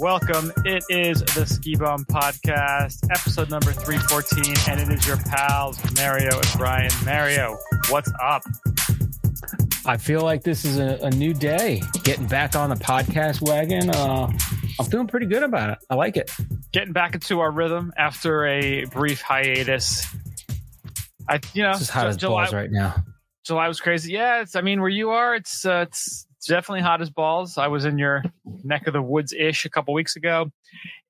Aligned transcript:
welcome. 0.00 0.50
It 0.64 0.82
is 0.88 1.20
the 1.34 1.44
Ski 1.44 1.76
Bum 1.76 2.06
Podcast, 2.06 3.04
episode 3.10 3.50
number 3.50 3.70
314, 3.70 4.54
and 4.70 4.80
it 4.80 4.88
is 4.88 5.06
your 5.06 5.18
pals, 5.18 5.78
Mario 5.94 6.34
and 6.34 6.52
Brian. 6.56 6.90
Mario, 7.04 7.58
what's 7.90 8.10
up? 8.22 8.42
I 9.84 9.98
feel 9.98 10.22
like 10.22 10.42
this 10.42 10.64
is 10.64 10.78
a, 10.78 10.98
a 11.02 11.10
new 11.10 11.34
day. 11.34 11.82
Getting 12.02 12.26
back 12.26 12.56
on 12.56 12.70
the 12.70 12.76
podcast 12.76 13.42
wagon. 13.42 13.90
Uh, 13.90 14.32
I'm 14.78 14.86
feeling 14.86 15.06
pretty 15.06 15.26
good 15.26 15.42
about 15.42 15.68
it. 15.68 15.78
I 15.90 15.96
like 15.96 16.16
it. 16.16 16.30
Getting 16.72 16.94
back 16.94 17.14
into 17.14 17.40
our 17.40 17.50
rhythm 17.50 17.92
after 17.98 18.46
a 18.46 18.86
brief 18.86 19.20
hiatus. 19.20 20.06
I, 21.28 21.40
you 21.52 21.62
know, 21.62 21.72
It's 21.72 21.82
as 21.82 21.90
hot 21.90 22.06
as 22.06 22.16
July, 22.16 22.44
balls 22.44 22.54
right 22.54 22.70
now. 22.72 23.04
July 23.44 23.68
was 23.68 23.82
crazy. 23.82 24.12
Yeah, 24.14 24.40
it's. 24.40 24.56
I 24.56 24.62
mean, 24.62 24.80
where 24.80 24.88
you 24.88 25.10
are, 25.10 25.34
it's 25.34 25.66
uh, 25.66 25.84
it's 25.88 26.26
it's 26.40 26.46
definitely 26.46 26.80
hot 26.80 27.02
as 27.02 27.10
balls. 27.10 27.58
I 27.58 27.66
was 27.68 27.84
in 27.84 27.98
your 27.98 28.22
neck 28.64 28.86
of 28.86 28.94
the 28.94 29.02
woods 29.02 29.34
ish 29.34 29.66
a 29.66 29.68
couple 29.68 29.92
weeks 29.92 30.16
ago. 30.16 30.50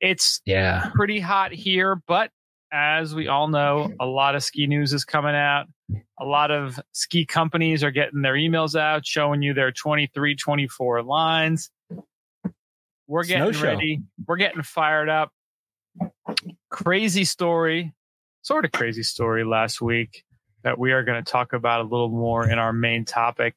It's 0.00 0.42
Yeah. 0.44 0.90
pretty 0.96 1.20
hot 1.20 1.52
here, 1.52 2.02
but 2.08 2.32
as 2.72 3.14
we 3.14 3.28
all 3.28 3.46
know, 3.46 3.92
a 4.00 4.06
lot 4.06 4.34
of 4.34 4.42
ski 4.42 4.66
news 4.66 4.92
is 4.92 5.04
coming 5.04 5.36
out. 5.36 5.66
A 6.18 6.24
lot 6.24 6.50
of 6.50 6.80
ski 6.90 7.24
companies 7.24 7.84
are 7.84 7.92
getting 7.92 8.22
their 8.22 8.34
emails 8.34 8.74
out 8.78 9.06
showing 9.06 9.40
you 9.40 9.54
their 9.54 9.70
23, 9.70 10.34
24 10.34 11.04
lines. 11.04 11.70
We're 13.06 13.22
Snow 13.22 13.36
getting 13.46 13.52
show. 13.52 13.62
ready. 13.66 14.00
We're 14.26 14.36
getting 14.36 14.62
fired 14.62 15.08
up. 15.08 15.30
Crazy 16.70 17.24
story, 17.24 17.92
sort 18.42 18.64
of 18.64 18.72
crazy 18.72 19.04
story 19.04 19.44
last 19.44 19.80
week 19.80 20.24
that 20.64 20.76
we 20.76 20.90
are 20.90 21.04
going 21.04 21.22
to 21.22 21.30
talk 21.30 21.52
about 21.52 21.80
a 21.82 21.84
little 21.84 22.08
more 22.08 22.48
in 22.48 22.58
our 22.58 22.72
main 22.72 23.04
topic. 23.04 23.54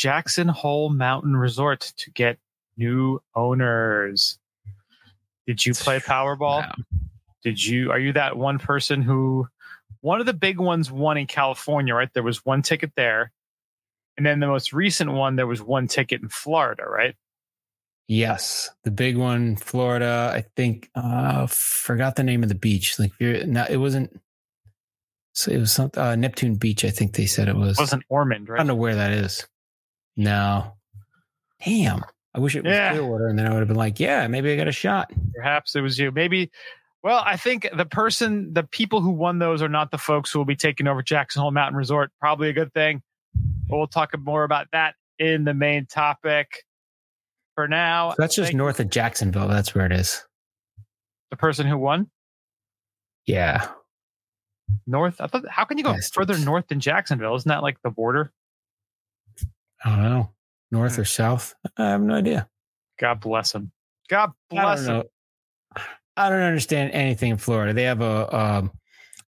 Jackson 0.00 0.48
Hole 0.48 0.88
Mountain 0.88 1.36
Resort 1.36 1.92
to 1.98 2.10
get 2.12 2.38
new 2.78 3.20
owners. 3.34 4.38
Did 5.46 5.66
you 5.66 5.74
play 5.74 5.98
Powerball? 5.98 6.62
Wow. 6.62 6.74
Did 7.42 7.62
you? 7.62 7.90
Are 7.90 7.98
you 7.98 8.14
that 8.14 8.38
one 8.38 8.58
person 8.58 9.02
who? 9.02 9.46
One 10.00 10.18
of 10.18 10.24
the 10.24 10.32
big 10.32 10.58
ones 10.58 10.90
won 10.90 11.18
in 11.18 11.26
California, 11.26 11.94
right? 11.94 12.08
There 12.14 12.22
was 12.22 12.46
one 12.46 12.62
ticket 12.62 12.92
there, 12.96 13.30
and 14.16 14.24
then 14.24 14.40
the 14.40 14.46
most 14.46 14.72
recent 14.72 15.12
one 15.12 15.36
there 15.36 15.46
was 15.46 15.60
one 15.60 15.86
ticket 15.86 16.22
in 16.22 16.30
Florida, 16.30 16.84
right? 16.88 17.14
Yes. 18.08 18.70
The 18.84 18.90
big 18.90 19.18
one, 19.18 19.56
Florida. 19.56 20.32
I 20.34 20.46
think, 20.56 20.88
uh, 20.94 21.46
forgot 21.46 22.16
the 22.16 22.24
name 22.24 22.42
of 22.42 22.48
the 22.48 22.54
beach. 22.54 22.98
Like, 22.98 23.12
you're 23.18 23.44
not, 23.44 23.68
it 23.68 23.76
wasn't, 23.76 24.18
so 25.34 25.52
it 25.52 25.58
was 25.58 25.72
some, 25.72 25.90
uh, 25.94 26.16
Neptune 26.16 26.54
Beach. 26.54 26.86
I 26.86 26.90
think 26.90 27.12
they 27.12 27.26
said 27.26 27.48
it 27.48 27.54
was. 27.54 27.78
It 27.78 27.82
wasn't 27.82 28.04
Ormond, 28.08 28.48
right? 28.48 28.56
I 28.56 28.60
don't 28.60 28.68
know 28.68 28.74
where 28.74 28.94
that 28.94 29.12
is. 29.12 29.46
No. 30.20 30.74
Damn. 31.64 32.02
I 32.34 32.38
wish 32.40 32.54
it 32.54 32.62
was 32.64 32.72
Yeah. 32.72 32.92
Clearwater. 32.92 33.26
And 33.28 33.38
then 33.38 33.46
I 33.46 33.50
would 33.50 33.58
have 33.60 33.68
been 33.68 33.76
like, 33.76 33.98
yeah, 33.98 34.26
maybe 34.26 34.52
I 34.52 34.56
got 34.56 34.68
a 34.68 34.72
shot. 34.72 35.10
Perhaps 35.34 35.74
it 35.74 35.80
was 35.80 35.98
you. 35.98 36.10
Maybe. 36.10 36.50
Well, 37.02 37.22
I 37.24 37.36
think 37.38 37.66
the 37.74 37.86
person, 37.86 38.52
the 38.52 38.62
people 38.64 39.00
who 39.00 39.10
won 39.10 39.38
those 39.38 39.62
are 39.62 39.68
not 39.68 39.90
the 39.90 39.98
folks 39.98 40.30
who 40.30 40.38
will 40.38 40.44
be 40.46 40.54
taking 40.56 40.86
over 40.86 41.02
Jackson 41.02 41.40
Hole 41.40 41.50
Mountain 41.50 41.76
Resort. 41.76 42.10
Probably 42.20 42.50
a 42.50 42.52
good 42.52 42.72
thing. 42.74 43.02
But 43.68 43.78
we'll 43.78 43.86
talk 43.86 44.12
more 44.18 44.44
about 44.44 44.66
that 44.72 44.94
in 45.18 45.44
the 45.44 45.54
main 45.54 45.86
topic. 45.86 46.64
For 47.54 47.66
now, 47.66 48.14
That's 48.16 48.34
just 48.36 48.52
north 48.54 48.78
of 48.80 48.90
Jacksonville. 48.90 49.48
That's 49.48 49.74
where 49.74 49.86
it 49.86 49.92
is. 49.92 50.24
the 51.30 51.36
person 51.36 51.66
who 51.66 51.78
won 51.78 52.10
Yeah. 53.26 53.68
north. 54.86 55.20
I 55.20 55.26
thought, 55.28 55.46
how 55.48 55.64
can 55.64 55.78
you 55.78 55.84
go 55.84 55.92
Bastards. 55.92 56.10
further 56.14 56.38
north 56.44 56.66
than 56.68 56.80
Jacksonville? 56.80 57.34
Isn't 57.36 57.48
that 57.48 57.62
like 57.62 57.80
the 57.82 57.90
border? 57.90 58.32
I 59.84 59.90
don't 59.90 60.02
know. 60.04 60.32
North 60.70 60.96
Hmm. 60.96 61.00
or 61.02 61.04
south? 61.04 61.54
I 61.76 61.90
have 61.90 62.00
no 62.00 62.14
idea. 62.14 62.48
God 62.98 63.20
bless 63.20 63.54
him. 63.54 63.72
God 64.08 64.32
bless 64.50 64.84
don't 64.86 65.00
him. 65.02 65.84
I 66.16 66.28
don't 66.28 66.42
understand 66.42 66.92
anything 66.92 67.30
in 67.30 67.38
Florida. 67.38 67.72
They 67.72 67.84
have 67.84 68.00
a 68.02 68.36
um, 68.36 68.72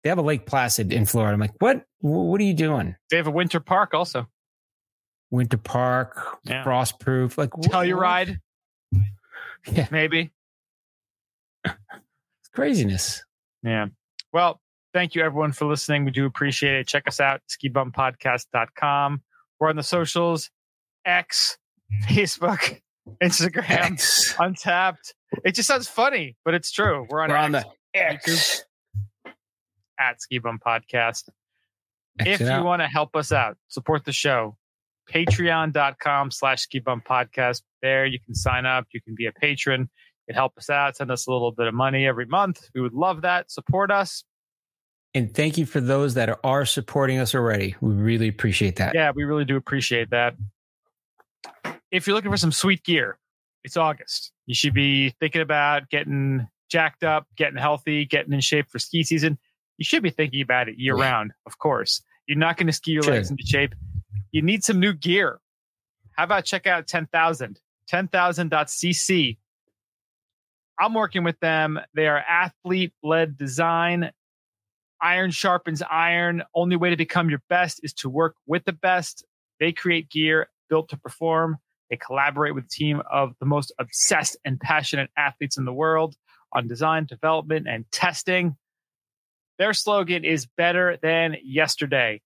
they 0.02 0.08
have 0.08 0.18
a 0.18 0.22
Lake 0.22 0.46
Placid 0.46 0.92
in 0.92 1.04
Florida. 1.04 1.34
I'm 1.34 1.40
like, 1.40 1.54
what? 1.60 1.84
What 2.00 2.40
are 2.40 2.44
you 2.44 2.54
doing? 2.54 2.96
They 3.10 3.16
have 3.18 3.26
a 3.26 3.30
winter 3.32 3.60
park 3.60 3.92
also. 3.94 4.26
Winter 5.30 5.58
Park, 5.58 6.38
Yeah. 6.44 6.62
frost 6.64 6.98
proof, 7.00 7.36
like 7.36 7.50
Telluride, 7.50 8.38
Yeah, 9.70 9.86
maybe. 9.90 10.30
it's 11.64 12.48
craziness. 12.54 13.22
Yeah. 13.62 13.86
Well, 14.32 14.60
thank 14.94 15.14
you 15.14 15.22
everyone 15.22 15.52
for 15.52 15.66
listening. 15.66 16.04
We 16.06 16.12
do 16.12 16.24
appreciate 16.24 16.74
it. 16.76 16.86
Check 16.86 17.06
us 17.08 17.20
out, 17.20 17.42
skibumpodcast.com. 17.50 19.22
We're 19.60 19.68
on 19.68 19.76
the 19.76 19.82
socials, 19.82 20.50
X, 21.04 21.58
mm. 21.92 22.06
Facebook, 22.06 22.80
Instagram, 23.22 23.92
X. 23.92 24.34
Untappd. 24.34 25.12
It 25.44 25.54
just 25.54 25.68
sounds 25.68 25.88
funny, 25.88 26.36
but 26.44 26.54
it's 26.54 26.70
true. 26.70 27.06
We're 27.10 27.22
on, 27.22 27.30
We're 27.30 27.36
on 27.36 27.54
X, 27.54 27.66
the 27.94 28.00
X. 28.00 28.64
at 29.98 30.22
Ski 30.22 30.38
Bum 30.38 30.58
Podcast. 30.64 31.28
X 32.20 32.40
if 32.40 32.48
you 32.48 32.64
want 32.64 32.82
to 32.82 32.88
help 32.88 33.14
us 33.14 33.32
out, 33.32 33.56
support 33.68 34.04
the 34.04 34.12
show, 34.12 34.56
patreon.com 35.12 36.30
slash 36.30 36.62
ski 36.62 36.80
bum 36.80 37.02
podcast. 37.06 37.62
There 37.82 38.06
you 38.06 38.18
can 38.20 38.34
sign 38.34 38.66
up. 38.66 38.86
You 38.92 39.00
can 39.00 39.14
be 39.14 39.26
a 39.26 39.32
patron. 39.32 39.88
It 40.26 40.34
help 40.34 40.58
us 40.58 40.68
out. 40.68 40.96
Send 40.96 41.10
us 41.10 41.26
a 41.26 41.32
little 41.32 41.52
bit 41.52 41.66
of 41.66 41.74
money 41.74 42.06
every 42.06 42.26
month. 42.26 42.68
We 42.74 42.80
would 42.80 42.92
love 42.92 43.22
that. 43.22 43.50
Support 43.50 43.90
us. 43.90 44.24
And 45.14 45.34
thank 45.34 45.58
you 45.58 45.66
for 45.66 45.80
those 45.80 46.14
that 46.14 46.38
are, 46.44 46.64
supporting 46.64 47.18
us 47.18 47.34
already. 47.34 47.74
We 47.80 47.94
really 47.94 48.28
appreciate 48.28 48.76
that. 48.76 48.94
Yeah, 48.94 49.10
we 49.14 49.24
really 49.24 49.44
do 49.44 49.56
appreciate 49.56 50.10
that. 50.10 50.34
If 51.90 52.06
you're 52.06 52.14
looking 52.14 52.30
for 52.30 52.36
some 52.36 52.52
sweet 52.52 52.84
gear, 52.84 53.18
it's 53.64 53.76
August. 53.76 54.32
You 54.46 54.54
should 54.54 54.74
be 54.74 55.10
thinking 55.20 55.40
about 55.40 55.88
getting 55.88 56.46
jacked 56.70 57.02
up, 57.04 57.26
getting 57.36 57.56
healthy, 57.58 58.04
getting 58.04 58.32
in 58.32 58.40
shape 58.40 58.68
for 58.70 58.78
ski 58.78 59.02
season. 59.02 59.38
You 59.78 59.84
should 59.84 60.02
be 60.02 60.10
thinking 60.10 60.42
about 60.42 60.68
it 60.68 60.76
year 60.78 60.96
Yeah. 60.96 61.04
round, 61.04 61.32
of 61.46 61.58
course. 61.58 62.02
You're 62.26 62.38
not 62.38 62.56
going 62.56 62.66
to 62.66 62.72
ski 62.72 62.92
your 62.92 63.02
Should. 63.02 63.14
legs 63.14 63.30
into 63.30 63.46
shape. 63.46 63.74
You 64.32 64.42
need 64.42 64.62
some 64.64 64.78
new 64.78 64.92
gear. 64.92 65.40
How 66.12 66.24
about 66.24 66.44
check 66.44 66.66
out 66.66 66.86
10,000? 66.86 67.58
10,000.cc. 67.90 69.38
I'm 70.78 70.94
working 70.94 71.24
with 71.24 71.40
them. 71.40 71.80
They 71.94 72.06
are 72.06 72.18
athlete 72.18 72.92
led 73.02 73.36
design. 73.38 74.12
Iron 75.00 75.30
sharpens 75.30 75.82
iron. 75.88 76.42
Only 76.54 76.76
way 76.76 76.90
to 76.90 76.96
become 76.96 77.30
your 77.30 77.42
best 77.48 77.80
is 77.82 77.92
to 77.94 78.08
work 78.08 78.34
with 78.46 78.64
the 78.64 78.72
best. 78.72 79.24
They 79.60 79.72
create 79.72 80.10
gear 80.10 80.48
built 80.68 80.88
to 80.90 80.96
perform. 80.96 81.58
They 81.90 81.96
collaborate 81.96 82.54
with 82.54 82.64
a 82.64 82.68
team 82.68 83.02
of 83.10 83.34
the 83.40 83.46
most 83.46 83.72
obsessed 83.78 84.36
and 84.44 84.60
passionate 84.60 85.10
athletes 85.16 85.56
in 85.56 85.64
the 85.64 85.72
world 85.72 86.16
on 86.52 86.66
design, 86.66 87.06
development, 87.06 87.66
and 87.68 87.90
testing. 87.92 88.56
Their 89.58 89.72
slogan 89.72 90.24
is 90.24 90.46
better 90.46 90.98
than 91.02 91.36
yesterday. 91.42 92.20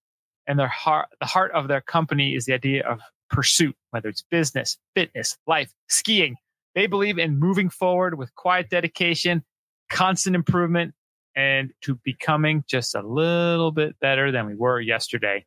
And 0.46 0.58
their 0.58 0.68
heart, 0.68 1.08
the 1.20 1.26
heart 1.26 1.52
of 1.52 1.68
their 1.68 1.80
company 1.80 2.34
is 2.34 2.46
the 2.46 2.54
idea 2.54 2.84
of 2.86 3.00
pursuit, 3.30 3.76
whether 3.90 4.08
it's 4.08 4.22
business, 4.22 4.76
fitness, 4.94 5.36
life, 5.46 5.72
skiing. 5.88 6.36
They 6.74 6.86
believe 6.86 7.18
in 7.18 7.38
moving 7.38 7.70
forward 7.70 8.18
with 8.18 8.34
quiet 8.34 8.68
dedication, 8.68 9.44
constant 9.88 10.34
improvement, 10.34 10.94
and 11.36 11.70
to 11.82 11.98
becoming 12.04 12.64
just 12.68 12.94
a 12.94 13.02
little 13.02 13.70
bit 13.72 13.98
better 14.00 14.30
than 14.32 14.46
we 14.46 14.54
were 14.54 14.80
yesterday. 14.80 15.44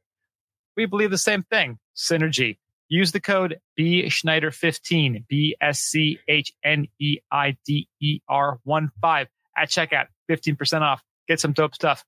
We 0.75 0.85
believe 0.85 1.11
the 1.11 1.17
same 1.17 1.43
thing 1.43 1.79
synergy. 1.95 2.57
Use 2.87 3.11
the 3.11 3.19
code 3.19 3.59
B 3.75 4.09
Schneider 4.09 4.51
15, 4.51 5.25
B 5.27 5.55
S 5.59 5.79
C 5.79 6.19
H 6.27 6.53
N 6.63 6.87
E 6.99 7.17
I 7.31 7.57
D 7.65 7.87
E 8.01 8.19
R 8.29 8.59
1 8.63 8.91
5 9.01 9.27
at 9.57 9.69
checkout, 9.69 10.05
15% 10.29 10.81
off. 10.81 11.01
Get 11.27 11.39
some 11.39 11.53
dope 11.53 11.73
stuff. 11.73 12.03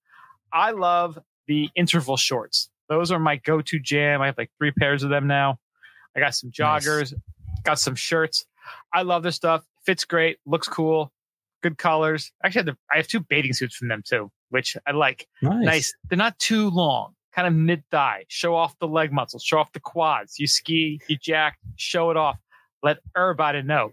I 0.53 0.71
love 0.71 1.17
the 1.47 1.69
interval 1.75 2.17
shorts. 2.17 2.69
Those 2.89 3.11
are 3.11 3.19
my 3.19 3.37
go 3.37 3.61
to 3.61 3.79
jam. 3.79 4.21
I 4.21 4.27
have 4.27 4.37
like 4.37 4.51
three 4.59 4.71
pairs 4.71 5.03
of 5.03 5.09
them 5.09 5.27
now. 5.27 5.57
I 6.15 6.19
got 6.19 6.35
some 6.35 6.51
Nice. 6.57 6.85
joggers, 6.85 7.13
got 7.63 7.79
some 7.79 7.95
shirts. 7.95 8.45
I 8.93 9.01
love 9.03 9.23
this 9.23 9.35
stuff. 9.35 9.63
Fits 9.85 10.03
great, 10.05 10.37
looks 10.45 10.67
cool, 10.67 11.11
good 11.61 11.77
colors. 11.77 12.31
Actually, 12.43 12.59
I 12.59 12.61
have, 12.61 12.65
the, 12.65 12.77
I 12.93 12.97
have 12.97 13.07
two 13.07 13.19
bathing 13.19 13.53
suits 13.53 13.75
from 13.75 13.87
them 13.87 14.03
too, 14.07 14.31
which 14.49 14.77
I 14.85 14.91
like. 14.91 15.27
Nice. 15.41 15.65
Nice. 15.65 15.93
They're 16.09 16.17
not 16.17 16.37
too 16.39 16.69
long, 16.69 17.13
kind 17.33 17.47
of 17.47 17.53
mid 17.53 17.83
thigh. 17.91 18.25
Show 18.27 18.55
off 18.55 18.77
the 18.79 18.87
leg 18.87 19.11
muscles, 19.11 19.43
show 19.43 19.59
off 19.59 19.71
the 19.73 19.79
quads. 19.79 20.39
You 20.39 20.47
ski, 20.47 21.01
you 21.07 21.17
jack, 21.17 21.57
show 21.75 22.11
it 22.11 22.17
off. 22.17 22.37
Let 22.83 22.97
everybody 23.15 23.61
know. 23.61 23.91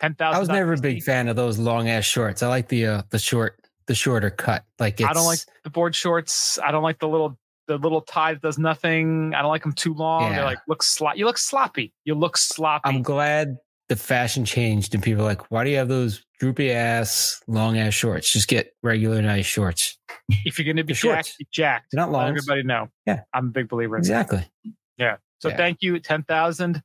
Ten 0.00 0.14
thousand. 0.14 0.36
I 0.36 0.40
was 0.40 0.48
never 0.48 0.72
a 0.72 0.78
big 0.78 1.02
fan 1.02 1.28
of 1.28 1.36
those 1.36 1.58
long 1.58 1.88
ass 1.88 2.04
shorts. 2.04 2.42
I 2.42 2.48
like 2.48 2.68
the 2.68 2.86
uh, 2.86 3.02
the 3.10 3.18
short 3.18 3.58
the 3.86 3.94
shorter 3.94 4.30
cut. 4.30 4.64
Like 4.78 5.00
it's, 5.00 5.08
I 5.08 5.12
don't 5.12 5.26
like 5.26 5.40
the 5.64 5.70
board 5.70 5.94
shorts. 5.94 6.58
I 6.58 6.72
don't 6.72 6.82
like 6.82 6.98
the 6.98 7.08
little 7.08 7.38
the 7.68 7.78
little 7.78 8.00
tie 8.00 8.32
that 8.32 8.42
does 8.42 8.58
nothing. 8.58 9.32
I 9.34 9.42
don't 9.42 9.50
like 9.50 9.62
them 9.62 9.72
too 9.72 9.94
long. 9.94 10.32
They're 10.32 10.44
like 10.44 10.58
look 10.66 10.82
slop. 10.82 11.16
You 11.16 11.26
look 11.26 11.38
sloppy. 11.38 11.92
You 12.04 12.14
look 12.14 12.36
sloppy. 12.36 12.88
I'm 12.88 13.02
glad 13.02 13.58
the 13.92 13.96
fashion 14.02 14.44
changed 14.46 14.94
and 14.94 15.02
people 15.02 15.22
are 15.22 15.26
like, 15.26 15.50
why 15.50 15.64
do 15.64 15.70
you 15.70 15.76
have 15.76 15.88
those 15.88 16.24
droopy 16.40 16.72
ass 16.72 17.42
long 17.46 17.76
ass 17.76 17.92
shorts? 17.92 18.32
Just 18.32 18.48
get 18.48 18.72
regular 18.82 19.20
nice 19.20 19.44
shorts. 19.44 19.98
if 20.46 20.58
you're 20.58 20.64
going 20.64 20.78
to 20.78 20.84
be 20.84 20.92
the 20.94 20.98
shorts. 20.98 21.28
jacked, 21.28 21.38
be 21.38 21.46
jacked. 21.52 21.86
They're 21.92 22.00
not 22.00 22.10
long. 22.10 22.28
everybody 22.30 22.62
know. 22.62 22.88
Yeah. 23.06 23.20
I'm 23.34 23.48
a 23.48 23.50
big 23.50 23.68
believer 23.68 23.96
in 23.96 24.02
that. 24.02 24.06
Exactly. 24.08 24.50
Yeah. 24.96 25.16
So 25.40 25.50
Yeah. 25.50 25.56
thank 25.58 25.78
you, 25.82 25.98
10,000. 25.98 26.82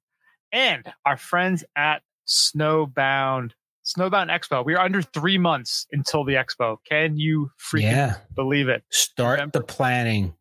And 0.51 0.94
our 1.06 1.15
friends 1.18 1.63
at 1.75 2.01
Snowbound 2.27 3.51
Snowbound 3.86 4.27
Expo. 4.30 4.65
We 4.65 4.75
are 4.75 4.83
under 4.83 5.01
three 5.01 5.38
months 5.38 5.88
until 5.94 6.25
the 6.25 6.33
expo. 6.33 6.75
Can 6.89 7.15
you 7.18 7.51
freaking 7.57 7.83
Yeah. 7.83 8.15
believe 8.36 8.68
it? 8.68 8.83
Start 8.92 9.38
November. 9.39 9.60
the 9.60 9.63
planning. 9.65 10.36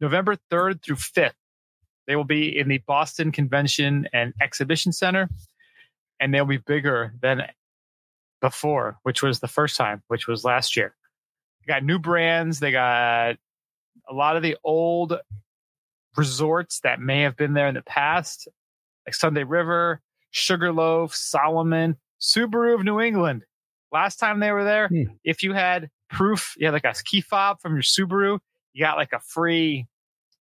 November 0.00 0.36
3rd 0.52 0.80
through 0.84 0.96
5th. 0.96 1.32
They 2.06 2.14
will 2.14 2.22
be 2.24 2.56
in 2.56 2.68
the 2.68 2.78
Boston 2.86 3.32
Convention 3.32 4.06
and 4.12 4.34
Exhibition 4.40 4.92
Center, 4.92 5.28
and 6.24 6.32
they'll 6.32 6.46
be 6.46 6.56
bigger 6.56 7.12
than 7.20 7.42
before, 8.40 8.96
which 9.02 9.22
was 9.22 9.40
the 9.40 9.46
first 9.48 9.76
time, 9.76 10.02
which 10.08 10.26
was 10.26 10.42
last 10.42 10.74
year. 10.74 10.94
They 11.60 11.70
got 11.70 11.84
new 11.84 11.98
brands. 11.98 12.60
They 12.60 12.72
got 12.72 13.36
a 14.08 14.14
lot 14.14 14.36
of 14.36 14.42
the 14.42 14.56
old 14.64 15.18
resorts 16.16 16.80
that 16.80 16.98
may 16.98 17.20
have 17.22 17.36
been 17.36 17.52
there 17.52 17.68
in 17.68 17.74
the 17.74 17.82
past, 17.82 18.48
like 19.06 19.14
Sunday 19.14 19.44
River, 19.44 20.00
Sugarloaf, 20.30 21.14
Salomon, 21.14 21.96
Subaru 22.20 22.74
of 22.74 22.84
New 22.84 23.00
England. 23.00 23.44
Last 23.92 24.16
time 24.16 24.40
they 24.40 24.50
were 24.50 24.64
there, 24.64 24.88
Hmm. 24.88 25.02
if 25.24 25.42
you 25.42 25.52
had 25.52 25.90
proof, 26.08 26.54
you 26.56 26.66
had 26.66 26.72
like 26.72 26.84
a 26.86 26.94
key 27.04 27.20
fob 27.20 27.60
from 27.60 27.74
your 27.74 27.82
Subaru, 27.82 28.38
you 28.72 28.82
got 28.82 28.96
like 28.96 29.12
a 29.12 29.20
free, 29.20 29.86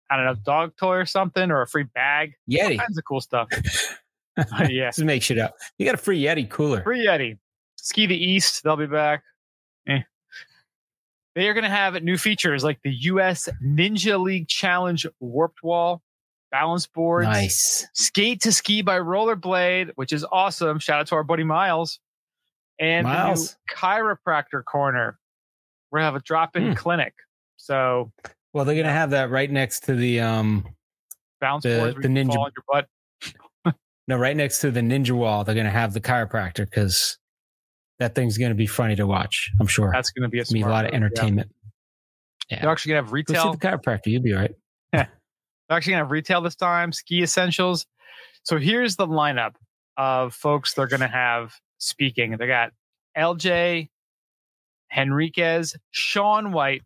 I 0.10 0.16
don't 0.16 0.26
know, 0.26 0.36
dog 0.46 0.78
toy 0.78 0.96
or 0.96 1.06
something, 1.06 1.52
or 1.52 1.62
a 1.62 1.68
free 1.68 1.84
bag. 1.84 2.36
All 2.50 2.56
Yeti. 2.58 2.80
kinds 2.80 2.98
of 2.98 3.04
cool 3.06 3.20
stuff. 3.22 3.50
yeah. 4.70 4.88
Just 4.90 5.00
make 5.04 5.22
shit 5.24 5.38
up. 5.38 5.56
You 5.78 5.86
got 5.86 5.96
a 5.96 5.98
free 5.98 6.22
Yeti 6.22 6.50
cooler. 6.50 6.82
Free 6.84 7.06
Yeti. 7.06 7.38
Ski 7.78 8.06
the 8.06 8.16
East, 8.18 8.64
they'll 8.64 8.78
be 8.78 8.88
back. 8.88 9.24
Eh. 9.88 10.00
They 11.36 11.48
are 11.50 11.54
going 11.54 11.64
to 11.64 11.70
have 11.70 12.02
new 12.04 12.18
features 12.18 12.64
like 12.64 12.80
the 12.84 12.92
U.S. 12.92 13.50
Ninja 13.64 14.22
League 14.22 14.48
Challenge 14.48 15.06
Warped 15.20 15.64
Wall, 15.64 16.02
balance 16.52 16.86
boards, 16.88 17.28
Nice. 17.28 17.88
Skate 17.94 18.42
to 18.42 18.52
Ski 18.54 18.82
by 18.82 19.00
Rollerblade, 19.00 19.92
which 19.96 20.14
is 20.14 20.26
awesome. 20.32 20.80
Shout 20.80 21.00
out 21.02 21.08
to 21.08 21.16
our 21.16 21.24
buddy 21.24 21.44
Miles. 21.44 22.00
And 22.80 23.06
Miles. 23.06 23.58
chiropractor 23.72 24.64
corner. 24.64 25.20
We're 25.92 26.00
going 26.00 26.04
to 26.04 26.14
have 26.14 26.16
a 26.16 26.24
drop 26.24 26.56
in 26.56 26.68
Hmm. 26.70 26.74
clinic. 26.74 27.14
So 27.58 28.12
Well, 28.54 28.66
they're 28.66 28.76
gonna 28.76 28.90
have 28.92 29.12
that 29.12 29.30
right 29.30 29.50
next 29.50 29.82
to 29.86 29.96
the 29.96 30.20
um 30.20 30.68
bounce 31.40 31.64
The- 31.64 31.78
boards 31.78 31.96
the 32.02 32.08
ninja- 32.10 32.34
fall 32.34 32.46
on 32.46 32.52
your 32.56 32.64
butt. 32.68 32.88
No 34.08 34.18
right 34.18 34.36
next 34.36 34.60
to 34.60 34.72
the 34.72 34.82
ninja 34.82 35.12
wall. 35.12 35.44
They're 35.44 35.56
gonna 35.56 35.70
have 35.70 35.94
the 35.94 36.02
chiropractor 36.02 36.66
because 36.66 37.18
that 38.00 38.16
thing's 38.16 38.38
gonna 38.38 38.56
be 38.56 38.68
funny 38.68 38.96
to 38.96 39.08
watch. 39.08 39.52
I'm 39.60 39.68
sure. 39.68 39.92
That's 39.94 40.12
going 40.12 40.24
to 40.24 40.30
be 40.30 40.40
a, 40.40 40.46
be 40.46 40.62
a 40.62 40.68
lot 40.68 40.86
of 40.86 40.92
move, 40.92 41.02
yeah. 41.02 41.06
entertainment. 41.06 41.52
They're 42.50 42.70
actually 42.70 42.94
going 42.94 43.04
to 43.04 43.06
have 43.06 43.12
Go 43.12 43.14
retail. 43.14 43.54
see 43.54 43.58
the 43.58 43.68
chiropractor. 43.68 44.08
You'll 44.08 44.22
be 44.22 44.34
all 44.34 44.42
right. 44.42 44.52
They're 44.94 45.08
actually 45.70 45.92
going 45.92 46.02
to 46.02 46.06
have 46.06 46.12
retail 46.12 46.42
this 46.42 46.56
time, 46.56 46.92
ski 46.92 47.24
essentials. 47.24 47.86
So 48.44 48.58
here's 48.58 48.96
the 48.96 49.08
lineup 49.08 49.54
of 49.98 50.34
folks 50.34 50.74
they're 50.74 50.88
going 50.88 51.00
to 51.00 51.08
have 51.08 51.54
speaking. 51.78 52.36
They 52.38 52.48
got 52.48 52.72
LJ 53.18 53.90
Henriquez, 54.90 55.76
Shaun 55.92 56.52
White, 56.52 56.84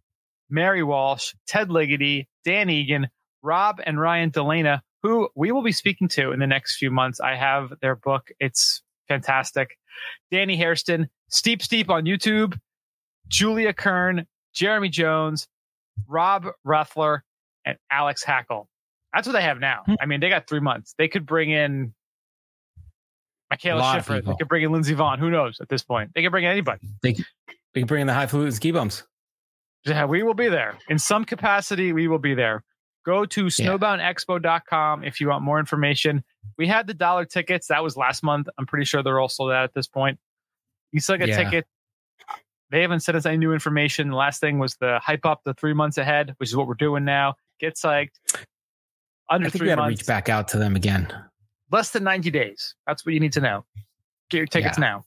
Mary 0.50 0.84
Walsh, 0.84 1.34
Ted 1.48 1.69
Ligety, 1.69 2.28
Dan 2.46 2.69
Egan, 2.69 3.10
Rob 3.42 3.81
and 3.86 4.00
Ryan 4.00 4.31
Delana, 4.31 4.81
who 5.04 5.30
we 5.36 5.52
will 5.52 5.64
be 5.64 5.72
speaking 5.72 6.08
to 6.10 6.32
in 6.32 6.40
the 6.40 6.48
next 6.48 6.78
few 6.78 6.92
months. 6.92 7.20
I 7.20 7.36
have 7.36 7.74
their 7.82 7.96
book. 7.96 8.30
It's 8.40 8.82
fantastic. 9.08 9.78
Danny 10.32 10.58
Hairston, 10.58 11.10
Steep 11.30 11.62
Steep 11.62 11.90
on 11.90 12.06
YouTube, 12.06 12.58
Julia 13.28 13.74
Kern, 13.74 14.26
Jeremy 14.54 14.90
Jones, 14.90 15.48
Rob 16.08 16.48
Ruffler, 16.66 17.22
and 17.66 17.78
Alex 17.92 18.24
Hackel. 18.24 18.66
That's 19.14 19.28
what 19.28 19.34
they 19.34 19.42
have 19.42 19.60
now. 19.60 19.84
Hmm. 19.86 19.96
I 20.00 20.06
mean, 20.06 20.20
they 20.20 20.30
got 20.30 20.48
three 20.48 20.60
months. 20.60 20.94
They 20.98 21.08
could 21.08 21.26
bring 21.26 21.50
in 21.52 21.94
Mikaela 23.52 23.96
Shiffrin. 23.96 24.26
They 24.26 24.36
could 24.36 24.48
bring 24.48 24.64
in 24.64 24.72
Lindsey 24.72 24.96
Vonn. 24.96 25.20
Who 25.20 25.30
knows 25.30 25.60
at 25.62 25.70
this 25.70 25.84
point? 25.84 26.12
They 26.14 26.22
could 26.22 26.32
bring 26.32 26.44
in 26.44 26.52
anybody. 26.52 26.82
They 27.02 27.14
can 27.14 27.26
bring 27.86 28.02
in 28.02 28.08
the 28.08 28.14
high 28.14 28.28
falutin 28.28 28.52
ski 28.54 28.72
bums. 28.72 29.04
Yeah, 29.86 30.06
we 30.06 30.24
will 30.24 30.34
be 30.34 30.50
there. 30.50 30.78
In 30.90 31.00
some 31.00 31.24
capacity, 31.24 31.94
we 31.94 32.08
will 32.08 32.20
be 32.20 32.34
there. 32.34 32.64
Go 33.07 33.24
to 33.25 33.45
snowboundexpo.com 33.45 35.06
if 35.06 35.21
you 35.21 35.30
want 35.30 35.42
more 35.42 35.59
information. 35.59 36.25
We 36.57 36.68
had 36.68 36.88
the 36.88 36.94
dollar 36.94 37.24
tickets. 37.24 37.68
That 37.68 37.81
was 37.81 37.95
last 37.95 38.21
month. 38.21 38.50
I'm 38.57 38.65
pretty 38.65 38.83
sure 38.83 39.01
they're 39.01 39.18
all 39.18 39.30
sold 39.30 39.51
out 39.54 39.63
at 39.63 39.74
this 39.74 39.88
point. 39.88 40.19
You 40.92 41.00
still 41.00 41.15
get 41.18 41.30
Yeah. 41.30 41.44
tickets. 41.45 41.69
They 42.69 42.81
haven't 42.81 43.00
sent 43.00 43.15
us 43.15 43.25
any 43.25 43.38
new 43.38 43.54
information. 43.54 44.09
The 44.09 44.18
last 44.18 44.42
thing 44.42 44.59
was 44.59 44.75
the 44.75 45.00
hype 45.01 45.25
up 45.25 45.42
the 45.45 45.54
three 45.54 45.74
months 45.74 45.98
ahead, 45.98 46.33
which 46.38 46.50
is 46.50 46.56
what 46.57 46.68
we're 46.68 46.74
doing 46.74 47.06
now. 47.06 47.36
Get 47.62 47.75
psyched. 47.75 48.09
Under 49.30 49.48
I 49.48 49.50
think 49.51 49.54
we 49.54 49.59
three 49.59 49.68
got 49.69 49.75
to 49.75 49.81
months, 49.83 50.01
reach 50.01 50.07
back 50.07 50.27
out 50.27 50.50
to 50.50 50.57
them 50.57 50.75
again. 50.75 51.07
less 51.71 51.92
than 51.92 52.04
90 52.04 52.30
days. 52.30 52.75
That's 52.86 53.06
what 53.06 53.13
you 53.13 53.21
need 53.21 53.33
to 53.33 53.42
know. 53.42 53.63
Get 54.30 54.38
your 54.39 54.48
tickets 54.48 54.77
Yeah. 54.77 54.81
now. 54.83 55.06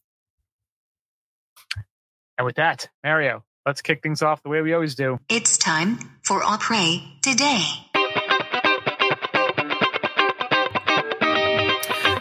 And 2.38 2.46
with 2.46 2.56
that, 2.56 2.88
Mario, 3.04 3.44
let's 3.66 3.82
kick 3.82 4.02
things 4.02 4.22
off 4.22 4.42
the 4.42 4.48
way 4.48 4.62
we 4.62 4.72
always 4.72 4.94
do. 4.94 5.20
It's 5.28 5.58
time 5.58 5.98
for 6.24 6.40
Aprés 6.40 7.20
Today. 7.20 7.62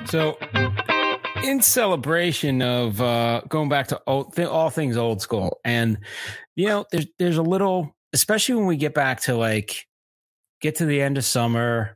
So, 0.10 0.40
in 1.44 1.62
celebration 1.62 2.64
of 2.64 3.00
uh, 3.00 3.42
going 3.48 3.70
back 3.70 3.90
to 3.90 4.02
old, 4.08 4.36
th- 4.36 4.48
all 4.48 4.72
things 4.72 4.98
old 4.98 5.22
school, 5.22 5.60
and 5.64 6.00
you 6.56 6.68
know, 6.68 6.86
there's 6.92 7.06
there's 7.20 7.38
a 7.38 7.44
little, 7.44 7.96
especially 8.12 8.56
when 8.56 8.66
we 8.66 8.76
get 8.76 8.96
back 8.96 9.22
to 9.22 9.36
like 9.36 9.86
get 10.62 10.78
to 10.78 10.86
the 10.86 11.00
end 11.00 11.20
of 11.20 11.26
summer. 11.26 11.96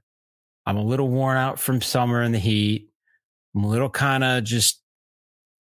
I'm 0.68 0.78
a 0.78 0.84
little 0.84 1.10
worn 1.10 1.38
out 1.38 1.60
from 1.60 1.82
summer 1.82 2.22
and 2.22 2.36
the 2.36 2.40
heat. 2.40 2.88
I'm 3.56 3.64
a 3.64 3.68
little 3.68 3.90
kind 3.90 4.24
of 4.24 4.44
just 4.44 4.80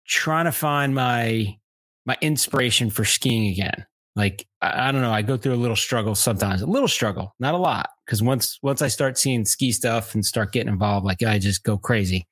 trying 0.06 0.44
to 0.44 0.52
find 0.52 0.94
my 0.94 1.58
my 2.04 2.16
inspiration 2.20 2.90
for 2.90 3.04
skiing 3.04 3.48
again. 3.48 3.86
Like 4.16 4.46
I, 4.60 4.88
I 4.88 4.92
don't 4.92 5.02
know, 5.02 5.12
I 5.12 5.22
go 5.22 5.36
through 5.36 5.54
a 5.54 5.56
little 5.56 5.76
struggle 5.76 6.14
sometimes, 6.14 6.62
a 6.62 6.66
little 6.66 6.88
struggle, 6.88 7.34
not 7.38 7.54
a 7.54 7.58
lot, 7.58 7.90
because 8.04 8.22
once 8.22 8.58
once 8.62 8.82
I 8.82 8.88
start 8.88 9.18
seeing 9.18 9.44
ski 9.44 9.70
stuff 9.70 10.14
and 10.14 10.24
start 10.24 10.52
getting 10.52 10.72
involved, 10.72 11.06
like 11.06 11.22
I 11.22 11.38
just 11.38 11.62
go 11.62 11.78
crazy. 11.78 12.26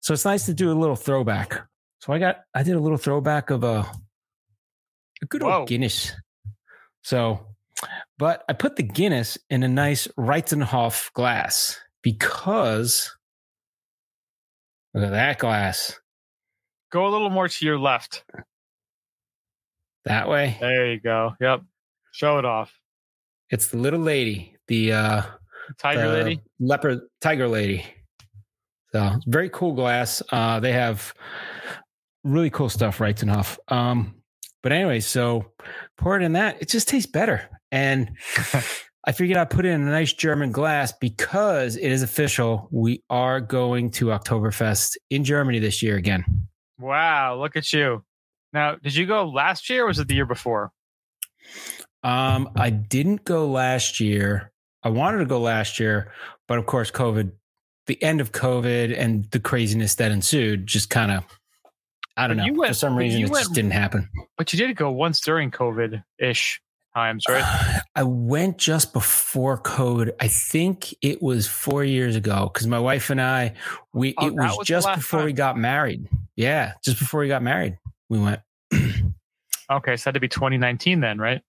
So 0.00 0.14
it's 0.14 0.24
nice 0.24 0.46
to 0.46 0.54
do 0.54 0.70
a 0.70 0.74
little 0.74 0.96
throwback. 0.96 1.60
So 2.00 2.12
I 2.12 2.18
got 2.18 2.38
I 2.54 2.62
did 2.62 2.76
a 2.76 2.80
little 2.80 2.96
throwback 2.96 3.50
of 3.50 3.64
a 3.64 3.86
a 5.20 5.26
good 5.26 5.42
Whoa. 5.42 5.60
old 5.60 5.68
Guinness. 5.68 6.12
So, 7.02 7.46
but 8.18 8.44
I 8.48 8.52
put 8.52 8.76
the 8.76 8.82
Guinness 8.82 9.36
in 9.50 9.62
a 9.62 9.68
nice 9.68 10.06
Reitzenhof 10.18 11.12
glass 11.12 11.78
because 12.02 13.12
look 14.94 15.04
at 15.04 15.10
that 15.10 15.38
glass 15.38 15.98
Go 16.92 17.06
a 17.06 17.10
little 17.10 17.30
more 17.30 17.48
to 17.48 17.64
your 17.66 17.78
left. 17.78 18.24
That 20.06 20.28
way. 20.28 20.56
There 20.60 20.92
you 20.92 21.00
go. 21.00 21.34
Yep. 21.40 21.62
Show 22.12 22.38
it 22.38 22.44
off. 22.44 22.72
It's 23.50 23.68
the 23.68 23.76
little 23.76 24.00
lady, 24.00 24.56
the 24.68 24.92
uh 24.92 25.22
Tiger 25.78 26.08
the 26.08 26.24
lady. 26.24 26.40
leopard 26.60 27.00
tiger 27.20 27.48
lady. 27.48 27.84
So 28.92 29.12
very 29.26 29.50
cool 29.50 29.74
glass. 29.74 30.22
Uh, 30.30 30.60
they 30.60 30.72
have 30.72 31.12
really 32.24 32.50
cool 32.50 32.68
stuff, 32.68 33.00
right 33.00 33.20
enough. 33.22 33.58
Um, 33.68 34.14
but 34.62 34.72
anyway, 34.72 35.00
so 35.00 35.52
pour 35.98 36.16
it 36.16 36.22
in 36.22 36.32
that. 36.32 36.60
It 36.62 36.68
just 36.68 36.88
tastes 36.88 37.10
better, 37.10 37.48
and 37.70 38.16
I 39.04 39.12
figured 39.12 39.36
I'd 39.38 39.50
put 39.50 39.64
it 39.66 39.70
in 39.70 39.82
a 39.86 39.90
nice 39.90 40.12
German 40.12 40.50
glass 40.50 40.92
because 40.92 41.76
it 41.76 41.92
is 41.92 42.02
official. 42.02 42.68
We 42.70 43.02
are 43.10 43.40
going 43.40 43.90
to 43.92 44.06
Oktoberfest 44.06 44.96
in 45.10 45.24
Germany 45.24 45.58
this 45.58 45.82
year 45.82 45.96
again. 45.96 46.24
Wow, 46.78 47.38
look 47.38 47.56
at 47.56 47.72
you. 47.72 48.04
Now, 48.56 48.76
did 48.76 48.96
you 48.96 49.04
go 49.04 49.28
last 49.28 49.68
year 49.68 49.84
or 49.84 49.88
was 49.88 49.98
it 49.98 50.08
the 50.08 50.14
year 50.14 50.24
before? 50.24 50.72
Um, 52.02 52.48
I 52.56 52.70
didn't 52.70 53.22
go 53.24 53.46
last 53.46 54.00
year. 54.00 54.50
I 54.82 54.88
wanted 54.88 55.18
to 55.18 55.26
go 55.26 55.38
last 55.40 55.78
year, 55.78 56.10
but 56.48 56.56
of 56.56 56.64
course, 56.64 56.90
COVID, 56.90 57.32
the 57.86 58.02
end 58.02 58.22
of 58.22 58.32
COVID 58.32 58.98
and 58.98 59.30
the 59.30 59.40
craziness 59.40 59.96
that 59.96 60.10
ensued 60.10 60.66
just 60.66 60.88
kind 60.88 61.12
of, 61.12 61.24
I 62.16 62.26
don't 62.28 62.38
But 62.38 62.44
know. 62.44 62.46
you 62.46 62.54
went- 62.54 62.68
For 62.70 62.74
some 62.74 62.96
reason, 62.96 63.20
it 63.24 63.28
went- 63.30 63.42
just 63.44 63.54
didn't 63.54 63.72
happen. 63.72 64.08
But 64.38 64.50
you 64.54 64.58
did 64.58 64.74
go 64.74 64.90
once 64.90 65.20
during 65.20 65.50
COVID 65.50 66.02
ish 66.18 66.58
times, 66.94 67.24
right? 67.28 67.82
I 67.94 68.04
went 68.04 68.56
just 68.56 68.94
before 68.94 69.60
COVID. 69.60 70.12
I 70.18 70.28
think 70.28 70.94
it 71.02 71.20
was 71.20 71.46
four 71.46 71.84
years 71.84 72.16
ago 72.16 72.50
because 72.50 72.66
my 72.66 72.78
wife 72.80 73.10
and 73.10 73.20
I, 73.20 73.52
we 73.92 74.14
Oh, 74.16 74.28
it 74.28 74.34
was, 74.34 74.56
was 74.56 74.66
just 74.66 74.88
before 74.94 75.24
we 75.24 75.34
got 75.34 75.58
married. 75.58 76.08
Yeah, 76.36 76.72
just 76.82 76.98
before 76.98 77.20
we 77.20 77.28
got 77.28 77.42
married, 77.42 77.76
we 78.08 78.18
went. 78.18 78.40
Okay, 79.70 79.96
so 79.96 80.08
it 80.08 80.12
had 80.12 80.14
to 80.14 80.20
be 80.20 80.28
2019 80.28 81.00
then, 81.00 81.18
right? 81.18 81.42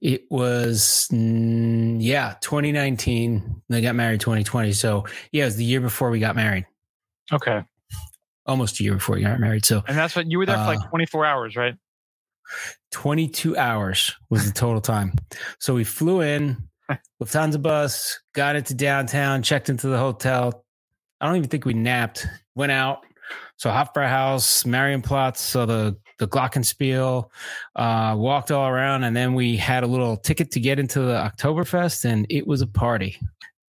It 0.00 0.24
was 0.30 1.08
mm, 1.12 1.96
yeah, 2.00 2.34
2019. 2.40 3.62
They 3.68 3.80
got 3.80 3.94
married 3.94 4.20
2020. 4.20 4.72
So 4.72 5.06
yeah, 5.32 5.42
it 5.42 5.46
was 5.46 5.56
the 5.56 5.64
year 5.64 5.80
before 5.80 6.10
we 6.10 6.20
got 6.20 6.36
married. 6.36 6.66
Okay. 7.32 7.62
Almost 8.46 8.80
a 8.80 8.84
year 8.84 8.94
before 8.94 9.16
we 9.16 9.22
got 9.22 9.40
married. 9.40 9.64
So 9.64 9.82
And 9.88 9.96
that's 9.96 10.14
what 10.16 10.30
you 10.30 10.38
were 10.38 10.46
there 10.46 10.56
for 10.56 10.64
like 10.64 10.80
Uh, 10.80 10.88
24 10.88 11.26
hours, 11.26 11.56
right? 11.56 11.74
22 12.92 13.56
hours 13.56 14.12
was 14.30 14.46
the 14.46 14.52
total 14.52 14.80
time. 14.80 15.12
So 15.58 15.74
we 15.74 15.84
flew 15.84 16.22
in, 16.22 16.56
Lufthansa 17.22 17.60
bus, 17.60 18.20
got 18.34 18.56
into 18.56 18.74
downtown, 18.74 19.42
checked 19.42 19.68
into 19.68 19.88
the 19.88 19.98
hotel. 19.98 20.64
I 21.20 21.26
don't 21.26 21.36
even 21.36 21.48
think 21.48 21.64
we 21.64 21.74
napped. 21.74 22.26
Went 22.54 22.72
out, 22.72 23.04
So 23.56 23.68
Hofbrauhaus, 23.70 24.64
Marienplatz, 24.64 25.36
so 25.38 25.66
the 25.66 25.96
the 26.18 26.28
Glockenspiel, 26.28 27.28
uh, 27.76 28.14
walked 28.16 28.50
all 28.50 28.68
around, 28.68 29.04
and 29.04 29.16
then 29.16 29.34
we 29.34 29.56
had 29.56 29.82
a 29.84 29.86
little 29.86 30.16
ticket 30.16 30.50
to 30.52 30.60
get 30.60 30.78
into 30.78 31.00
the 31.00 31.14
Oktoberfest, 31.14 32.04
and 32.04 32.26
it 32.28 32.46
was 32.46 32.60
a 32.60 32.66
party. 32.66 33.16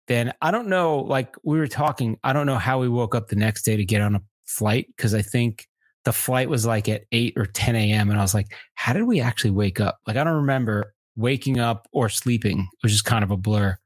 Then 0.06 0.32
I 0.40 0.50
don't 0.50 0.68
know, 0.68 1.00
like 1.00 1.36
we 1.42 1.58
were 1.58 1.68
talking, 1.68 2.18
I 2.24 2.32
don't 2.32 2.46
know 2.46 2.56
how 2.58 2.80
we 2.80 2.88
woke 2.88 3.14
up 3.14 3.28
the 3.28 3.36
next 3.36 3.62
day 3.62 3.76
to 3.76 3.84
get 3.84 4.00
on 4.00 4.14
a 4.14 4.22
flight 4.46 4.86
because 4.96 5.14
I 5.14 5.20
think 5.22 5.68
the 6.04 6.12
flight 6.12 6.48
was 6.48 6.64
like 6.64 6.88
at 6.88 7.04
8 7.12 7.34
or 7.36 7.44
10 7.44 7.76
a.m. 7.76 8.08
And 8.08 8.18
I 8.18 8.22
was 8.22 8.32
like, 8.34 8.46
how 8.74 8.94
did 8.94 9.02
we 9.02 9.20
actually 9.20 9.50
wake 9.50 9.80
up? 9.80 9.98
Like, 10.06 10.16
I 10.16 10.24
don't 10.24 10.36
remember 10.36 10.94
waking 11.16 11.58
up 11.58 11.86
or 11.92 12.08
sleeping, 12.08 12.66
which 12.80 12.92
is 12.92 13.02
kind 13.02 13.22
of 13.22 13.30
a 13.30 13.36
blur. 13.36 13.76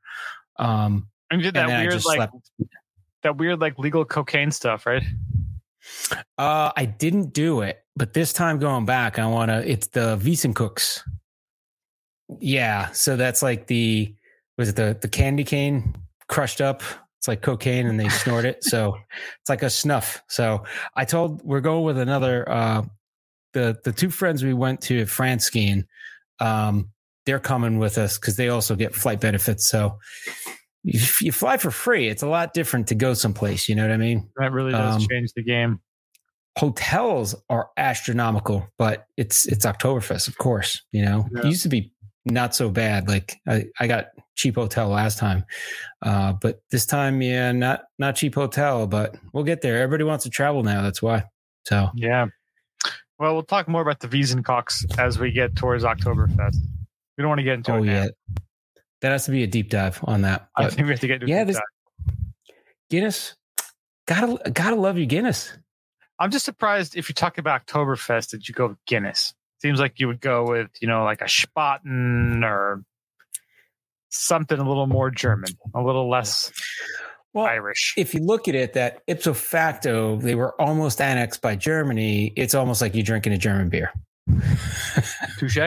Um, 0.58 1.08
And 1.30 1.42
did 1.42 1.54
that 1.54 1.68
I 1.68 1.80
weird 1.82 2.04
like 2.04 2.16
slept. 2.16 2.34
that 3.22 3.36
weird 3.36 3.60
like 3.60 3.78
legal 3.78 4.04
cocaine 4.04 4.52
stuff, 4.52 4.86
right? 4.86 5.02
Uh, 6.38 6.72
I 6.76 6.84
didn't 6.84 7.32
do 7.32 7.60
it, 7.62 7.78
but 7.96 8.12
this 8.12 8.32
time 8.32 8.58
going 8.58 8.84
back, 8.84 9.18
I 9.18 9.26
want 9.26 9.50
to. 9.50 9.68
It's 9.68 9.88
the 9.88 10.16
Wiesencooks. 10.18 11.00
Yeah, 12.40 12.90
so 12.92 13.16
that's 13.16 13.42
like 13.42 13.66
the 13.66 14.14
was 14.58 14.68
it 14.68 14.76
the 14.76 14.96
the 15.00 15.08
candy 15.08 15.44
cane 15.44 15.96
crushed 16.28 16.60
up? 16.60 16.82
It's 17.18 17.28
like 17.28 17.42
cocaine, 17.42 17.86
and 17.86 18.00
they 18.00 18.08
snort 18.08 18.44
it. 18.44 18.64
So 18.64 18.96
it's 19.40 19.48
like 19.48 19.62
a 19.62 19.70
snuff. 19.70 20.22
So 20.28 20.64
I 20.96 21.04
told 21.04 21.42
we're 21.42 21.60
going 21.60 21.84
with 21.84 21.98
another. 21.98 22.48
Uh, 22.48 22.82
the 23.52 23.78
the 23.84 23.92
two 23.92 24.10
friends 24.10 24.42
we 24.42 24.54
went 24.54 24.80
to 24.82 25.06
France 25.06 25.44
skiing. 25.44 25.84
Um, 26.40 26.90
they're 27.24 27.38
coming 27.38 27.78
with 27.78 27.98
us 27.98 28.18
because 28.18 28.36
they 28.36 28.48
also 28.48 28.74
get 28.74 28.94
flight 28.94 29.20
benefits. 29.20 29.68
So 29.68 29.98
if 30.84 31.22
you 31.22 31.32
fly 31.32 31.56
for 31.56 31.70
free, 31.70 32.08
it's 32.08 32.22
a 32.22 32.26
lot 32.28 32.54
different 32.54 32.88
to 32.88 32.94
go 32.94 33.14
someplace. 33.14 33.68
You 33.68 33.74
know 33.74 33.82
what 33.82 33.92
I 33.92 33.96
mean? 33.96 34.28
That 34.36 34.52
really 34.52 34.72
does 34.72 34.96
Um, 35.02 35.08
change 35.08 35.32
the 35.34 35.42
game. 35.42 35.80
hotels 36.58 37.34
are 37.48 37.70
astronomical, 37.76 38.66
but 38.78 39.06
it's 39.16 39.46
it's 39.46 39.64
Oktoberfest, 39.64 40.28
of 40.28 40.38
course. 40.38 40.82
You 40.92 41.04
know, 41.04 41.28
Yeah. 41.34 41.40
it 41.40 41.46
used 41.46 41.62
to 41.62 41.68
be 41.68 41.92
not 42.24 42.54
so 42.54 42.70
bad. 42.70 43.08
Like 43.08 43.36
I, 43.48 43.64
I 43.80 43.86
got 43.86 44.06
cheap 44.36 44.54
hotel 44.56 44.88
last 44.88 45.18
time, 45.18 45.44
uh, 46.02 46.32
but 46.34 46.60
this 46.70 46.86
time, 46.86 47.20
yeah, 47.22 47.52
not 47.52 47.84
not 47.98 48.16
cheap 48.16 48.34
hotel. 48.34 48.86
But 48.86 49.16
we'll 49.32 49.44
get 49.44 49.62
there. 49.62 49.80
Everybody 49.80 50.04
wants 50.04 50.24
to 50.24 50.30
travel 50.30 50.62
now. 50.62 50.82
That's 50.82 51.02
why. 51.02 51.24
So 51.66 51.88
Yeah. 51.94 52.26
Well, 53.18 53.34
we'll 53.34 53.44
talk 53.44 53.68
more 53.68 53.82
about 53.82 54.00
the 54.00 54.08
Wiesenkox 54.08 54.98
as 54.98 55.18
we 55.18 55.30
get 55.30 55.54
towards 55.54 55.84
Oktoberfest. 55.84 56.56
We 57.16 57.22
don't 57.22 57.28
want 57.28 57.38
to 57.38 57.44
get 57.44 57.54
into 57.54 57.72
oh 57.72 57.76
it 57.76 57.84
now. 57.86 57.92
yeah, 57.92 58.08
that 59.02 59.12
has 59.12 59.26
to 59.26 59.30
be 59.30 59.42
a 59.42 59.46
deep 59.46 59.68
dive 59.68 60.00
on 60.04 60.22
that. 60.22 60.48
I 60.56 60.68
think 60.70 60.86
we 60.86 60.92
have 60.92 61.00
to 61.00 61.06
get 61.06 61.22
into 61.22 61.26
yeah, 61.26 61.44
this 61.44 61.60
Guinness, 62.88 63.34
gotta 64.06 64.50
gotta 64.50 64.76
love 64.76 64.96
you, 64.96 65.06
Guinness. 65.06 65.52
I'm 66.18 66.30
just 66.30 66.44
surprised 66.44 66.96
if 66.96 67.08
you 67.08 67.14
talk 67.14 67.38
about 67.38 67.66
Oktoberfest 67.66 68.30
that 68.30 68.48
you 68.48 68.54
go 68.54 68.68
with 68.68 68.78
Guinness. 68.86 69.34
Seems 69.60 69.80
like 69.80 69.98
you 69.98 70.06
would 70.08 70.20
go 70.20 70.44
with, 70.44 70.70
you 70.80 70.88
know, 70.88 71.04
like 71.04 71.20
a 71.20 71.24
Spaten 71.24 72.44
or 72.44 72.84
something 74.10 74.58
a 74.58 74.68
little 74.68 74.86
more 74.86 75.10
German, 75.10 75.50
a 75.74 75.82
little 75.82 76.08
less 76.08 76.52
Well, 77.32 77.46
Irish. 77.46 77.94
if 77.96 78.14
you 78.14 78.20
look 78.20 78.46
at 78.46 78.54
it, 78.54 78.74
that 78.74 79.02
ipso 79.06 79.32
facto, 79.34 80.16
they 80.16 80.34
were 80.34 80.60
almost 80.60 81.00
annexed 81.00 81.40
by 81.40 81.56
Germany. 81.56 82.32
It's 82.36 82.54
almost 82.54 82.80
like 82.82 82.94
you're 82.94 83.04
drinking 83.04 83.32
a 83.32 83.38
German 83.38 83.68
beer. 83.68 83.92
Touche. 85.38 85.58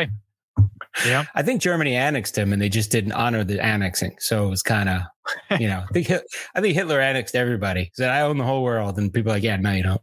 Yeah. 1.05 1.25
I 1.35 1.43
think 1.43 1.61
Germany 1.61 1.95
annexed 1.95 2.37
him, 2.37 2.53
and 2.53 2.61
they 2.61 2.69
just 2.69 2.91
didn't 2.91 3.11
honor 3.13 3.43
the 3.43 3.63
annexing. 3.63 4.15
So 4.19 4.45
it 4.45 4.49
was 4.49 4.61
kind 4.61 4.89
of, 4.89 5.01
you 5.59 5.67
know, 5.67 5.83
I 5.89 5.93
think 5.93 6.11
I 6.55 6.61
think 6.61 6.75
Hitler 6.75 6.99
annexed 6.99 7.35
everybody. 7.35 7.83
He 7.85 7.91
said, 7.93 8.09
"I 8.09 8.21
own 8.21 8.37
the 8.37 8.43
whole 8.43 8.63
world," 8.63 8.97
and 8.97 9.11
people 9.13 9.31
are 9.31 9.35
like, 9.35 9.43
"Yeah, 9.43 9.57
no, 9.57 9.71
you 9.71 9.83
don't." 9.83 10.01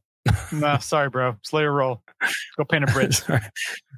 No, 0.53 0.79
sorry, 0.79 1.11
bro. 1.11 1.37
Slow 1.43 1.61
your 1.61 1.73
roll. 1.73 2.03
Go 2.57 2.65
paint 2.65 2.85
a 2.85 2.87
bridge. 2.93 3.21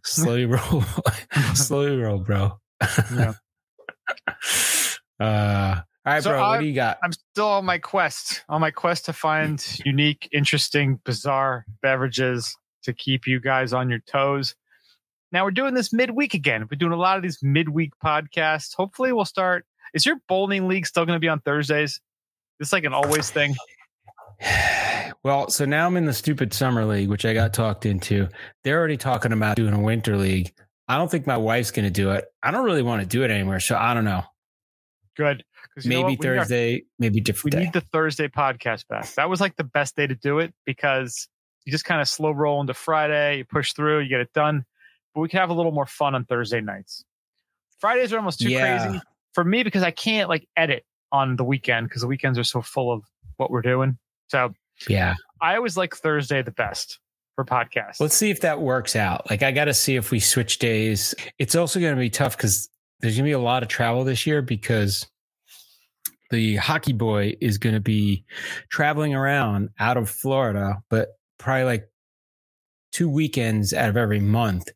Slowly 0.05 0.47
roll, 0.47 0.83
slowly 1.55 1.97
roll, 1.97 2.19
bro. 2.19 2.59
Yeah. 3.15 3.35
Uh, 5.21 5.81
all 6.07 6.13
right, 6.13 6.23
So 6.23 6.31
bro. 6.31 6.41
what 6.41 6.47
I- 6.47 6.61
do 6.61 6.67
you 6.67 6.75
got? 6.75 6.99
I'm 7.03 7.13
still 7.13 7.47
on 7.49 7.65
my 7.65 7.79
quest, 7.79 8.45
on 8.49 8.61
my 8.61 8.71
quest 8.71 9.05
to 9.07 9.13
find 9.13 9.65
unique, 9.85 10.29
interesting, 10.33 11.01
bizarre 11.05 11.65
beverages 11.83 12.55
to 12.83 12.93
keep 12.93 13.27
you 13.27 13.41
guys 13.41 13.73
on 13.73 13.89
your 13.89 14.01
toes. 14.01 14.55
Now 15.35 15.45
we're 15.45 15.51
doing 15.51 15.75
this 15.75 15.93
midweek 15.93 16.33
again. 16.35 16.69
We're 16.71 16.79
doing 16.79 16.93
a 16.93 16.97
lot 16.97 17.17
of 17.17 17.25
these 17.25 17.41
midweek 17.43 17.91
podcasts. 18.03 18.73
Hopefully, 18.77 19.13
we'll 19.13 19.25
start. 19.25 19.67
Is 19.93 20.07
your 20.07 20.17
bowling 20.29 20.69
league 20.69 20.87
still 20.87 21.05
going 21.05 21.17
to 21.17 21.21
be 21.21 21.29
on 21.29 21.41
Thursdays? 21.41 22.01
It's 22.61 22.73
like 22.73 22.85
an 22.85 22.95
always 22.95 23.31
thing. 23.31 23.55
Well, 25.23 25.49
so 25.49 25.65
now 25.65 25.87
I'm 25.87 25.97
in 25.97 26.05
the 26.05 26.13
stupid 26.13 26.53
summer 26.53 26.85
league, 26.85 27.09
which 27.09 27.25
I 27.25 27.33
got 27.33 27.55
talked 27.55 27.87
into. 27.87 28.29
They're 28.63 28.79
already 28.79 28.99
talking 28.99 29.33
about 29.33 29.57
doing 29.57 29.73
a 29.73 29.81
winter 29.81 30.19
league. 30.19 30.53
I 30.87 30.99
don't 30.99 31.11
think 31.11 31.27
my 31.27 31.39
wife's 31.39 31.71
going 31.71 31.87
to 31.87 31.91
do 31.91 32.11
it. 32.11 32.27
I 32.43 32.51
don't 32.51 32.67
really 32.67 32.83
want 32.83 33.01
to 33.01 33.09
do 33.09 33.23
it 33.23 33.31
anymore. 33.31 33.59
So 33.61 33.75
I 33.75 33.95
don't 33.95 34.05
know. 34.05 34.23
Good. 35.17 35.43
Maybe 35.83 35.97
what? 36.03 36.07
We 36.07 36.17
need 36.17 36.27
our- 36.27 36.37
Thursday, 36.41 36.83
maybe 36.99 37.15
We 37.15 37.21
different 37.23 37.53
day. 37.53 37.65
need 37.65 37.73
the 37.73 37.81
Thursday 37.81 38.29
podcast 38.29 38.87
back. 38.89 39.07
That 39.15 39.31
was 39.31 39.41
like 39.41 39.57
the 39.57 39.65
best 39.65 39.97
day 39.97 40.07
to 40.07 40.15
do 40.15 40.41
it 40.41 40.53
because 40.67 41.27
you 41.65 41.73
just 41.73 41.87
kind 41.87 42.03
of 42.03 42.09
slow 42.09 42.31
roll 42.33 42.61
into 42.61 42.75
Friday, 42.75 43.39
you 43.39 43.45
push 43.47 43.73
through, 43.73 44.01
you 44.01 44.11
get 44.11 44.21
it 44.21 44.33
done. 44.35 44.67
But 45.15 45.21
we 45.21 45.29
can 45.29 45.41
have 45.41 45.51
a 45.51 45.55
little 45.55 45.73
more 45.73 45.87
fun 45.87 46.15
on 46.15 46.25
Thursday 46.25 46.61
nights. 46.61 47.05
Fridays 47.79 48.13
are 48.13 48.19
almost 48.19 48.41
too 48.41 48.51
Yeah. 48.51 48.83
crazy 48.85 49.01
for 49.33 49.45
me 49.45 49.63
because 49.63 49.83
I 49.83 49.91
can't 49.91 50.29
like 50.29 50.49
edit 50.57 50.85
on 51.13 51.37
the 51.37 51.45
weekend 51.45 51.89
because 51.89 52.03
the 52.03 52.09
weekends 52.09 52.39
are 52.39 52.45
so 52.45 52.63
full 52.63 52.93
of 52.93 53.03
what 53.37 53.51
we're 53.51 53.63
doing. 53.63 53.99
So 54.29 54.53
yeah. 54.89 55.15
I 55.41 55.57
always 55.57 55.77
like 55.77 55.95
Thursday 55.95 56.43
the 56.43 56.51
best 56.51 56.99
for 57.37 57.45
podcasts. 57.45 58.01
Let's 58.01 58.17
see 58.17 58.31
if 58.31 58.41
that 58.41 58.61
works 58.61 58.97
out. 58.97 59.29
Like, 59.31 59.43
I 59.43 59.51
got 59.53 59.67
to 59.67 59.75
see 59.75 59.97
if 59.97 60.11
we 60.11 60.21
switch 60.21 60.59
days. 60.59 61.15
It's 61.39 61.55
also 61.55 61.81
going 61.81 61.95
to 61.95 62.01
be 62.01 62.11
tough 62.11 62.37
because 62.37 62.69
there's 63.01 63.15
going 63.17 63.25
to 63.25 63.29
be 63.29 63.33
a 63.33 63.39
lot 63.39 63.63
of 63.63 63.69
travel 63.69 64.05
this 64.05 64.27
year 64.27 64.41
because 64.41 65.07
the 66.31 66.57
hockey 66.57 66.93
boy 66.93 67.35
is 67.41 67.59
going 67.59 67.75
to 67.75 67.81
be 67.81 68.25
traveling 68.71 69.15
around 69.15 69.69
out 69.79 69.97
of 69.97 70.09
Florida, 70.09 70.83
but 70.89 71.09
probably 71.39 71.65
like 71.65 71.89
two 72.93 73.09
weekends 73.09 73.73
out 73.75 73.89
of 73.89 73.97
every 73.97 74.21
month 74.21 74.69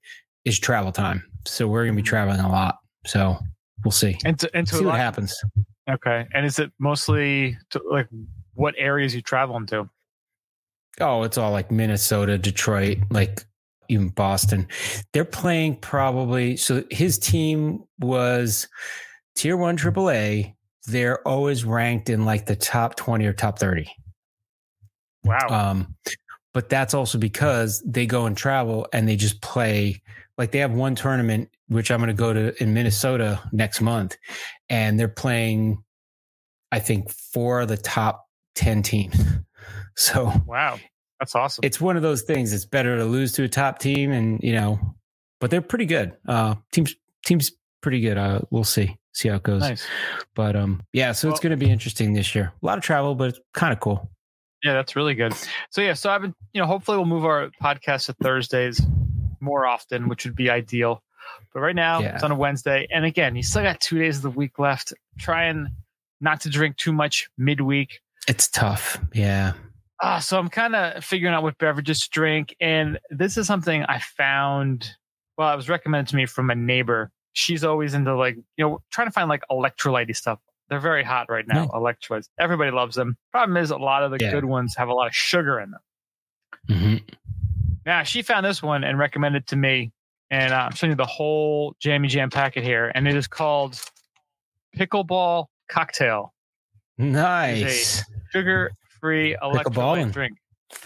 is 0.48 0.58
travel 0.58 0.92
time. 0.92 1.22
So 1.46 1.68
we're 1.68 1.84
going 1.84 1.96
to 1.96 2.02
be 2.02 2.06
traveling 2.06 2.40
a 2.40 2.50
lot. 2.50 2.78
So 3.06 3.38
we'll 3.84 3.92
see. 3.92 4.18
and 4.24 4.38
to, 4.40 4.50
and 4.54 4.66
to 4.66 4.74
see 4.74 4.84
what 4.84 4.92
lot- 4.92 4.98
happens. 4.98 5.34
Okay. 5.88 6.26
And 6.34 6.44
is 6.44 6.58
it 6.58 6.70
mostly 6.78 7.56
to, 7.70 7.80
like 7.90 8.08
what 8.54 8.74
areas 8.76 9.14
you 9.14 9.22
traveling 9.22 9.66
to? 9.66 9.88
Oh, 11.00 11.22
it's 11.22 11.38
all 11.38 11.52
like 11.52 11.70
Minnesota, 11.70 12.36
Detroit, 12.38 12.98
like 13.10 13.44
even 13.88 14.08
Boston. 14.08 14.66
They're 15.12 15.24
playing 15.24 15.76
probably. 15.76 16.56
So 16.56 16.84
his 16.90 17.18
team 17.18 17.84
was 18.00 18.68
tier 19.36 19.56
one 19.56 19.76
AAA. 19.76 20.54
They're 20.86 21.26
always 21.26 21.64
ranked 21.64 22.10
in 22.10 22.24
like 22.24 22.46
the 22.46 22.56
top 22.56 22.96
20 22.96 23.26
or 23.26 23.32
top 23.32 23.58
30. 23.58 23.88
Wow. 25.24 25.46
Um, 25.50 25.94
but 26.52 26.68
that's 26.68 26.94
also 26.94 27.18
because 27.18 27.82
they 27.86 28.06
go 28.06 28.26
and 28.26 28.36
travel 28.36 28.86
and 28.92 29.08
they 29.08 29.16
just 29.16 29.40
play. 29.40 30.02
Like 30.38 30.52
they 30.52 30.60
have 30.60 30.72
one 30.72 30.94
tournament, 30.94 31.50
which 31.66 31.90
I'm 31.90 31.98
going 31.98 32.08
to 32.08 32.14
go 32.14 32.32
to 32.32 32.62
in 32.62 32.72
Minnesota 32.72 33.40
next 33.52 33.80
month, 33.80 34.16
and 34.70 34.98
they're 34.98 35.08
playing, 35.08 35.82
I 36.72 36.78
think, 36.78 37.10
four 37.10 37.60
of 37.60 37.68
the 37.68 37.76
top 37.76 38.26
10 38.54 38.82
teams. 38.82 39.16
So 39.96 40.32
wow. 40.46 40.78
That's 41.18 41.34
awesome. 41.34 41.64
it's 41.64 41.80
one 41.80 41.96
of 41.96 42.02
those 42.02 42.22
things. 42.22 42.52
It's 42.52 42.64
better 42.64 42.96
to 42.98 43.04
lose 43.04 43.32
to 43.32 43.42
a 43.42 43.48
top 43.48 43.80
team, 43.80 44.12
and 44.12 44.40
you 44.40 44.52
know, 44.52 44.78
but 45.40 45.50
they're 45.50 45.60
pretty 45.60 45.86
good. 45.86 46.12
Uh, 46.26 46.54
teams 46.70 46.94
teams 47.26 47.50
pretty 47.80 48.00
good. 48.00 48.16
Uh, 48.16 48.42
we'll 48.50 48.62
see 48.62 48.96
see 49.12 49.28
how 49.28 49.34
it 49.34 49.42
goes. 49.42 49.62
nice. 49.62 49.84
But 50.36 50.54
um, 50.54 50.82
yeah, 50.92 51.10
so 51.10 51.28
it's 51.28 51.40
going 51.40 51.50
to 51.50 51.56
be 51.56 51.68
interesting 51.68 52.12
this 52.12 52.34
year. 52.34 52.52
A 52.62 52.66
lot 52.66 52.78
of 52.78 52.84
travel, 52.84 53.16
but 53.16 53.30
it's 53.30 53.40
kind 53.52 53.72
of 53.72 53.80
cool. 53.80 54.08
Yeah, 54.62 54.74
that's 54.74 54.94
really 54.94 55.14
good. 55.14 55.34
So 55.70 55.80
yeah, 55.80 55.94
so 55.94 56.10
I've 56.10 56.22
been, 56.22 56.34
you 56.52 56.60
know, 56.60 56.66
hopefully 56.66 56.96
we'll 56.96 57.06
move 57.06 57.24
our 57.24 57.50
podcast 57.60 58.06
to 58.06 58.12
Thursdays 58.12 58.80
more 59.40 59.66
often, 59.66 60.08
which 60.08 60.24
would 60.24 60.36
be 60.36 60.50
ideal. 60.50 61.02
But 61.52 61.60
right 61.60 61.74
now 61.76 62.00
Yeah. 62.00 62.14
it's 62.14 62.22
on 62.24 62.30
a 62.30 62.34
Wednesday, 62.36 62.86
and 62.90 63.04
again, 63.04 63.36
you 63.36 63.42
still 63.42 63.62
got 63.62 63.80
two 63.80 63.98
days 63.98 64.16
of 64.16 64.22
the 64.22 64.30
week 64.30 64.58
left. 64.58 64.92
Trying 65.18 65.68
not 66.20 66.40
to 66.42 66.50
drink 66.50 66.76
too 66.76 66.92
much 66.92 67.28
midweek. 67.38 68.00
It's 68.26 68.48
tough. 68.48 68.98
Yeah. 69.12 69.52
Uh, 70.00 70.20
so 70.20 70.38
I'm 70.38 70.48
kind 70.48 70.74
of 70.76 71.04
figuring 71.04 71.34
out 71.34 71.42
what 71.42 71.58
beverages 71.58 72.00
to 72.02 72.10
drink, 72.10 72.54
and 72.60 72.98
this 73.10 73.36
is 73.36 73.46
something 73.46 73.82
I 73.84 73.98
found. 73.98 74.90
Well, 75.36 75.52
it 75.52 75.56
was 75.56 75.68
recommended 75.68 76.08
to 76.10 76.16
me 76.16 76.26
from 76.26 76.50
a 76.50 76.54
neighbor. 76.54 77.10
She's 77.32 77.62
always 77.64 77.94
into 77.94 78.16
like 78.16 78.36
you 78.56 78.64
know 78.64 78.80
trying 78.90 79.06
to 79.08 79.12
find 79.12 79.28
like 79.28 79.42
electrolyte 79.50 80.14
stuff. 80.16 80.38
They're 80.68 80.80
very 80.80 81.02
hot 81.02 81.30
right 81.30 81.46
now. 81.48 81.62
Nice. 81.64 81.70
Electrolytes. 81.70 82.28
Everybody 82.38 82.70
loves 82.70 82.94
them. 82.96 83.16
Problem 83.32 83.56
is, 83.56 83.70
a 83.70 83.76
lot 83.76 84.02
of 84.02 84.10
the 84.10 84.18
Yeah. 84.20 84.30
good 84.32 84.44
ones 84.44 84.74
have 84.76 84.88
a 84.88 84.94
lot 84.94 85.06
of 85.08 85.14
sugar 85.14 85.58
in 85.60 85.70
them. 85.72 85.80
hmm 86.68 86.96
Now 87.86 88.02
she 88.02 88.22
found 88.22 88.44
this 88.44 88.62
one 88.62 88.84
and 88.84 88.98
recommended 88.98 89.42
it 89.44 89.46
to 89.48 89.56
me, 89.56 89.92
and 90.30 90.52
uh, 90.52 90.56
I'm 90.56 90.72
showing 90.72 90.90
you 90.92 90.96
the 90.96 91.06
whole 91.06 91.74
Jammy 91.80 92.08
Jam 92.08 92.30
packet 92.30 92.62
here, 92.64 92.90
and 92.94 93.06
it 93.08 93.14
is 93.16 93.26
called 93.26 93.80
Pickleball 94.76 95.46
Cocktail, 95.70 96.34
Nice. 96.98 98.04
sugar-free 98.32 99.36
electrolyte 99.42 100.12
drink. 100.12 100.36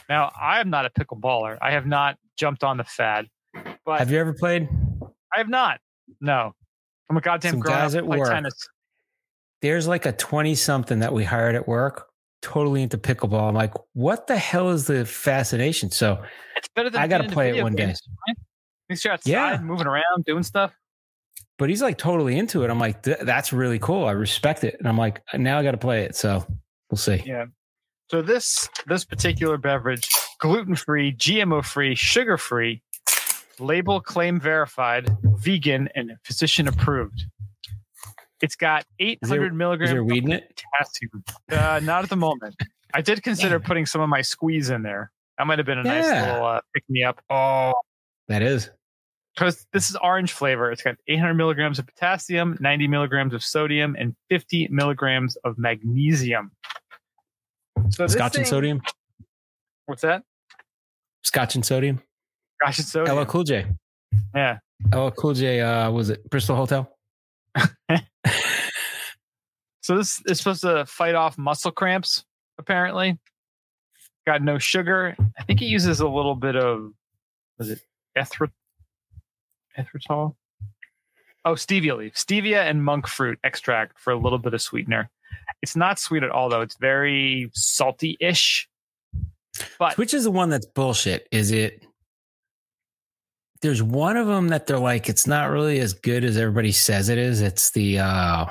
Now, 0.09 0.31
I 0.41 0.61
am 0.61 0.71
not 0.71 0.87
a 0.87 0.91
pickleballer. 0.91 1.59
I 1.61 1.73
have 1.73 1.87
not 1.87 2.17
jumped 2.37 2.63
on 2.63 2.77
the 2.77 2.85
fad, 2.85 3.27
but 3.85 3.99
Have 3.99 4.11
you 4.11 4.19
ever 4.19 4.33
played? 4.33 4.69
I 5.35 5.39
have 5.39 5.49
not. 5.49 5.81
No, 6.21 6.53
I'm 7.11 7.17
a 7.17 7.21
goddamn 7.21 7.53
Some 7.53 7.61
grown 7.61 7.75
guys 7.79 7.95
up 7.95 8.01
at 8.03 8.07
play 8.07 8.19
work. 8.19 8.29
tennis. 8.31 8.55
There's 9.61 9.87
like 9.89 10.07
a 10.07 10.13
20 10.13 10.55
something 10.55 10.99
that 11.01 11.13
we 11.13 11.25
hired 11.25 11.55
at 11.55 11.67
work, 11.67 12.09
totally 12.43 12.83
into 12.83 12.99
pickleball. 12.99 13.49
I'm 13.49 13.55
like, 13.55 13.73
what 13.95 14.27
the 14.27 14.37
hell 14.37 14.71
is 14.71 14.87
the 14.87 15.05
fascination? 15.07 15.91
So 15.91 16.23
It's 16.57 16.69
better 16.77 16.91
than 16.91 17.01
I 17.01 17.07
gotta 17.07 17.29
play 17.29 17.57
it 17.57 17.63
one 17.63 17.75
day. 17.75 17.87
games, 17.87 18.01
right? 18.29 18.37
At 18.91 19.05
you're 19.05 19.13
outside, 19.15 19.31
Yeah. 19.31 19.59
moving 19.63 19.87
around, 19.87 20.25
doing 20.27 20.43
stuff. 20.43 20.73
but 21.59 21.69
he's 21.71 21.81
like 21.83 21.97
totally 21.97 22.37
into 22.37 22.65
it. 22.65 22.71
I'm 22.71 22.79
like, 22.81 23.03
"Th- 23.03 23.19
that's 23.23 23.53
really 23.53 23.79
cool. 23.79 24.05
I 24.07 24.13
respect 24.13 24.65
it. 24.65 24.75
And 24.81 24.89
I'm 24.89 24.99
like, 24.99 25.23
now 25.35 25.59
I 25.59 25.63
got 25.63 25.71
to 25.73 25.77
play 25.79 26.03
it. 26.05 26.17
So 26.17 26.45
we'll 26.91 26.99
see. 26.99 27.23
Yeah. 27.25 27.45
So 28.11 28.21
this 28.21 28.69
this 28.87 29.05
particular 29.05 29.57
beverage, 29.59 30.09
gluten 30.41 30.75
free, 30.75 31.13
GMO 31.13 31.65
free, 31.65 31.95
sugar 31.95 32.37
free, 32.37 32.83
label 33.61 34.01
claim 34.01 34.41
verified, 34.41 35.09
vegan, 35.23 35.89
and 35.95 36.13
physician 36.25 36.67
approved. 36.69 37.25
It's 38.43 38.57
got 38.57 38.85
800 38.99 39.55
milligrams 39.55 39.91
Is 39.91 39.95
there 39.95 40.01
of 40.03 40.07
weed 40.07 40.25
in 40.25 40.33
it? 40.33 40.63
potassium. 40.77 41.25
Uh, 41.51 41.81
not 41.83 42.03
at 42.03 42.11
the 42.11 42.17
moment. 42.17 42.55
I 42.93 43.01
did 43.01 43.23
consider 43.23 43.59
Damn. 43.59 43.67
putting 43.67 43.87
some 43.87 44.01
of 44.03 44.09
my 44.09 44.21
squeeze 44.21 44.69
in 44.69 44.83
there. 44.83 45.11
That 45.39 45.47
might 45.47 45.59
have 45.59 45.67
been 45.67 45.79
a 45.79 45.83
nice 45.85 46.05
Yeah. 46.05 46.33
little 46.33 46.47
uh, 46.47 46.61
pick 46.75 46.85
me 46.91 47.05
up. 47.05 47.23
Oh, 47.31 47.73
that 48.29 48.43
is. 48.43 48.71
because 49.35 49.65
this 49.73 49.89
is 49.89 49.97
orange 50.03 50.33
flavor. 50.33 50.71
It's 50.71 50.83
got 50.83 50.97
800 51.09 51.35
milligrams 51.35 51.79
of 51.79 51.87
potassium, 51.87 52.57
90 52.61 52.89
milligrams 52.89 53.33
of 53.33 53.43
sodium, 53.43 53.97
and 53.99 54.15
50 54.29 54.69
milligrams 54.71 55.37
of 55.45 55.57
magnesium. 55.57 56.51
So 57.91 58.07
Scotch 58.09 58.37
and 58.37 58.47
sodium. 58.47 58.83
What's 59.87 60.03
that? 60.03 60.23
Scotch 61.23 61.55
and 61.55 61.65
sodium. 61.65 62.03
Scotch 62.61 62.79
and 62.79 62.87
sodium. 62.89 63.19
LL 63.19 63.25
Cool 63.25 63.45
J. 63.45 63.67
yeah. 64.35 64.59
LL 64.95 65.09
Cool 65.11 65.35
J. 65.35 65.61
Uh, 65.61 65.91
was 65.91 66.11
it 66.11 66.29
Bristol 66.29 66.57
Hotel? 66.57 66.92
So 69.83 69.97
this 69.97 70.23
is 70.27 70.39
supposed 70.39 70.63
to 70.63 70.87
fight 70.87 71.17
off 71.17 71.37
muscle 71.37 71.73
cramps. 71.73 72.25
Apparently, 72.59 73.19
got 74.27 74.41
no 74.41 74.59
sugar. 74.59 75.17
I 75.39 75.43
think 75.43 75.61
it 75.61 75.67
uses 75.67 75.99
a 75.99 76.07
little 76.07 76.37
bit 76.37 76.55
of 76.55 76.93
was 77.59 77.69
it 77.71 77.81
ethrit 78.17 78.53
erythritol? 79.77 80.37
Oh, 81.45 81.55
stevia 81.55 81.97
leaf, 81.97 82.15
stevia 82.15 82.63
and 82.71 82.85
monk 82.85 83.09
fruit 83.09 83.41
extract 83.43 83.99
for 83.99 84.13
a 84.13 84.17
little 84.17 84.39
bit 84.39 84.55
of 84.55 84.63
sweetener. 84.63 85.11
It's 85.63 85.75
not 85.75 85.99
sweet 85.99 86.23
at 86.23 86.31
all, 86.31 86.49
though. 86.49 86.61
It's 86.61 86.77
very 86.77 87.51
salty-ish. 87.53 88.69
But 89.81 89.99
Which 89.99 90.15
is 90.15 90.25
the 90.25 90.31
one 90.31 90.51
that's 90.51 90.67
bullshit? 90.67 91.27
Is 91.33 91.51
it? 91.51 91.85
There's 93.63 93.83
one 93.83 94.17
of 94.17 94.27
them 94.27 94.49
that 94.49 94.67
they're 94.67 94.79
like, 94.79 95.09
it's 95.09 95.27
not 95.27 95.51
really 95.51 95.79
as 95.79 95.93
good 95.93 96.25
as 96.25 96.37
everybody 96.37 96.73
says 96.73 97.09
it 97.09 97.19
is. 97.19 97.41
It's 97.41 97.71
the, 97.71 98.01
uh, 98.01 98.47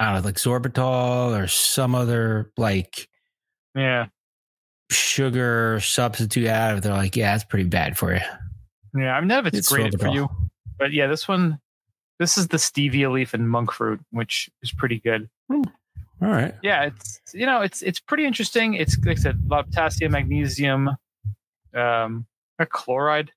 I 0.00 0.12
don't 0.12 0.14
know, 0.14 0.20
like 0.26 0.36
sorbitol 0.36 1.38
or 1.38 1.46
some 1.46 1.94
other 1.94 2.50
like 2.56 3.08
yeah, 3.74 4.06
sugar 4.90 5.78
substitute 5.80 6.48
out 6.48 6.72
of 6.72 6.78
it. 6.78 6.80
They're 6.82 6.92
like, 6.92 7.16
yeah, 7.16 7.34
it's 7.34 7.44
pretty 7.44 7.68
bad 7.68 7.96
for 7.98 8.14
you. 8.14 8.20
yeah. 8.96 9.14
I 9.14 9.20
mean, 9.20 9.28
none 9.28 9.40
of 9.40 9.46
it's, 9.46 9.58
It's 9.58 9.68
great 9.68 10.00
for 10.00 10.08
you, 10.08 10.28
but 10.78 10.92
yeah, 10.92 11.06
this 11.06 11.28
one, 11.28 11.60
this 12.18 12.38
is 12.38 12.48
the 12.48 12.56
stevia 12.56 13.12
leaf 13.12 13.34
and 13.34 13.48
monk 13.48 13.72
fruit, 13.72 14.00
which 14.10 14.50
is 14.62 14.72
pretty 14.72 14.98
good. 15.00 15.28
All 15.50 16.28
right. 16.28 16.54
yeah, 16.62 16.84
it's 16.84 17.20
you 17.32 17.46
know, 17.46 17.60
it's 17.60 17.82
it's 17.82 18.00
pretty 18.00 18.26
interesting. 18.26 18.74
It's 18.74 18.98
like 19.04 19.18
I 19.18 19.20
said, 19.20 19.38
a 19.44 19.48
lot 19.48 19.60
of 19.60 19.66
potassium, 19.66 20.12
magnesium, 20.12 20.90
um, 21.74 22.26
a 22.58 22.66
chloride 22.66 23.32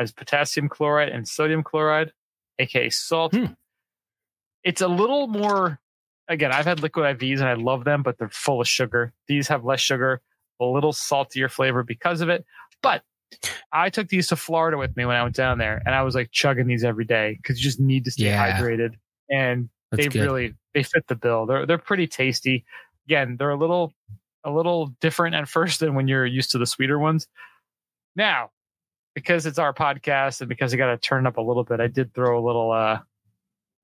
as 0.00 0.10
potassium 0.12 0.68
chloride 0.68 1.10
and 1.10 1.28
sodium 1.28 1.62
chloride, 1.62 2.12
aka 2.58 2.88
salt. 2.88 3.34
Hmm. 3.34 3.52
It's 4.64 4.80
a 4.80 4.88
little 4.88 5.26
more. 5.28 5.78
Again, 6.28 6.52
I've 6.52 6.64
had 6.64 6.80
liquid 6.80 7.18
IVs 7.18 7.40
and 7.40 7.48
I 7.48 7.54
love 7.54 7.84
them, 7.84 8.02
but 8.02 8.16
they're 8.18 8.28
full 8.30 8.60
of 8.60 8.68
sugar. 8.68 9.12
These 9.26 9.48
have 9.48 9.64
less 9.64 9.80
sugar, 9.80 10.20
a 10.60 10.64
little 10.64 10.92
saltier 10.92 11.48
flavor 11.48 11.82
because 11.82 12.20
of 12.20 12.28
it. 12.28 12.44
But 12.82 13.02
I 13.72 13.90
took 13.90 14.08
these 14.08 14.28
to 14.28 14.36
Florida 14.36 14.78
with 14.78 14.96
me 14.96 15.04
when 15.04 15.16
I 15.16 15.22
went 15.22 15.34
down 15.34 15.58
there, 15.58 15.82
and 15.84 15.94
I 15.94 16.02
was 16.02 16.14
like 16.14 16.30
chugging 16.30 16.66
these 16.66 16.84
every 16.84 17.04
day 17.04 17.38
because 17.42 17.58
you 17.58 17.64
just 17.64 17.80
need 17.80 18.04
to 18.04 18.10
stay 18.10 18.24
Yeah. 18.26 18.58
hydrated. 18.60 18.94
And 19.28 19.68
That's 19.90 20.04
they 20.04 20.08
good. 20.08 20.22
really 20.24 20.54
they 20.74 20.82
fit 20.82 21.06
the 21.08 21.14
bill. 21.16 21.46
They're 21.46 21.66
they're 21.66 21.78
pretty 21.78 22.06
tasty. 22.06 22.64
Again, 23.06 23.36
they're 23.38 23.50
a 23.50 23.56
little 23.58 23.92
a 24.44 24.50
little 24.50 24.86
different 25.00 25.34
at 25.34 25.48
first 25.48 25.80
than 25.80 25.94
when 25.94 26.08
you're 26.08 26.24
used 26.26 26.52
to 26.52 26.58
the 26.58 26.66
sweeter 26.66 26.98
ones. 26.98 27.26
Now, 28.16 28.50
because 29.14 29.46
it's 29.46 29.58
our 29.58 29.72
podcast 29.74 30.40
and 30.40 30.48
because 30.48 30.72
I 30.72 30.76
got 30.76 30.86
to 30.90 30.96
turn 30.98 31.26
up 31.26 31.36
a 31.36 31.40
little 31.40 31.64
bit, 31.64 31.80
I 31.80 31.86
did 31.86 32.14
throw 32.14 32.38
a 32.38 32.44
little 32.44 32.70
uh 32.72 32.98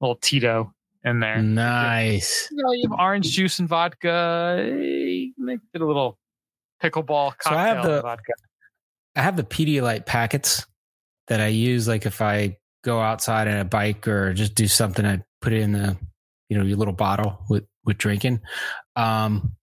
little 0.01 0.17
Tito 0.17 0.73
in 1.05 1.21
there. 1.21 1.41
Nice. 1.43 2.49
You 2.51 2.63
know, 2.63 2.73
you 2.73 2.89
have 2.91 2.99
orange 2.99 3.31
juice 3.31 3.59
and 3.59 3.69
vodka. 3.69 4.57
Make 5.39 5.61
it 5.73 5.81
a 5.81 5.87
little 5.87 6.19
pickleball 6.83 7.37
cocktail 7.39 7.53
So 7.53 7.59
I 7.59 7.67
have 7.69 7.85
the- 7.85 8.03
vodka. 8.03 8.33
I 9.15 9.23
have 9.23 9.37
the 9.37 9.45
Pedialyte 9.45 10.05
packets 10.05 10.67
that 11.29 11.41
I 11.41 11.47
use. 11.47 11.89
Like 11.89 12.05
if 12.05 12.21
I 12.21 12.59
go 12.85 13.01
outside 13.01 13.49
on 13.49 13.57
a 13.57 13.65
bike 13.65 14.07
or 14.07 14.35
just 14.35 14.55
do 14.55 14.69
something, 14.69 15.07
I 15.07 15.23
put 15.41 15.55
it 15.55 15.63
in 15.63 15.73
the, 15.73 15.97
you 16.51 16.59
know, 16.59 16.65
your 16.65 16.77
little 16.77 16.93
bottle 16.93 17.39
with, 17.49 17.65
with 17.87 17.97
drinking. 17.97 18.41
Um, 18.95 19.57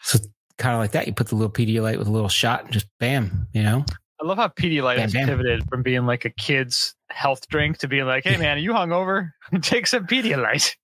so 0.00 0.18
kind 0.58 0.74
of 0.74 0.80
like 0.80 0.90
that. 0.92 1.06
You 1.06 1.12
put 1.12 1.28
the 1.28 1.36
little 1.36 1.52
Pedialyte 1.52 1.96
with 1.96 2.08
a 2.08 2.10
little 2.10 2.28
shot 2.28 2.64
and 2.64 2.72
just 2.72 2.86
bam, 2.98 3.46
you 3.52 3.62
know? 3.62 3.84
I 4.20 4.26
love 4.26 4.38
how 4.38 4.48
Pedialyte 4.48 4.98
has 4.98 5.12
pivoted 5.12 5.68
from 5.68 5.82
being 5.82 6.04
like 6.06 6.24
a 6.24 6.30
kid's 6.30 6.94
health 7.08 7.48
drink 7.48 7.78
to 7.78 7.88
being 7.88 8.04
like, 8.06 8.24
hey 8.24 8.36
man, 8.36 8.56
are 8.56 8.60
you 8.60 8.72
hungover? 8.72 9.30
Take 9.62 9.86
some 9.86 10.06
Pedialyte. 10.06 10.74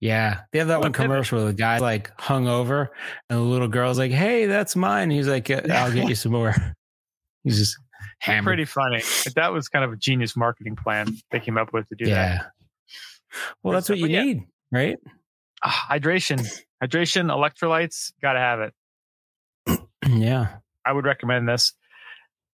Yeah. 0.00 0.40
They 0.52 0.58
have 0.58 0.68
that 0.68 0.80
one 0.80 0.88
What 0.88 0.92
pivot? 0.94 1.10
commercial 1.10 1.38
where 1.38 1.46
the 1.46 1.52
guy 1.52 1.78
like 1.78 2.10
hung 2.20 2.48
over 2.48 2.90
and 3.30 3.38
the 3.38 3.42
little 3.42 3.68
girl's 3.68 3.98
like, 3.98 4.12
Hey, 4.12 4.46
that's 4.46 4.76
mine. 4.76 5.10
He's 5.10 5.28
like, 5.28 5.50
"Uh, 5.50 5.62
I'll 5.70 5.92
get 5.92 6.08
you 6.08 6.14
some 6.14 6.32
more. 6.32 6.54
He's 7.42 7.58
just 7.58 7.78
hammered. 8.18 8.44
Pretty 8.52 8.64
funny. 8.64 9.02
But 9.24 9.34
that 9.36 9.52
was 9.52 9.68
kind 9.68 9.84
of 9.84 9.92
a 9.92 9.96
genius 9.96 10.36
marketing 10.36 10.76
plan 10.76 11.14
they 11.30 11.40
came 11.40 11.58
up 11.58 11.72
with 11.72 11.88
to 11.90 11.94
do 11.94 12.06
that. 12.06 12.10
yeah. 12.10 12.42
Well, 13.62 13.74
that's 13.74 13.88
what 13.88 13.98
you 13.98 14.06
yeah. 14.06 14.22
need, 14.22 14.42
right? 14.70 14.96
Ah, 15.62 15.86
hydration, 15.90 16.46
hydration, 16.82 17.30
electrolytes, 17.30 18.12
gotta 18.22 18.38
have 18.38 18.60
it. 18.60 19.80
yeah. 20.08 20.56
I 20.84 20.92
would 20.92 21.04
recommend 21.04 21.48
this. 21.48 21.72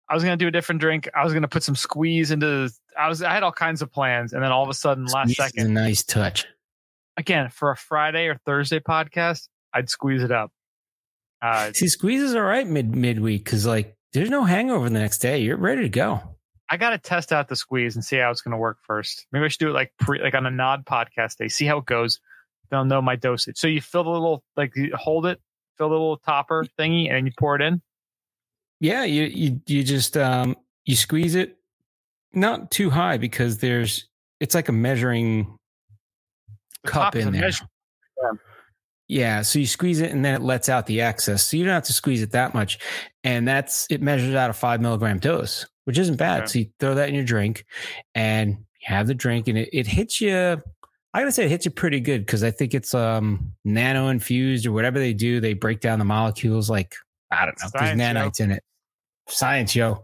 I 0.10 0.16
was 0.16 0.24
gonna 0.24 0.38
do 0.38 0.48
a 0.48 0.52
different 0.52 0.82
drink. 0.82 1.08
I 1.16 1.24
was 1.24 1.34
gonna 1.34 1.48
put 1.48 1.64
some 1.64 1.76
squeeze 1.76 2.32
into. 2.32 2.70
I 2.98 3.08
was. 3.08 3.22
I 3.22 3.32
had 3.34 3.44
all 3.44 3.52
kinds 3.52 3.82
of 3.82 3.92
plans, 3.92 4.34
and 4.34 4.44
then 4.44 4.52
all 4.52 4.64
of 4.64 4.70
a 4.70 4.74
sudden, 4.74 5.06
last 5.06 5.32
Squeeze 5.32 5.40
is 5.48 5.54
second, 5.54 5.68
a 5.68 5.70
nice 5.70 6.04
touch. 6.04 6.46
again 7.18 7.50
for 7.50 7.72
a 7.72 7.78
Friday 7.78 8.26
or 8.28 8.36
Thursday 8.46 8.80
podcast, 8.80 9.48
I'd 9.74 9.90
squeeze 9.90 10.24
it 10.24 10.32
up. 10.32 10.52
Uh, 11.42 11.72
See, 11.74 11.88
squeezes 11.88 12.36
are 12.36 12.44
right 12.44 12.68
mid 12.68 12.96
midweek 12.96 13.44
because 13.44 13.66
like 13.66 13.96
there's 14.14 14.30
no 14.30 14.44
hangover 14.44 14.90
the 14.90 15.00
next 15.00 15.20
day. 15.20 15.38
You're 15.40 15.58
ready 15.58 15.84
to 15.84 15.90
go. 15.90 16.22
I 16.72 16.78
got 16.78 16.90
to 16.92 16.98
test 16.98 17.32
out 17.32 17.48
the 17.48 17.56
squeeze 17.56 17.96
and 17.96 18.04
see 18.06 18.18
how 18.18 18.30
it's 18.30 18.42
going 18.42 18.52
to 18.52 18.58
work 18.58 18.78
first. 18.84 19.26
Maybe 19.32 19.46
I 19.46 19.48
should 19.48 19.60
do 19.60 19.70
it 19.70 19.74
like 19.74 19.92
pre, 20.00 20.22
like 20.22 20.36
on 20.36 20.46
a 20.46 20.52
Nod 20.52 20.86
podcast 20.86 21.38
day. 21.38 21.48
See 21.48 21.66
how 21.66 21.78
it 21.80 21.86
goes. 21.86 22.20
They'll 22.70 22.86
know 22.86 23.02
my 23.02 23.16
dosage. 23.16 23.58
So 23.58 23.68
you 23.68 23.82
fill 23.82 24.04
the 24.04 24.12
little 24.12 24.44
like 24.58 24.76
you 24.76 24.92
hold 24.96 25.26
it, 25.26 25.40
fill 25.78 25.90
the 25.90 25.94
little 25.96 26.18
topper 26.18 26.66
thingy, 26.78 27.12
and 27.12 27.26
you 27.26 27.34
pour 27.40 27.56
it 27.56 27.62
in. 27.62 27.82
Yeah, 28.80 29.04
you 29.04 29.24
you 29.24 29.62
you 29.66 29.84
just 29.84 30.16
um 30.18 30.56
you 30.86 30.96
squeeze 30.96 31.36
it 31.36 31.58
not 32.34 32.72
too 32.72 32.90
high 32.90 33.18
because 33.18 33.58
there's 33.58 34.08
it's 34.40 34.56
like 34.56 34.70
a 34.70 34.72
measuring 34.74 35.58
The 36.84 36.90
cup 36.92 37.16
in 37.16 37.32
there. 37.32 37.42
measure- 37.42 37.66
Yeah, 39.08 39.42
so 39.42 39.58
you 39.60 39.66
squeeze 39.66 40.00
it 40.02 40.12
and 40.12 40.24
then 40.24 40.36
it 40.36 40.42
lets 40.42 40.70
out 40.70 40.86
the 40.86 41.02
excess. 41.02 41.44
So 41.48 41.58
you 41.58 41.66
don't 41.66 41.74
have 41.74 41.84
to 41.86 41.94
squeeze 41.94 42.22
it 42.22 42.32
that 42.32 42.54
much. 42.54 42.78
And 43.24 43.48
that's 43.48 43.88
it 43.90 44.02
measures 44.02 44.36
out 44.36 44.50
a 44.52 44.54
five 44.54 44.82
milligram 44.82 45.18
dose, 45.20 45.66
which 45.86 45.98
isn't 45.98 46.18
bad. 46.18 46.44
Okay. 46.44 46.48
So 46.48 46.60
you 46.60 46.66
throw 46.80 46.96
that 46.96 47.10
in 47.10 47.16
your 47.16 47.24
drink 47.24 47.66
and 48.14 48.50
you 48.52 48.86
have 48.86 49.08
the 49.08 49.16
drink 49.16 49.48
and 49.48 49.58
it, 49.58 49.70
it 49.74 49.88
hits 49.88 50.22
you. 50.22 50.62
I 51.12 51.20
gotta 51.22 51.32
say 51.32 51.46
it 51.46 51.50
hits 51.50 51.66
you 51.66 51.72
pretty 51.72 52.00
good 52.00 52.24
because 52.24 52.44
I 52.44 52.52
think 52.52 52.76
it's 52.76 52.94
um 52.94 53.54
nano 53.66 54.10
infused 54.10 54.68
or 54.68 54.72
whatever 54.72 55.00
they 55.00 55.14
do. 55.14 55.40
They 55.42 55.54
break 55.56 55.80
down 55.82 55.98
the 55.98 56.06
molecules 56.06 56.70
like 56.70 56.94
I 57.32 57.46
don't 57.46 57.60
know, 57.62 57.70
there's 57.74 57.90
Science, 57.90 58.02
yo. 58.02 58.06
nanites 58.08 58.40
in 58.40 58.52
it. 58.52 58.64
Science, 59.28 59.76
yo. 59.76 60.02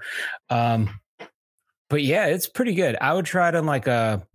Um 0.50 1.00
but 1.90 2.02
yeah, 2.04 2.26
it's 2.28 2.48
pretty 2.48 2.74
good. 2.74 2.98
I 3.00 3.14
would 3.14 3.26
try 3.26 3.50
it 3.50 3.56
on 3.56 3.66
like 3.66 3.88
a 3.88 4.26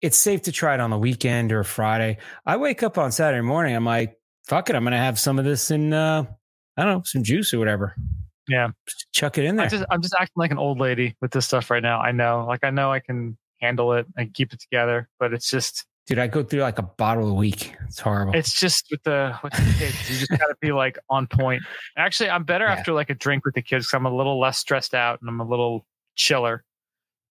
it's 0.00 0.16
safe 0.16 0.42
to 0.42 0.52
try 0.52 0.74
it 0.74 0.80
on 0.80 0.90
the 0.90 0.98
weekend 0.98 1.52
or 1.52 1.64
Friday. 1.64 2.18
I 2.46 2.56
wake 2.56 2.82
up 2.82 2.98
on 2.98 3.10
Saturday 3.10 3.42
morning. 3.42 3.74
I'm 3.74 3.84
like, 3.84 4.16
fuck 4.46 4.70
it. 4.70 4.76
I'm 4.76 4.84
going 4.84 4.92
to 4.92 4.98
have 4.98 5.18
some 5.18 5.38
of 5.38 5.44
this 5.44 5.70
in, 5.70 5.92
uh, 5.92 6.24
I 6.76 6.84
don't 6.84 6.92
know, 6.92 7.02
some 7.04 7.24
juice 7.24 7.52
or 7.52 7.58
whatever. 7.58 7.96
Yeah. 8.46 8.68
Just 8.86 9.06
chuck 9.12 9.38
it 9.38 9.44
in 9.44 9.56
there. 9.56 9.66
I 9.66 9.68
just 9.68 9.84
I'm 9.90 10.00
just 10.00 10.14
acting 10.14 10.34
like 10.36 10.52
an 10.52 10.58
old 10.58 10.78
lady 10.78 11.16
with 11.20 11.32
this 11.32 11.46
stuff 11.46 11.70
right 11.70 11.82
now. 11.82 12.00
I 12.00 12.12
know, 12.12 12.46
like 12.46 12.62
I 12.62 12.70
know 12.70 12.92
I 12.92 13.00
can 13.00 13.36
handle 13.60 13.92
it 13.94 14.06
and 14.16 14.32
keep 14.32 14.52
it 14.52 14.60
together, 14.60 15.08
but 15.18 15.34
it's 15.34 15.50
just 15.50 15.84
Dude, 16.08 16.18
I 16.18 16.26
go 16.26 16.42
through 16.42 16.62
like 16.62 16.78
a 16.78 16.82
bottle 16.82 17.28
a 17.28 17.34
week. 17.34 17.74
It's 17.86 18.00
horrible. 18.00 18.34
It's 18.34 18.58
just 18.58 18.86
with 18.90 19.02
the 19.02 19.38
with 19.44 19.52
the 19.52 19.74
kids, 19.78 20.10
you 20.10 20.18
just 20.26 20.30
gotta 20.30 20.56
be 20.60 20.72
like 20.72 20.98
on 21.10 21.26
point. 21.26 21.62
Actually, 21.96 22.30
I'm 22.30 22.44
better 22.44 22.64
Yeah. 22.64 22.72
after 22.72 22.92
like 22.94 23.10
a 23.10 23.14
drink 23.14 23.44
with 23.44 23.54
the 23.54 23.62
kids 23.62 23.86
because 23.86 23.94
I'm 23.94 24.06
a 24.06 24.16
little 24.16 24.40
less 24.40 24.56
stressed 24.58 24.94
out 24.94 25.20
and 25.20 25.28
I'm 25.28 25.40
a 25.40 25.44
little 25.46 25.86
chiller. 26.16 26.64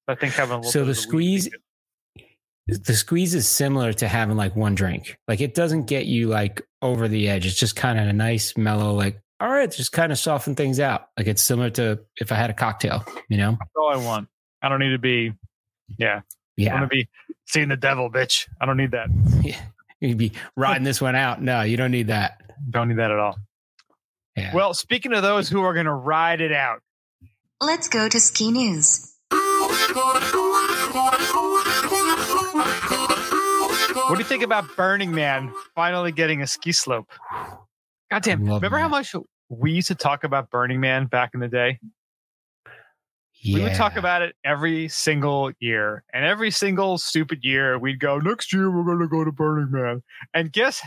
I 0.07 0.15
think 0.15 0.33
having 0.35 0.53
a 0.53 0.57
little 0.57 0.71
So 0.71 0.85
bit 0.85 0.95
the 0.95 1.01
of 1.07 1.13
weed 1.13 1.43
would 1.43 1.43
be 1.43 1.49
squeeze- 1.49 1.49
the 2.85 2.93
squeeze 2.93 3.33
is 3.33 3.47
similar 3.47 3.93
to 3.93 4.07
having 4.07 4.35
like 4.37 4.55
one 4.55 4.75
drink. 4.75 5.17
Like 5.27 5.41
it 5.41 5.55
doesn't 5.55 5.85
get 5.85 6.05
you 6.05 6.27
like 6.27 6.61
over 6.81 7.07
the 7.07 7.29
edge. 7.29 7.45
It's 7.45 7.55
just 7.55 7.75
kind 7.75 7.97
of 7.99 8.07
a 8.07 8.13
nice, 8.13 8.55
mellow, 8.57 8.93
like, 8.93 9.21
all 9.39 9.47
right, 9.49 9.71
just 9.71 9.91
kind 9.93 10.11
of 10.11 10.19
soften 10.19 10.53
things 10.53 10.79
out. 10.79 11.07
Like 11.17 11.27
it's 11.27 11.41
similar 11.41 11.69
to 11.71 11.99
if 12.17 12.31
I 12.31 12.35
had 12.35 12.49
a 12.49 12.53
cocktail, 12.53 13.05
you 13.29 13.37
know? 13.37 13.51
That's 13.51 13.71
all 13.77 13.89
I 13.93 13.97
want. 13.97 14.27
I 14.61 14.67
don't 14.69 14.79
need 14.79 14.89
to 14.91 14.99
be. 14.99 15.33
Yeah, 15.97 16.21
I 16.59 16.61
want 16.61 16.73
Yeah. 16.73 16.79
to 16.81 16.87
be 16.87 17.07
seeing 17.45 17.69
the 17.69 17.77
devil, 17.77 18.09
bitch. 18.11 18.47
I 18.59 18.65
don't 18.65 18.77
need 18.77 18.91
that. 18.91 19.09
You'd 19.99 20.17
be 20.17 20.31
riding 20.55 20.83
this 20.83 21.01
one 21.01 21.15
out. 21.15 21.41
No, 21.41 21.61
you 21.61 21.77
don't 21.77 21.91
need 21.91 22.07
that. 22.07 22.41
Don't 22.69 22.87
need 22.89 22.97
that 22.97 23.11
at 23.11 23.17
all. 23.19 23.37
Yeah. 24.35 24.53
Well, 24.53 24.73
speaking 24.75 25.13
of 25.13 25.23
those 25.23 25.49
who 25.49 25.61
are 25.63 25.73
going 25.73 25.85
to 25.87 25.93
ride 25.93 26.41
it 26.41 26.51
out, 26.51 26.81
Let's 27.59 27.87
go 27.87 28.07
to 28.07 28.19
ski 28.19 28.51
news. 28.51 29.15
what 32.89 34.13
do 34.13 34.17
you 34.19 34.23
think 34.23 34.43
about 34.43 34.75
Burning 34.75 35.11
Man 35.11 35.51
finally 35.75 36.11
getting 36.11 36.41
a 36.41 36.47
ski 36.47 36.71
slope? 36.71 37.07
Goddamn! 38.11 38.47
I 38.47 38.51
love 38.51 38.61
Remember 38.61 38.77
how 38.77 38.87
much 38.87 39.15
we 39.49 39.71
used 39.71 39.87
to 39.89 39.95
talk 39.95 40.23
about 40.23 40.49
Burning 40.49 40.79
Man 40.79 41.07
back 41.07 41.31
in 41.33 41.39
the 41.39 41.47
day? 41.47 41.79
We 43.45 43.61
would 43.63 43.75
talk 43.75 43.95
about 43.95 44.21
it 44.21 44.35
every 44.43 44.87
single 44.89 45.51
year, 45.59 46.03
and 46.13 46.25
every 46.25 46.51
single 46.51 46.97
stupid 46.97 47.39
year 47.43 47.79
we'd 47.79 47.99
go. 47.99 48.17
Next 48.17 48.51
year 48.51 48.69
we're 48.69 48.83
going 48.83 48.99
to 48.99 49.07
go 49.07 49.23
to 49.23 49.31
Burning 49.31 49.71
Man, 49.71 50.03
and 50.33 50.51
guess, 50.51 50.81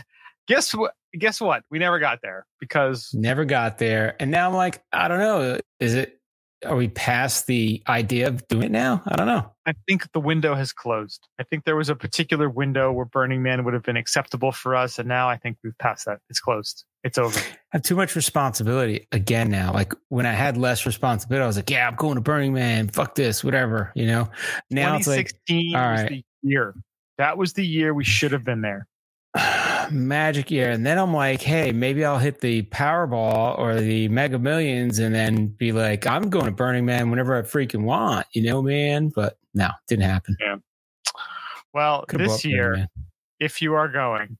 guess 0.47 0.73
what? 0.73 0.93
Guess 1.17 1.41
what? 1.41 1.63
We 1.69 1.79
never 1.79 1.99
got 1.99 2.19
there 2.21 2.45
because 2.59 3.09
Never 3.13 3.43
got 3.43 3.79
there. 3.79 4.15
And 4.21 4.31
now 4.31 4.47
I'm 4.47 4.55
like, 4.55 4.81
I 4.93 5.09
don't 5.09 5.19
know. 5.19 5.59
Is 5.81 5.93
it, 5.93 6.20
are 6.65 6.75
we 6.75 6.87
past 6.87 7.47
the 7.47 7.81
idea 7.87 8.27
of 8.27 8.47
doing 8.47 8.63
it 8.63 8.71
now? 8.71 9.01
I 9.07 9.15
don't 9.15 9.27
know. 9.27 9.51
I 9.65 9.73
think 9.87 10.11
the 10.11 10.19
window 10.19 10.55
has 10.55 10.73
closed. 10.73 11.27
I 11.39 11.43
think 11.43 11.65
there 11.65 11.75
was 11.75 11.89
a 11.89 11.95
particular 11.95 12.49
window 12.49 12.91
where 12.91 13.05
Burning 13.05 13.41
Man 13.43 13.63
would 13.63 13.73
have 13.73 13.83
been 13.83 13.97
acceptable 13.97 14.51
for 14.51 14.75
us, 14.75 14.99
and 14.99 15.07
now 15.07 15.29
I 15.29 15.37
think 15.37 15.57
we've 15.63 15.77
passed 15.77 16.05
that. 16.05 16.19
It's 16.29 16.39
closed. 16.39 16.85
It's 17.03 17.17
over. 17.17 17.39
I 17.39 17.43
have 17.77 17.81
too 17.81 17.95
much 17.95 18.15
responsibility 18.15 19.07
again 19.11 19.49
now. 19.49 19.73
Like 19.73 19.93
when 20.09 20.25
I 20.25 20.33
had 20.33 20.57
less 20.57 20.85
responsibility, 20.85 21.43
I 21.43 21.47
was 21.47 21.55
like, 21.55 21.69
yeah, 21.69 21.87
I'm 21.87 21.95
going 21.95 22.15
to 22.15 22.21
Burning 22.21 22.53
Man. 22.53 22.89
Fuck 22.89 23.15
this, 23.15 23.43
whatever, 23.43 23.91
you 23.95 24.05
know? 24.05 24.29
Now 24.69 24.95
it's 24.97 25.07
like 25.07 25.31
2016 25.47 25.75
all 25.75 25.91
was 25.91 26.03
the 26.09 26.23
year. 26.43 26.75
That 27.17 27.37
was 27.37 27.53
the 27.53 27.65
year 27.65 27.93
we 27.93 28.03
should 28.03 28.31
have 28.31 28.43
been 28.43 28.61
there. 28.61 28.87
magic 29.91 30.51
year. 30.51 30.71
And 30.71 30.85
then 30.85 30.97
I'm 30.97 31.13
like, 31.13 31.41
hey, 31.41 31.71
maybe 31.71 32.03
I'll 32.05 32.17
hit 32.17 32.41
the 32.41 32.63
Powerball 32.63 33.57
or 33.57 33.79
the 33.79 34.07
Mega 34.09 34.39
Millions 34.39 34.99
and 34.99 35.13
then 35.13 35.47
be 35.47 35.71
like, 35.71 36.07
I'm 36.07 36.29
going 36.29 36.45
to 36.45 36.51
Burning 36.51 36.85
Man 36.85 37.09
whenever 37.09 37.37
I 37.37 37.41
freaking 37.41 37.83
want, 37.83 38.27
you 38.33 38.43
know, 38.43 38.61
man? 38.61 39.09
But 39.09 39.37
no, 39.53 39.69
didn't 39.87 40.05
happen. 40.05 40.37
Yeah. 40.39 40.57
Well, 41.73 42.05
Could've 42.07 42.27
this 42.27 42.45
year, 42.45 42.87
if 43.39 43.61
you 43.61 43.73
are 43.75 43.87
going, 43.87 44.37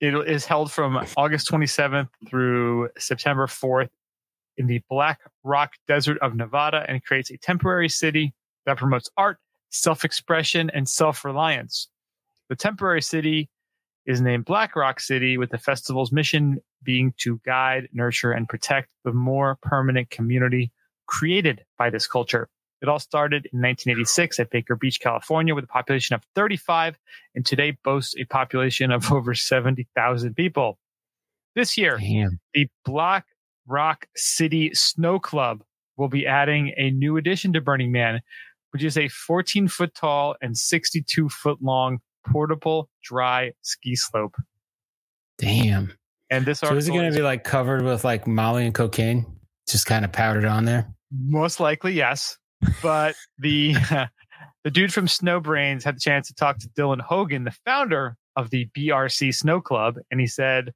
it 0.00 0.14
is 0.28 0.46
held 0.46 0.72
from 0.72 1.04
August 1.16 1.50
27th 1.50 2.08
through 2.28 2.88
September 2.98 3.46
4th 3.46 3.90
in 4.56 4.66
the 4.66 4.82
Black 4.88 5.20
Rock 5.44 5.74
Desert 5.86 6.18
of 6.18 6.34
Nevada 6.34 6.84
and 6.88 7.04
creates 7.04 7.30
a 7.30 7.36
temporary 7.36 7.88
city 7.88 8.34
that 8.66 8.78
promotes 8.78 9.10
art, 9.16 9.38
self 9.70 10.04
expression, 10.04 10.70
and 10.70 10.88
self 10.88 11.24
reliance. 11.24 11.88
The 12.48 12.56
temporary 12.56 13.02
city 13.02 13.48
is 14.06 14.20
named 14.20 14.44
Black 14.44 14.76
Rock 14.76 15.00
City, 15.00 15.36
with 15.36 15.50
the 15.50 15.58
festival's 15.58 16.12
mission 16.12 16.58
being 16.82 17.12
to 17.18 17.40
guide, 17.44 17.88
nurture, 17.92 18.32
and 18.32 18.48
protect 18.48 18.90
the 19.04 19.12
more 19.12 19.58
permanent 19.62 20.10
community 20.10 20.72
created 21.06 21.64
by 21.78 21.90
this 21.90 22.06
culture. 22.06 22.48
It 22.82 22.88
all 22.88 22.98
started 22.98 23.46
in 23.52 23.58
1986 23.58 24.40
at 24.40 24.50
Baker 24.50 24.74
Beach, 24.74 25.00
California, 25.00 25.54
with 25.54 25.64
a 25.64 25.68
population 25.68 26.14
of 26.14 26.22
35, 26.34 26.98
and 27.34 27.44
today 27.44 27.76
boasts 27.84 28.14
a 28.18 28.24
population 28.24 28.90
of 28.90 29.12
over 29.12 29.34
70,000 29.34 30.34
people. 30.34 30.78
This 31.54 31.76
year, 31.76 31.98
Damn. 31.98 32.40
the 32.54 32.68
Black 32.84 33.26
Rock 33.66 34.06
City 34.16 34.72
Snow 34.72 35.18
Club 35.18 35.62
will 35.96 36.08
be 36.08 36.26
adding 36.26 36.72
a 36.78 36.90
new 36.90 37.18
addition 37.18 37.52
to 37.52 37.60
Burning 37.60 37.92
Man, 37.92 38.20
which 38.70 38.82
is 38.82 38.96
a 38.96 39.08
14 39.08 39.68
foot 39.68 39.94
tall 39.94 40.36
and 40.40 40.56
62 40.56 41.28
foot 41.28 41.58
long 41.60 41.98
portable 42.26 42.88
dry 43.02 43.52
ski 43.62 43.96
slope. 43.96 44.34
Damn. 45.38 45.92
And 46.30 46.46
this 46.46 46.60
So 46.60 46.74
is 46.74 46.88
it 46.88 46.92
going 46.92 47.10
to 47.10 47.16
be 47.16 47.22
like 47.22 47.44
covered 47.44 47.82
with 47.82 48.04
like 48.04 48.26
Molly 48.26 48.64
and 48.64 48.74
cocaine? 48.74 49.26
Just 49.68 49.86
kind 49.86 50.04
of 50.04 50.12
powdered 50.12 50.44
on 50.44 50.64
there? 50.64 50.92
most 51.10 51.60
likely 51.60 51.92
yes, 51.92 52.38
but 52.82 53.14
the 53.38 53.74
the 54.64 54.70
dude 54.70 54.92
from 54.92 55.06
Snowbrains 55.06 55.82
had 55.82 55.96
the 55.96 56.00
chance 56.00 56.28
to 56.28 56.34
talk 56.34 56.58
to 56.58 56.68
Dylan 56.68 57.00
Hogan, 57.00 57.44
the 57.44 57.56
founder 57.64 58.16
of 58.36 58.50
the 58.50 58.68
BRC 58.76 59.34
Snow 59.34 59.60
Club, 59.60 59.96
and 60.10 60.20
he 60.20 60.26
said 60.26 60.72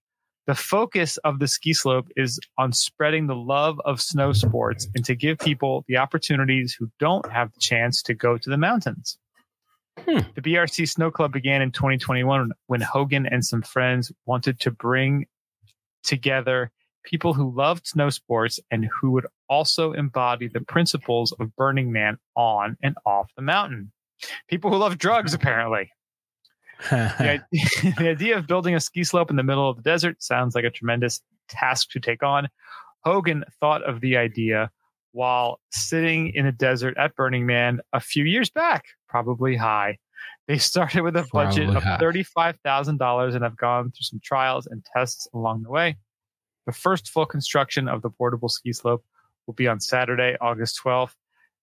the 0.46 0.54
focus 0.54 1.16
of 1.18 1.38
the 1.38 1.48
ski 1.48 1.72
slope 1.72 2.08
is 2.16 2.38
on 2.58 2.72
spreading 2.72 3.26
the 3.26 3.36
love 3.36 3.80
of 3.84 4.00
snow 4.00 4.32
sports 4.32 4.86
and 4.94 5.04
to 5.06 5.14
give 5.14 5.38
people 5.38 5.84
the 5.88 5.96
opportunities 5.96 6.76
who 6.78 6.90
don't 7.00 7.30
have 7.32 7.50
the 7.52 7.60
chance 7.60 8.02
to 8.02 8.14
go 8.14 8.36
to 8.36 8.50
the 8.50 8.58
mountains. 8.58 9.16
Hmm. 9.98 10.18
The 10.34 10.42
BRC 10.42 10.88
Snow 10.88 11.10
Club 11.10 11.32
began 11.32 11.62
in 11.62 11.70
2021 11.70 12.50
when 12.66 12.80
Hogan 12.80 13.26
and 13.26 13.44
some 13.44 13.62
friends 13.62 14.12
wanted 14.26 14.60
to 14.60 14.70
bring 14.70 15.26
together 16.02 16.70
people 17.04 17.34
who 17.34 17.54
loved 17.54 17.86
snow 17.86 18.10
sports 18.10 18.58
and 18.70 18.88
who 19.00 19.12
would 19.12 19.26
also 19.48 19.92
embody 19.92 20.48
the 20.48 20.60
principles 20.60 21.32
of 21.32 21.54
Burning 21.56 21.92
Man 21.92 22.18
on 22.34 22.76
and 22.82 22.96
off 23.06 23.30
the 23.36 23.42
mountain. 23.42 23.92
People 24.48 24.70
who 24.70 24.78
love 24.78 24.98
drugs, 24.98 25.34
apparently. 25.34 25.90
The, 26.90 27.40
idea, 27.52 27.94
the 27.98 28.08
idea 28.08 28.36
of 28.36 28.48
building 28.48 28.74
a 28.74 28.80
ski 28.80 29.04
slope 29.04 29.30
in 29.30 29.36
the 29.36 29.44
middle 29.44 29.70
of 29.70 29.76
the 29.76 29.82
desert 29.82 30.22
sounds 30.22 30.56
like 30.56 30.64
a 30.64 30.70
tremendous 30.70 31.22
task 31.48 31.90
to 31.90 32.00
take 32.00 32.22
on. 32.22 32.48
Hogan 33.04 33.44
thought 33.60 33.82
of 33.84 34.00
the 34.00 34.16
idea 34.16 34.70
while 35.12 35.60
sitting 35.70 36.34
in 36.34 36.46
a 36.46 36.52
desert 36.52 36.96
at 36.98 37.14
Burning 37.14 37.46
Man 37.46 37.80
a 37.92 38.00
few 38.00 38.24
years 38.24 38.50
back, 38.50 38.86
probably 39.14 39.54
high. 39.54 39.96
They 40.48 40.58
started 40.58 41.02
with 41.02 41.14
a 41.16 41.24
budget 41.32 41.70
Probably 41.70 41.76
of 41.76 41.82
high. 41.84 41.98
$35,000 41.98 43.34
and 43.36 43.44
have 43.44 43.56
gone 43.56 43.92
through 43.92 44.02
some 44.02 44.20
trials 44.24 44.66
and 44.66 44.84
tests 44.84 45.28
along 45.32 45.62
the 45.62 45.70
way. 45.70 45.96
The 46.66 46.72
first 46.72 47.10
full 47.10 47.24
construction 47.26 47.86
of 47.86 48.02
the 48.02 48.10
portable 48.10 48.48
ski 48.48 48.72
slope 48.72 49.04
will 49.46 49.54
be 49.54 49.68
on 49.68 49.78
Saturday, 49.78 50.36
August 50.40 50.80
12th 50.84 51.14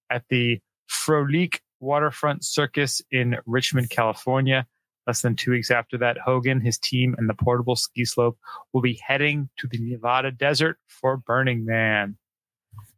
at 0.10 0.24
the 0.30 0.62
Frolique 0.90 1.60
Waterfront 1.82 2.46
Circus 2.46 3.02
in 3.12 3.36
Richmond, 3.46 3.90
California. 3.90 4.66
Less 5.08 5.22
than 5.22 5.36
two 5.36 5.52
weeks 5.52 5.72
after 5.72 5.98
that, 5.98 6.18
Hogan, 6.20 6.62
his 6.62 6.78
team, 6.78 7.16
and 7.18 7.28
the 7.30 7.34
portable 7.34 7.76
ski 7.76 8.06
slope 8.06 8.38
will 8.72 8.82
be 8.82 9.02
heading 9.06 9.50
to 9.58 9.68
the 9.68 9.80
Nevada 9.80 10.32
desert 10.32 10.78
for 10.88 11.18
Burning 11.18 11.66
Man. 11.66 12.16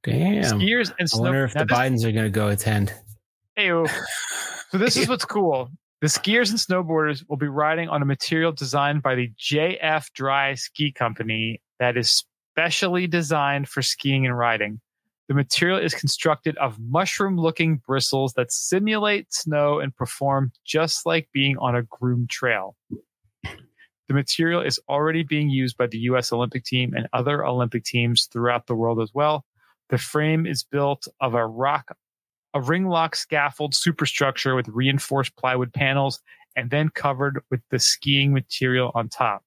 Damn. 0.03 0.43
Skiers 0.43 0.93
and 0.99 1.09
I 1.11 1.17
wonder 1.19 1.45
if 1.45 1.55
Now 1.55 1.61
the 1.61 1.65
this- 1.65 1.77
Bidens 1.77 2.03
are 2.05 2.11
going 2.11 2.25
to 2.25 2.29
go 2.29 2.49
attend. 2.49 2.93
Ew. 3.57 3.87
So 4.71 4.79
this 4.79 4.97
is 4.97 5.07
what's 5.07 5.23
cool. 5.23 5.69
The 6.01 6.07
skiers 6.07 6.49
and 6.49 6.57
snowboarders 6.57 7.23
will 7.29 7.37
be 7.37 7.47
riding 7.47 7.89
on 7.89 8.01
a 8.01 8.05
material 8.05 8.51
designed 8.51 9.03
by 9.03 9.13
the 9.13 9.31
JF 9.39 10.11
Dry 10.15 10.55
Ski 10.55 10.91
Company 10.91 11.61
that 11.79 11.95
is 11.95 12.25
specially 12.53 13.05
designed 13.05 13.69
for 13.69 13.83
skiing 13.83 14.25
and 14.25 14.35
riding. 14.35 14.81
The 15.27 15.35
material 15.35 15.77
is 15.77 15.93
constructed 15.93 16.57
of 16.57 16.79
mushroom-looking 16.79 17.83
bristles 17.85 18.33
that 18.33 18.51
simulate 18.51 19.31
snow 19.31 19.79
and 19.79 19.95
perform 19.95 20.51
just 20.65 21.05
like 21.05 21.29
being 21.31 21.55
on 21.59 21.75
a 21.75 21.83
groomed 21.83 22.31
trail. 22.31 22.75
The 23.43 24.13
material 24.13 24.61
is 24.61 24.79
already 24.89 25.23
being 25.23 25.49
used 25.49 25.77
by 25.77 25.85
the 25.85 25.99
U.S. 25.99 26.33
Olympic 26.33 26.65
team 26.65 26.93
and 26.95 27.07
other 27.13 27.45
Olympic 27.45 27.83
teams 27.83 28.25
throughout 28.25 28.65
the 28.65 28.75
world 28.75 28.99
as 28.99 29.11
well. 29.13 29.45
The 29.89 29.97
frame 29.97 30.45
is 30.45 30.63
built 30.63 31.07
of 31.21 31.35
a 31.35 31.45
rock 31.45 31.95
a 32.53 32.61
ring 32.61 32.87
lock 32.87 33.15
scaffold 33.15 33.73
superstructure 33.73 34.55
with 34.55 34.67
reinforced 34.67 35.35
plywood 35.35 35.73
panels 35.73 36.21
and 36.55 36.69
then 36.69 36.89
covered 36.89 37.41
with 37.49 37.61
the 37.71 37.79
skiing 37.79 38.33
material 38.33 38.91
on 38.93 39.09
top. 39.09 39.43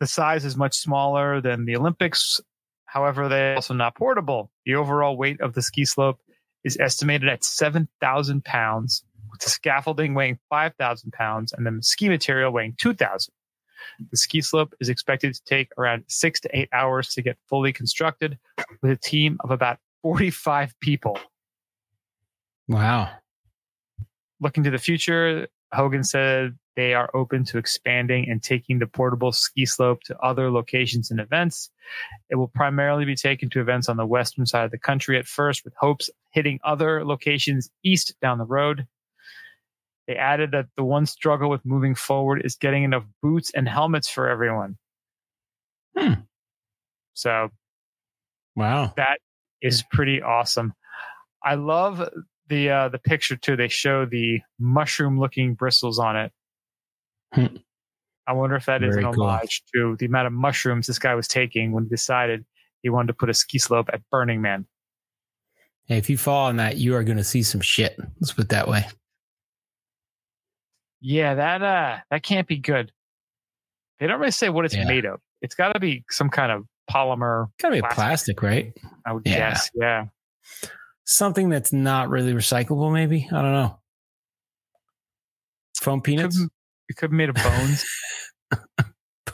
The 0.00 0.06
size 0.06 0.44
is 0.44 0.56
much 0.56 0.76
smaller 0.76 1.40
than 1.40 1.64
the 1.64 1.76
Olympics. 1.76 2.40
However, 2.86 3.28
they're 3.28 3.54
also 3.54 3.74
not 3.74 3.94
portable. 3.94 4.50
The 4.66 4.74
overall 4.74 5.16
weight 5.16 5.40
of 5.40 5.54
the 5.54 5.62
ski 5.62 5.84
slope 5.84 6.20
is 6.64 6.76
estimated 6.78 7.28
at 7.28 7.44
7,000 7.44 8.44
pounds, 8.44 9.04
with 9.30 9.40
the 9.40 9.50
scaffolding 9.50 10.14
weighing 10.14 10.38
5,000 10.50 11.12
pounds 11.12 11.52
and 11.52 11.66
the 11.66 11.82
ski 11.82 12.08
material 12.08 12.52
weighing 12.52 12.74
2,000. 12.78 13.32
The 14.10 14.16
ski 14.16 14.40
slope 14.40 14.74
is 14.80 14.88
expected 14.88 15.34
to 15.34 15.44
take 15.44 15.70
around 15.78 16.04
six 16.08 16.40
to 16.40 16.56
eight 16.56 16.68
hours 16.72 17.08
to 17.10 17.22
get 17.22 17.38
fully 17.48 17.72
constructed 17.72 18.38
with 18.80 18.90
a 18.90 18.96
team 18.96 19.38
of 19.40 19.50
about 19.50 19.78
45 20.02 20.74
people. 20.80 21.18
Wow. 22.68 23.10
looking 24.40 24.62
to 24.64 24.70
the 24.70 24.78
future, 24.78 25.46
Hogan 25.72 26.04
said 26.04 26.56
they 26.74 26.94
are 26.94 27.10
open 27.14 27.44
to 27.44 27.58
expanding 27.58 28.28
and 28.30 28.42
taking 28.42 28.78
the 28.78 28.86
portable 28.86 29.30
ski 29.32 29.66
slope 29.66 30.00
to 30.04 30.16
other 30.18 30.50
locations 30.50 31.10
and 31.10 31.20
events. 31.20 31.70
It 32.30 32.36
will 32.36 32.48
primarily 32.48 33.04
be 33.04 33.14
taken 33.14 33.50
to 33.50 33.60
events 33.60 33.88
on 33.88 33.96
the 33.98 34.06
western 34.06 34.46
side 34.46 34.64
of 34.64 34.70
the 34.70 34.78
country 34.78 35.18
at 35.18 35.26
first, 35.26 35.64
with 35.64 35.74
hopes 35.78 36.08
of 36.08 36.14
hitting 36.30 36.58
other 36.64 37.04
locations 37.04 37.70
east 37.84 38.14
down 38.22 38.38
the 38.38 38.44
road. 38.46 38.86
They 40.08 40.16
added 40.16 40.50
that 40.52 40.66
the 40.76 40.84
one 40.84 41.06
struggle 41.06 41.50
with 41.50 41.64
moving 41.64 41.94
forward 41.94 42.42
is 42.44 42.56
getting 42.56 42.82
enough 42.84 43.04
boots 43.22 43.52
and 43.54 43.68
helmets 43.68 44.08
for 44.08 44.28
everyone. 44.28 44.76
Hmm. 45.96 46.14
So 47.14 47.50
Wow. 48.56 48.94
that 48.96 49.18
is 49.62 49.82
pretty 49.92 50.20
awesome. 50.20 50.74
I 51.44 51.54
love 51.54 52.06
the 52.48 52.70
uh, 52.70 52.88
the 52.88 52.98
picture 52.98 53.36
too. 53.36 53.56
They 53.56 53.68
show 53.68 54.04
the 54.04 54.40
mushroom 54.58 55.18
looking 55.18 55.54
bristles 55.54 55.98
on 55.98 56.16
it. 56.16 56.32
Hmm. 57.32 57.56
I 58.26 58.34
wonder 58.34 58.54
if 58.56 58.66
that 58.66 58.82
is 58.84 58.94
Very 58.94 59.04
an 59.06 59.12
cool. 59.14 59.24
homage 59.26 59.62
to 59.74 59.96
the 59.98 60.06
amount 60.06 60.26
of 60.28 60.32
mushrooms 60.32 60.86
this 60.86 60.98
guy 60.98 61.14
was 61.14 61.26
taking 61.26 61.72
when 61.72 61.84
he 61.84 61.90
decided 61.90 62.44
he 62.82 62.88
wanted 62.90 63.08
to 63.08 63.14
put 63.14 63.30
a 63.30 63.34
ski 63.34 63.58
slope 63.58 63.88
at 63.92 64.00
Burning 64.10 64.40
Man. 64.40 64.66
Hey, 65.86 65.96
if 65.98 66.08
you 66.08 66.16
fall 66.16 66.46
on 66.46 66.56
that, 66.56 66.76
you 66.76 66.94
are 66.94 67.02
going 67.02 67.16
to 67.16 67.24
see 67.24 67.42
some 67.42 67.60
shit. 67.60 67.98
Let's 68.20 68.32
put 68.32 68.44
it 68.44 68.48
that 68.50 68.68
way. 68.68 68.86
Yeah, 71.00 71.34
that 71.34 71.62
uh 71.62 71.98
that 72.10 72.22
can't 72.22 72.46
be 72.46 72.58
good. 72.58 72.92
They 73.98 74.06
don't 74.06 74.20
really 74.20 74.30
say 74.32 74.48
what 74.48 74.64
it's 74.64 74.74
Yeah. 74.74 74.84
made 74.84 75.04
of. 75.04 75.20
It's 75.40 75.54
got 75.54 75.72
to 75.72 75.80
be 75.80 76.04
some 76.10 76.30
kind 76.30 76.52
of 76.52 76.64
polymer. 76.92 77.46
Got 77.60 77.68
to 77.70 77.74
be 77.76 77.80
Plastic. 77.80 77.96
plastic, 78.38 78.42
right? 78.42 78.72
I 79.06 79.12
would 79.12 79.22
Yeah. 79.26 79.50
guess. 79.50 79.70
Yeah. 79.74 80.04
Something 81.04 81.48
that's 81.48 81.72
not 81.72 82.08
really 82.10 82.32
recyclable, 82.32 82.92
maybe. 82.92 83.28
I 83.32 83.42
don't 83.42 83.52
know. 83.52 83.78
Foam 85.80 86.00
peanuts. 86.00 86.40
it 86.88 86.96
could 86.96 87.10
be 87.10 87.16
made 87.16 87.28
of 87.28 87.34
bones. 87.36 87.84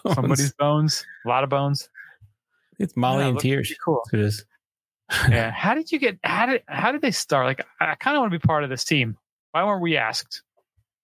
Bones. 0.04 0.14
Somebody's 0.14 0.52
bones. 0.54 1.04
A 1.26 1.28
lot 1.28 1.42
of 1.42 1.50
bones. 1.50 1.88
It's 2.78 2.96
Molly 2.96 3.24
Yeah, 3.24 3.30
and 3.30 3.40
tears. 3.40 3.74
Cool. 3.84 4.00
It 4.12 4.20
is. 4.20 4.44
yeah. 5.28 5.50
How 5.50 5.74
did 5.74 5.90
you 5.90 5.98
get? 5.98 6.18
How 6.22 6.46
did? 6.46 6.62
How 6.68 6.92
did 6.92 7.00
they 7.02 7.10
start? 7.10 7.46
Like, 7.46 7.66
I, 7.80 7.92
I 7.92 7.94
kind 7.96 8.16
of 8.16 8.20
want 8.20 8.32
to 8.32 8.38
be 8.38 8.46
part 8.46 8.62
of 8.62 8.70
this 8.70 8.84
team. 8.84 9.16
Why 9.50 9.64
weren't 9.64 9.82
we 9.82 9.96
asked? 9.96 10.42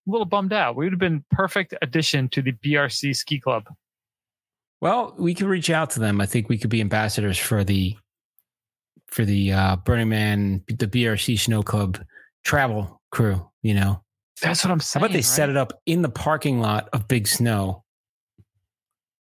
A 0.07 0.11
little 0.11 0.27
bummed 0.27 0.53
out. 0.53 0.77
We 0.77 0.85
would 0.87 0.93
have 0.93 1.01
been 1.01 1.25
perfect 1.33 1.75
addition 1.83 2.29
to 2.31 2.43
the 2.43 2.53
BRC 2.53 3.17
Ski 3.17 3.41
Club. 3.41 3.65
Well, 4.81 5.15
we 5.19 5.35
could 5.35 5.47
reach 5.47 5.71
out 5.71 5.91
to 5.91 6.01
them. 6.01 6.21
I 6.21 6.27
think 6.27 6.49
we 6.49 6.59
could 6.59 6.71
be 6.71 6.81
ambassadors 6.81 7.39
for 7.39 7.65
the 7.65 7.97
for 9.07 9.25
the 9.25 9.53
uh, 9.53 9.77
Burning 9.77 10.09
Man, 10.09 10.63
the 10.67 10.87
BRC 10.89 11.39
Snow 11.39 11.63
Club 11.63 12.05
travel 12.45 13.01
crew. 13.11 13.49
You 13.63 13.75
know, 13.75 14.03
That's 14.43 14.65
what 14.65 14.71
I'm 14.71 14.79
how 14.79 14.83
saying. 14.83 15.05
about 15.05 15.13
they 15.13 15.23
set 15.23 15.49
it 15.49 15.57
up 15.57 15.73
in 15.87 16.03
the 16.03 16.09
parking 16.11 16.61
lot 16.61 16.89
of 16.93 17.09
Big 17.09 17.27
Snow? 17.27 17.85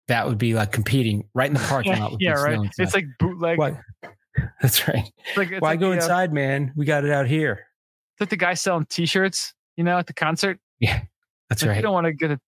That 0.07 0.27
would 0.27 0.37
be 0.37 0.53
like 0.55 0.71
competing 0.71 1.27
right 1.33 1.47
in 1.47 1.53
the 1.53 1.59
parking 1.69 1.99
lot. 1.99 2.11
With 2.13 2.21
yeah, 2.21 2.35
Big 2.35 2.43
right. 2.59 2.69
It's 2.79 2.93
like 2.93 3.05
bootleg. 3.19 3.57
Why? 3.57 3.79
That's 4.61 4.87
right. 4.87 5.11
It's 5.27 5.37
like, 5.37 5.51
it's 5.51 5.61
Why 5.61 5.71
like 5.71 5.79
go 5.79 5.89
the, 5.89 5.93
uh, 5.93 6.01
inside, 6.01 6.33
man? 6.33 6.71
We 6.75 6.85
got 6.85 7.03
it 7.03 7.11
out 7.11 7.27
here. 7.27 7.67
It's 8.13 8.21
like 8.21 8.29
the 8.29 8.37
guy 8.37 8.53
selling 8.53 8.85
T-shirts, 8.85 9.53
you 9.75 9.83
know, 9.83 9.97
at 9.97 10.07
the 10.07 10.13
concert. 10.13 10.57
Yeah, 10.79 11.01
that's 11.49 11.61
Like, 11.61 11.69
right. 11.69 11.75
You 11.77 11.81
don't 11.83 11.93
want 11.93 12.05
to 12.05 12.13
get 12.13 12.31
a 12.31 12.39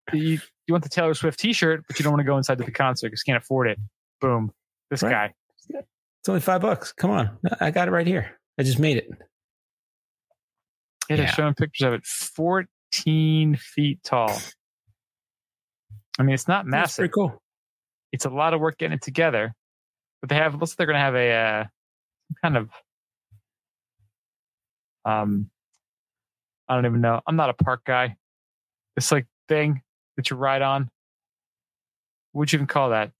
you, 0.68 0.74
want 0.74 0.84
the 0.84 0.90
Taylor 0.90 1.14
Swift 1.14 1.40
T-shirt, 1.40 1.84
but 1.88 2.00
you 2.00 2.04
don't 2.04 2.14
want 2.14 2.22
to 2.22 2.26
go 2.26 2.38
inside 2.38 2.58
to 2.60 2.64
the 2.64 2.72
concert 2.72 3.08
because 3.08 3.24
you 3.26 3.34
can't 3.34 3.44
afford 3.44 3.68
it. 3.68 3.78
Boom, 4.22 4.52
this 4.90 5.04
Right. 5.04 5.34
guy. 5.70 5.80
It's 6.20 6.30
only 6.30 6.42
five 6.42 6.62
bucks. 6.62 6.94
Come 6.94 7.12
on, 7.12 7.38
I 7.60 7.72
got 7.72 7.88
it 7.88 7.92
right 7.92 8.08
here. 8.08 8.40
I 8.58 8.64
just 8.64 8.80
made 8.80 8.98
it. 8.98 9.08
Yeah, 11.10 11.18
they're 11.18 11.26
Yeah. 11.26 11.32
showing 11.32 11.54
pictures 11.54 11.86
of 11.86 11.94
it. 11.94 12.06
14 12.06 13.56
feet 13.58 14.02
tall. 14.04 14.40
I 16.18 16.24
mean, 16.24 16.34
it's 16.34 16.48
not 16.48 16.66
That's 16.66 16.72
massive. 16.72 16.98
pretty 16.98 17.12
cool. 17.14 17.42
It's 18.14 18.26
a 18.26 18.30
lot 18.30 18.54
of 18.54 18.62
work 18.62 18.78
getting 18.78 18.94
it 18.96 19.02
together. 19.02 19.54
But 20.22 20.30
they 20.30 20.36
have, 20.36 20.54
looks 20.56 20.72
like 20.72 20.78
they're 20.78 20.86
going 20.88 20.96
to 20.96 21.00
have 21.02 21.16
a 21.16 21.32
uh, 21.32 21.66
kind 22.42 22.56
of, 22.56 22.70
um, 25.04 25.50
I 26.70 26.76
don't 26.76 26.86
even 26.86 27.02
know. 27.02 27.20
I'm 27.28 27.36
not 27.36 27.50
a 27.50 27.54
park 27.54 27.82
guy. 27.86 28.16
This 28.96 29.12
like 29.12 29.26
thing 29.50 29.82
that 30.16 30.30
you 30.30 30.38
ride 30.38 30.62
on. 30.62 30.90
What'd 32.32 32.52
you 32.52 32.58
even 32.58 32.68
call 32.68 32.90
that? 32.90 33.12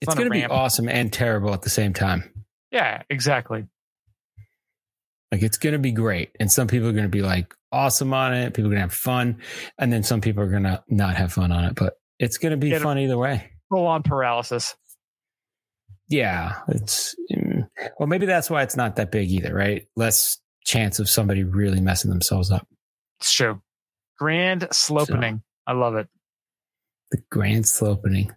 It's 0.00 0.12
a 0.12 0.16
going 0.16 0.30
to 0.30 0.30
be 0.30 0.44
awesome 0.44 0.88
and 0.88 1.12
terrible 1.12 1.52
at 1.54 1.62
the 1.62 1.70
same 1.70 1.92
time. 1.92 2.30
Yeah, 2.70 3.02
exactly. 3.08 3.66
Like 5.30 5.42
it's 5.42 5.56
going 5.56 5.72
to 5.72 5.78
be 5.78 5.92
great, 5.92 6.30
and 6.38 6.50
some 6.50 6.68
people 6.68 6.88
are 6.88 6.92
going 6.92 7.04
to 7.04 7.08
be 7.08 7.22
like 7.22 7.54
awesome 7.72 8.12
on 8.12 8.34
it. 8.34 8.54
People 8.54 8.70
are 8.70 8.74
going 8.74 8.82
to 8.82 8.82
have 8.82 8.94
fun, 8.94 9.38
and 9.78 9.92
then 9.92 10.02
some 10.02 10.20
people 10.20 10.42
are 10.42 10.50
going 10.50 10.64
to 10.64 10.82
not 10.88 11.16
have 11.16 11.32
fun 11.32 11.52
on 11.52 11.64
it. 11.64 11.74
But 11.74 11.94
it's 12.18 12.38
going 12.38 12.52
to 12.52 12.56
be 12.56 12.70
Get 12.70 12.82
fun 12.82 12.98
either 12.98 13.18
way. 13.18 13.50
Full 13.70 13.86
on 13.86 14.02
paralysis. 14.02 14.76
Yeah, 16.08 16.60
it's 16.68 17.16
mm, 17.32 17.68
well, 17.98 18.06
maybe 18.06 18.26
that's 18.26 18.50
why 18.50 18.62
it's 18.62 18.76
not 18.76 18.96
that 18.96 19.10
big 19.10 19.30
either, 19.30 19.54
right? 19.54 19.88
Less 19.96 20.38
chance 20.64 20.98
of 20.98 21.08
somebody 21.08 21.44
really 21.44 21.80
messing 21.80 22.10
themselves 22.10 22.50
up. 22.50 22.66
It's 23.20 23.32
true. 23.32 23.60
Grand 24.18 24.62
slopening. 24.72 25.42
I 25.66 25.72
love 25.72 25.96
it. 25.96 26.08
The 27.10 27.22
grand 27.30 27.70
opening, 27.80 28.32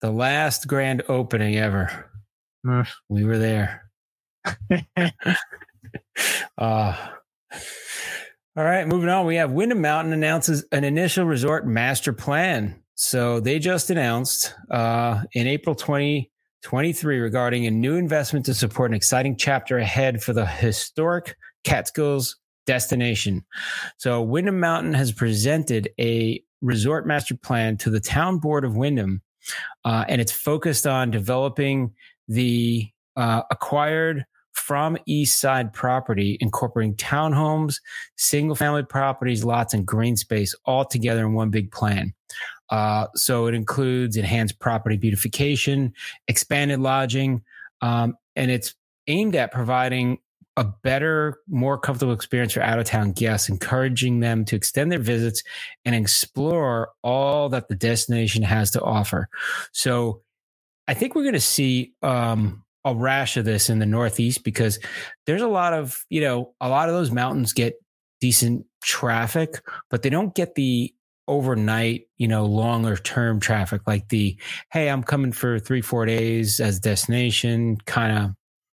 the 0.00 0.10
last 0.10 0.66
grand 0.66 1.02
opening 1.08 1.56
ever. 1.56 2.10
Mm. 2.64 2.86
We 3.08 3.24
were 3.24 3.38
there. 3.38 3.90
Uh, 6.58 6.96
all 8.56 8.64
right, 8.64 8.88
moving 8.88 9.10
on. 9.10 9.26
We 9.26 9.36
have 9.36 9.52
Windham 9.52 9.82
Mountain 9.82 10.14
announces 10.14 10.64
an 10.72 10.84
initial 10.84 11.26
resort 11.26 11.66
master 11.66 12.12
plan. 12.12 12.82
So 12.94 13.40
they 13.40 13.58
just 13.58 13.90
announced 13.90 14.54
uh, 14.70 15.24
in 15.34 15.46
April 15.46 15.74
2023 15.74 17.18
regarding 17.18 17.66
a 17.66 17.70
new 17.70 17.96
investment 17.96 18.46
to 18.46 18.54
support 18.54 18.90
an 18.90 18.96
exciting 18.96 19.36
chapter 19.36 19.76
ahead 19.76 20.22
for 20.22 20.32
the 20.32 20.46
historic 20.46 21.36
Catskills 21.64 22.36
destination. 22.64 23.44
So 23.98 24.22
Windham 24.22 24.58
Mountain 24.58 24.94
has 24.94 25.12
presented 25.12 25.90
a 26.00 26.42
resort 26.66 27.06
master 27.06 27.36
plan 27.36 27.76
to 27.78 27.90
the 27.90 28.00
town 28.00 28.38
board 28.38 28.64
of 28.64 28.76
Windham, 28.76 29.22
uh, 29.84 30.04
and 30.08 30.20
it's 30.20 30.32
focused 30.32 30.86
on 30.86 31.10
developing 31.10 31.92
the 32.28 32.88
uh, 33.16 33.42
acquired 33.50 34.26
from 34.52 34.96
East 35.06 35.38
Side 35.38 35.72
property, 35.72 36.38
incorporating 36.40 36.94
townhomes, 36.96 37.76
single 38.16 38.56
family 38.56 38.82
properties, 38.82 39.44
lots, 39.44 39.74
and 39.74 39.86
green 39.86 40.16
space 40.16 40.54
all 40.64 40.84
together 40.84 41.24
in 41.24 41.34
one 41.34 41.50
big 41.50 41.70
plan. 41.70 42.14
Uh, 42.70 43.06
so 43.14 43.46
it 43.46 43.54
includes 43.54 44.16
enhanced 44.16 44.58
property 44.58 44.96
beautification, 44.96 45.92
expanded 46.26 46.80
lodging, 46.80 47.42
um, 47.80 48.16
and 48.34 48.50
it's 48.50 48.74
aimed 49.06 49.36
at 49.36 49.52
providing 49.52 50.18
a 50.56 50.64
better, 50.64 51.38
more 51.48 51.78
comfortable 51.78 52.14
experience 52.14 52.54
for 52.54 52.62
out 52.62 52.78
of 52.78 52.86
town 52.86 53.12
guests, 53.12 53.48
encouraging 53.48 54.20
them 54.20 54.44
to 54.46 54.56
extend 54.56 54.90
their 54.90 54.98
visits 54.98 55.42
and 55.84 55.94
explore 55.94 56.90
all 57.02 57.50
that 57.50 57.68
the 57.68 57.74
destination 57.74 58.42
has 58.42 58.70
to 58.70 58.82
offer. 58.82 59.28
So 59.72 60.22
I 60.88 60.94
think 60.94 61.14
we're 61.14 61.22
going 61.22 61.34
to 61.34 61.40
see 61.40 61.92
um, 62.02 62.64
a 62.84 62.94
rash 62.94 63.36
of 63.36 63.44
this 63.44 63.68
in 63.68 63.80
the 63.80 63.86
Northeast 63.86 64.44
because 64.44 64.78
there's 65.26 65.42
a 65.42 65.48
lot 65.48 65.74
of, 65.74 66.04
you 66.08 66.20
know, 66.20 66.54
a 66.60 66.68
lot 66.68 66.88
of 66.88 66.94
those 66.94 67.10
mountains 67.10 67.52
get 67.52 67.74
decent 68.20 68.64
traffic, 68.82 69.60
but 69.90 70.02
they 70.02 70.10
don't 70.10 70.34
get 70.34 70.54
the 70.54 70.94
overnight, 71.28 72.06
you 72.16 72.28
know, 72.28 72.46
longer 72.46 72.96
term 72.96 73.40
traffic 73.40 73.82
like 73.86 74.08
the, 74.08 74.38
hey, 74.70 74.88
I'm 74.88 75.02
coming 75.02 75.32
for 75.32 75.58
three, 75.58 75.82
four 75.82 76.06
days 76.06 76.60
as 76.60 76.80
destination 76.80 77.76
kind 77.84 78.16
of, 78.16 78.30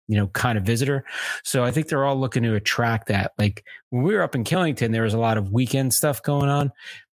you 0.07 0.17
know, 0.17 0.27
kind 0.27 0.57
of 0.57 0.63
visitor. 0.63 1.05
So 1.43 1.63
I 1.63 1.71
think 1.71 1.87
they're 1.87 2.05
all 2.05 2.19
looking 2.19 2.43
to 2.43 2.55
attract 2.55 3.07
that. 3.07 3.31
Like 3.37 3.63
when 3.89 4.03
we 4.03 4.13
were 4.13 4.21
up 4.21 4.35
in 4.35 4.43
Killington, 4.43 4.91
there 4.91 5.03
was 5.03 5.13
a 5.13 5.19
lot 5.19 5.37
of 5.37 5.51
weekend 5.51 5.93
stuff 5.93 6.21
going 6.21 6.49
on. 6.49 6.71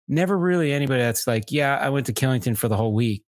Never 0.09 0.37
really 0.38 0.72
anybody 0.72 1.03
that's 1.03 1.27
like, 1.27 1.44
yeah, 1.51 1.77
I 1.77 1.90
went 1.90 2.07
to 2.07 2.14
Killington 2.14 2.57
for 2.57 2.68
the 2.68 2.77
whole 2.77 2.94
week, 2.94 3.24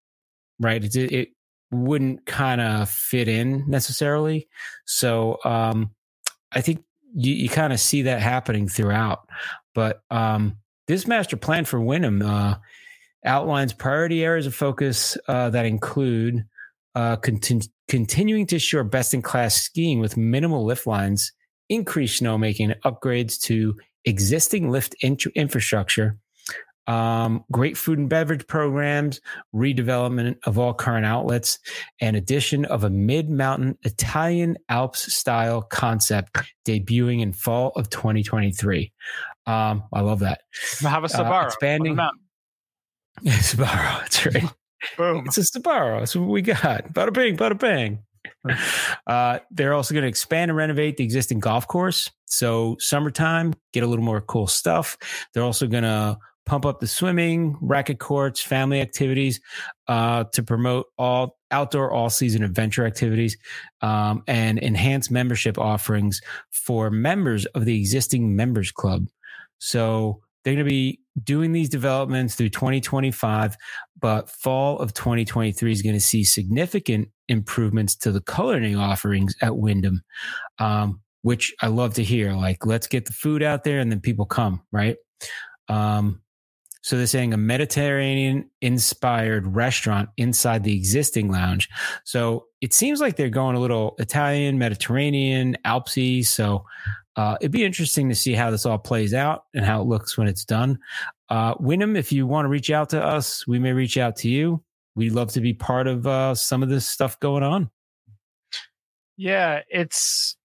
right? 0.59 0.83
It, 0.83 0.95
it 0.95 1.29
wouldn't 1.71 2.25
kind 2.25 2.59
of 2.59 2.89
fit 2.89 3.27
in 3.27 3.63
necessarily. 3.69 4.47
So 4.85 5.37
um, 5.45 5.91
I 6.51 6.61
think 6.61 6.83
you, 7.15 7.33
you 7.33 7.49
kind 7.49 7.71
of 7.71 7.79
see 7.79 8.03
that 8.03 8.21
happening 8.21 8.67
throughout. 8.67 9.29
But 9.73 10.01
um, 10.11 10.57
this 10.87 11.07
master 11.07 11.37
plan 11.37 11.65
for 11.65 11.79
Windham 11.79 12.21
uh, 12.21 12.55
outlines 13.25 13.73
priority 13.73 14.23
areas 14.23 14.47
of 14.47 14.55
focus 14.55 15.17
uh, 15.27 15.49
that 15.51 15.65
include 15.65 16.45
uh, 16.93 17.17
continuing 17.87 18.45
to 18.47 18.55
assure 18.55 18.83
best 18.83 19.13
in 19.13 19.21
class 19.21 19.55
skiing 19.55 19.99
with 19.99 20.17
minimal 20.17 20.65
lift 20.65 20.87
lines, 20.87 21.31
increased 21.69 22.21
snowmaking, 22.21 22.75
upgrades 22.83 23.39
to 23.41 23.75
existing 24.05 24.69
lift 24.69 24.95
in- 25.01 25.17
infrastructure, 25.35 26.17
um, 26.87 27.43
great 27.51 27.77
food 27.77 27.97
and 27.97 28.09
beverage 28.09 28.45
programs, 28.47 29.19
redevelopment 29.53 30.35
of 30.45 30.59
all 30.59 30.73
current 30.73 31.05
outlets, 31.05 31.57
and 31.99 32.15
addition 32.15 32.65
of 32.65 32.83
a 32.83 32.89
mid 32.89 33.29
mountain 33.29 33.77
Italian 33.83 34.57
Alps 34.69 35.13
style 35.13 35.63
concept 35.63 36.37
debuting 36.67 37.21
in 37.21 37.33
fall 37.33 37.71
of 37.75 37.89
2023. 37.89 38.91
Um, 39.47 39.83
I 39.93 40.01
love 40.01 40.19
that. 40.19 40.41
Have 40.81 41.03
a 41.03 41.07
Sbarro. 41.07 41.43
Uh, 41.43 41.45
expanding- 41.47 41.95
mountain. 41.95 42.21
That's 43.23 43.55
right. 44.25 44.43
Boom. 44.97 45.23
It's 45.25 45.37
a 45.37 45.41
Sbarro. 45.41 45.99
That's 45.99 46.15
what 46.15 46.27
we 46.27 46.41
got. 46.41 46.93
Bada 46.93 47.13
bing, 47.13 47.37
bada 47.37 47.57
bang. 47.57 47.99
Uh, 49.07 49.37
they're 49.51 49.73
also 49.73 49.93
going 49.93 50.03
to 50.03 50.07
expand 50.07 50.49
and 50.49 50.57
renovate 50.57 50.97
the 50.97 51.03
existing 51.03 51.39
golf 51.39 51.67
course. 51.67 52.09
So 52.25 52.75
summertime, 52.79 53.53
get 53.71 53.83
a 53.83 53.87
little 53.87 54.03
more 54.03 54.21
cool 54.21 54.47
stuff. 54.47 54.97
They're 55.33 55.43
also 55.43 55.67
going 55.67 55.83
to 55.83 56.17
pump 56.45 56.65
up 56.65 56.79
the 56.79 56.87
swimming, 56.87 57.57
racket 57.61 57.99
courts, 57.99 58.41
family 58.41 58.81
activities 58.81 59.41
uh, 59.87 60.25
to 60.33 60.43
promote 60.43 60.87
all 60.97 61.37
outdoor 61.51 61.91
all 61.91 62.09
season 62.09 62.43
adventure 62.43 62.85
activities 62.85 63.37
um, 63.81 64.23
and 64.27 64.59
enhance 64.59 65.09
membership 65.09 65.57
offerings 65.57 66.21
for 66.51 66.89
members 66.89 67.45
of 67.47 67.65
the 67.65 67.77
existing 67.77 68.35
members 68.35 68.71
club. 68.71 69.07
So 69.59 70.21
they're 70.45 70.53
going 70.53 70.65
to 70.65 70.69
be 70.69 71.01
doing 71.21 71.51
these 71.51 71.69
developments 71.69 72.35
through 72.35 72.49
2025, 72.49 73.57
but 73.99 74.29
fall 74.29 74.77
of 74.79 74.93
2023 74.93 75.71
is 75.71 75.81
going 75.81 75.95
to 75.95 75.99
see 75.99 76.23
significant 76.23 77.09
improvements 77.27 77.95
to 77.95 78.11
the 78.11 78.21
culinary 78.21 78.75
offerings 78.75 79.35
at 79.41 79.57
Windham, 79.57 80.03
um, 80.59 81.01
which 81.23 81.53
I 81.61 81.67
love 81.67 81.95
to 81.95 82.03
hear. 82.03 82.33
Like, 82.33 82.63
let's 82.65 82.85
get 82.85 83.05
the 83.05 83.13
food 83.13 83.41
out 83.41 83.63
there 83.63 83.79
and 83.79 83.91
then 83.91 84.01
people 84.01 84.27
come, 84.27 84.61
right? 84.71 84.97
Um, 85.67 86.21
so 86.83 86.97
they're 86.97 87.07
saying 87.07 87.33
a 87.33 87.37
Mediterranean 87.37 88.51
inspired 88.61 89.55
restaurant 89.55 90.09
inside 90.17 90.63
the 90.63 90.75
existing 90.75 91.31
lounge. 91.31 91.67
So 92.03 92.45
it 92.61 92.75
seems 92.75 93.01
like 93.01 93.15
they're 93.15 93.29
going 93.29 93.55
a 93.55 93.59
little 93.59 93.95
Italian, 93.97 94.59
Mediterranean, 94.59 95.57
Alpsy. 95.65 96.23
So 96.23 96.63
uh, 97.15 97.37
it'd 97.39 97.51
be 97.51 97.63
interesting 97.63 98.09
to 98.09 98.15
see 98.15 98.33
how 98.33 98.51
this 98.51 98.65
all 98.65 98.77
plays 98.77 99.13
out 99.13 99.45
and 99.53 99.65
how 99.65 99.81
it 99.81 99.87
looks 99.87 100.17
when 100.17 100.27
it's 100.27 100.43
done. 100.43 100.77
Uh, 101.29 101.55
if 101.59 102.11
you 102.11 102.27
want 102.27 102.45
to 102.45 102.49
reach 102.49 102.69
out 102.69 102.89
to 102.89 103.03
us, 103.03 103.47
we 103.47 103.57
may 103.57 103.71
reach 103.71 103.97
out 103.97 104.17
to 104.17 104.29
you. 104.29 104.63
We'd 104.95 105.13
love 105.13 105.31
to 105.33 105.41
be 105.41 105.53
part 105.53 105.87
of 105.87 106.05
uh, 106.07 106.35
some 106.35 106.63
of 106.63 106.69
this 106.69 106.87
stuff 106.87 107.19
going 107.19 107.43
on. 107.43 107.69
Yeah, 109.17 109.61
it's. 109.69 110.37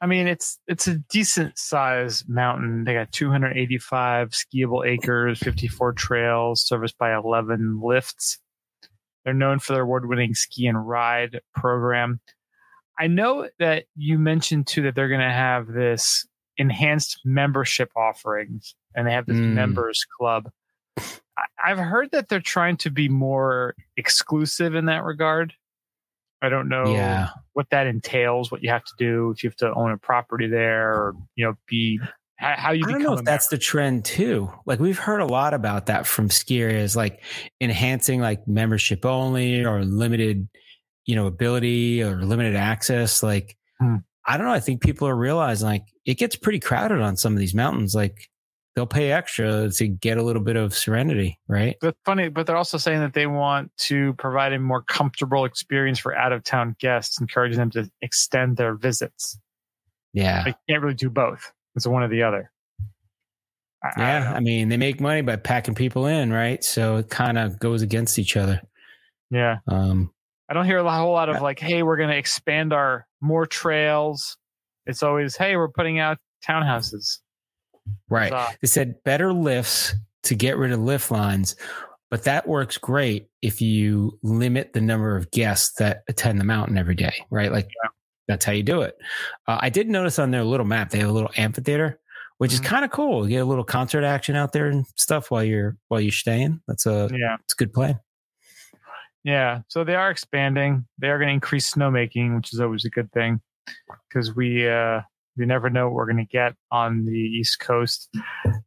I 0.00 0.06
mean, 0.06 0.26
it's 0.26 0.58
it's 0.66 0.86
a 0.86 0.96
decent 0.96 1.56
size 1.58 2.24
mountain. 2.28 2.84
They 2.84 2.94
got 2.94 3.12
285 3.12 4.30
skiable 4.30 4.86
acres, 4.86 5.38
54 5.38 5.92
trails, 5.94 6.62
serviced 6.62 6.98
by 6.98 7.14
11 7.14 7.80
lifts. 7.82 8.38
They're 9.24 9.32
known 9.32 9.58
for 9.60 9.72
their 9.72 9.82
award-winning 9.82 10.34
ski 10.34 10.66
and 10.66 10.86
ride 10.86 11.40
program. 11.54 12.20
I 12.98 13.06
know 13.08 13.48
that 13.58 13.84
you 13.96 14.18
mentioned 14.18 14.66
too 14.66 14.82
that 14.82 14.94
they're 14.94 15.08
going 15.08 15.20
to 15.20 15.28
have 15.30 15.66
this 15.66 16.26
enhanced 16.56 17.20
membership 17.24 17.90
offerings, 17.96 18.74
and 18.94 19.06
they 19.06 19.12
have 19.12 19.26
this 19.26 19.38
Mm. 19.38 19.54
members 19.54 20.04
club. 20.18 20.50
I've 21.64 21.78
heard 21.78 22.12
that 22.12 22.28
they're 22.28 22.40
trying 22.40 22.76
to 22.78 22.90
be 22.90 23.08
more 23.08 23.74
exclusive 23.96 24.74
in 24.76 24.84
that 24.86 25.02
regard. 25.02 25.52
I 26.42 26.48
don't 26.48 26.68
know 26.68 26.92
Yeah. 26.94 27.30
what 27.54 27.70
that 27.70 27.86
entails, 27.86 28.52
what 28.52 28.62
you 28.62 28.68
have 28.70 28.84
to 28.84 28.92
do 28.98 29.30
if 29.30 29.42
you 29.42 29.48
have 29.50 29.56
to 29.56 29.72
own 29.74 29.90
a 29.90 29.96
property 29.98 30.46
there, 30.46 30.92
or 30.92 31.14
you 31.34 31.44
know, 31.46 31.54
be 31.66 31.98
how, 32.36 32.54
how 32.56 32.70
you 32.72 32.84
I 32.86 32.92
don't 32.92 33.02
know 33.02 33.14
if 33.14 33.24
that's 33.24 33.48
the 33.48 33.58
trend 33.58 34.04
too. 34.04 34.52
Like 34.66 34.78
we've 34.78 34.98
heard 34.98 35.20
a 35.20 35.26
lot 35.26 35.54
about 35.54 35.86
that 35.86 36.06
from 36.06 36.30
ski 36.30 36.60
areas, 36.62 36.94
like 36.94 37.22
enhancing 37.60 38.20
like 38.20 38.46
membership 38.46 39.04
only 39.06 39.64
or 39.64 39.84
limited, 39.84 40.48
you 41.06 41.14
know, 41.16 41.26
ability 41.26 42.02
or 42.02 42.22
limited 42.24 42.56
access. 42.56 43.22
Like 43.22 43.56
Hmm. 43.80 43.96
I 44.26 44.36
don't 44.38 44.46
know. 44.46 44.52
I 44.52 44.60
think 44.60 44.80
people 44.82 45.06
are 45.08 45.16
realizing 45.16 45.68
like 45.68 45.84
it 46.06 46.14
gets 46.16 46.36
pretty 46.36 46.60
crowded 46.60 47.00
on 47.00 47.16
some 47.16 47.32
of 47.34 47.38
these 47.38 47.54
mountains. 47.54 47.94
Like 47.94 48.30
they'll 48.74 48.86
pay 48.86 49.12
extra 49.12 49.68
to 49.70 49.86
get 49.88 50.16
a 50.16 50.22
little 50.22 50.42
bit 50.42 50.56
of 50.56 50.74
serenity, 50.74 51.38
right? 51.46 51.76
But 51.80 51.96
funny, 52.04 52.28
but 52.28 52.46
they're 52.46 52.56
also 52.56 52.78
saying 52.78 53.00
that 53.00 53.12
they 53.14 53.26
want 53.26 53.70
to 53.78 54.14
provide 54.14 54.52
a 54.52 54.58
more 54.58 54.82
comfortable 54.82 55.44
experience 55.44 55.98
for 55.98 56.14
out 56.16 56.32
of 56.32 56.42
town 56.42 56.74
guests, 56.80 57.20
encouraging 57.20 57.58
them 57.58 57.70
to 57.72 57.90
extend 58.00 58.56
their 58.56 58.74
visits. 58.74 59.38
Yeah. 60.12 60.44
They 60.44 60.54
can't 60.68 60.82
really 60.82 60.94
do 60.94 61.10
both. 61.10 61.52
It's 61.76 61.86
one 61.86 62.02
or 62.02 62.08
the 62.08 62.22
other. 62.22 62.50
I- 63.82 63.88
I 63.88 64.00
Yeah. 64.00 64.18
know. 64.20 64.36
I 64.36 64.40
mean, 64.40 64.68
they 64.70 64.76
make 64.76 65.00
money 65.00 65.20
by 65.20 65.36
packing 65.36 65.74
people 65.74 66.06
in, 66.06 66.32
right? 66.32 66.62
So 66.64 66.96
it 66.96 67.10
kind 67.10 67.36
of 67.38 67.58
goes 67.58 67.82
against 67.82 68.18
each 68.18 68.36
other. 68.36 68.62
yeah. 69.30 69.58
Um, 69.68 70.12
I 70.48 70.54
don't 70.54 70.66
hear 70.66 70.78
a 70.78 70.90
whole 70.90 71.12
lot 71.12 71.28
of 71.28 71.40
like, 71.40 71.58
"Hey, 71.58 71.82
we're 71.82 71.96
going 71.96 72.10
to 72.10 72.16
expand 72.16 72.72
our 72.72 73.06
more 73.20 73.46
trails." 73.46 74.36
It's 74.86 75.02
always, 75.02 75.36
"Hey, 75.36 75.56
we're 75.56 75.68
putting 75.70 75.98
out 75.98 76.18
townhouses." 76.46 77.18
right. 78.08 78.30
So, 78.30 78.46
They 78.62 78.66
said 78.68 79.02
better 79.04 79.32
lifts 79.32 79.94
to 80.24 80.34
get 80.34 80.56
rid 80.56 80.72
of 80.72 80.80
lift 80.80 81.10
lines, 81.10 81.54
but 82.10 82.24
that 82.24 82.48
works 82.48 82.78
great 82.78 83.28
if 83.42 83.60
you 83.60 84.18
limit 84.22 84.72
the 84.72 84.80
number 84.80 85.16
of 85.16 85.30
guests 85.30 85.74
that 85.78 86.02
attend 86.08 86.40
the 86.40 86.44
mountain 86.44 86.78
every 86.78 86.94
day, 86.94 87.12
right? 87.30 87.52
Like 87.52 87.66
Yeah. 87.66 87.90
that's 88.28 88.44
how 88.44 88.52
you 88.52 88.62
do 88.62 88.80
it. 88.82 88.96
Uh, 89.46 89.58
I 89.60 89.68
did 89.68 89.88
notice 89.88 90.18
on 90.18 90.30
their 90.30 90.44
little 90.44 90.64
map 90.66 90.90
they 90.90 90.98
have 91.00 91.10
a 91.10 91.12
little 91.12 91.30
amphitheater, 91.36 92.00
which 92.38 92.54
is 92.54 92.60
kind 92.60 92.84
of 92.86 92.90
cool. 92.90 93.24
You 93.24 93.36
get 93.36 93.42
a 93.42 93.44
little 93.44 93.64
concert 93.64 94.02
action 94.04 94.34
out 94.34 94.52
there 94.52 94.66
and 94.66 94.86
stuff 94.96 95.30
while 95.30 95.44
you're 95.44 95.76
while 95.88 96.00
you're 96.00 96.12
staying. 96.12 96.60
That's 96.66 96.86
a 96.86 97.10
yeah. 97.12 97.36
it's 97.44 97.52
a 97.52 97.56
good 97.56 97.72
plan. 97.72 98.00
Yeah, 99.24 99.62
so 99.68 99.84
they 99.84 99.94
are 99.94 100.10
expanding. 100.10 100.86
They 100.98 101.08
are 101.08 101.18
going 101.18 101.28
to 101.28 101.34
increase 101.34 101.72
snowmaking, 101.72 102.36
which 102.36 102.52
is 102.52 102.60
always 102.60 102.84
a 102.84 102.90
good 102.90 103.10
thing 103.12 103.40
because 104.08 104.34
we 104.34 104.68
uh, 104.68 105.00
we 105.36 105.46
never 105.46 105.70
know 105.70 105.86
what 105.86 105.94
we're 105.94 106.12
going 106.12 106.18
to 106.18 106.24
get 106.24 106.54
on 106.70 107.06
the 107.06 107.12
East 107.12 107.58
Coast. 107.58 108.10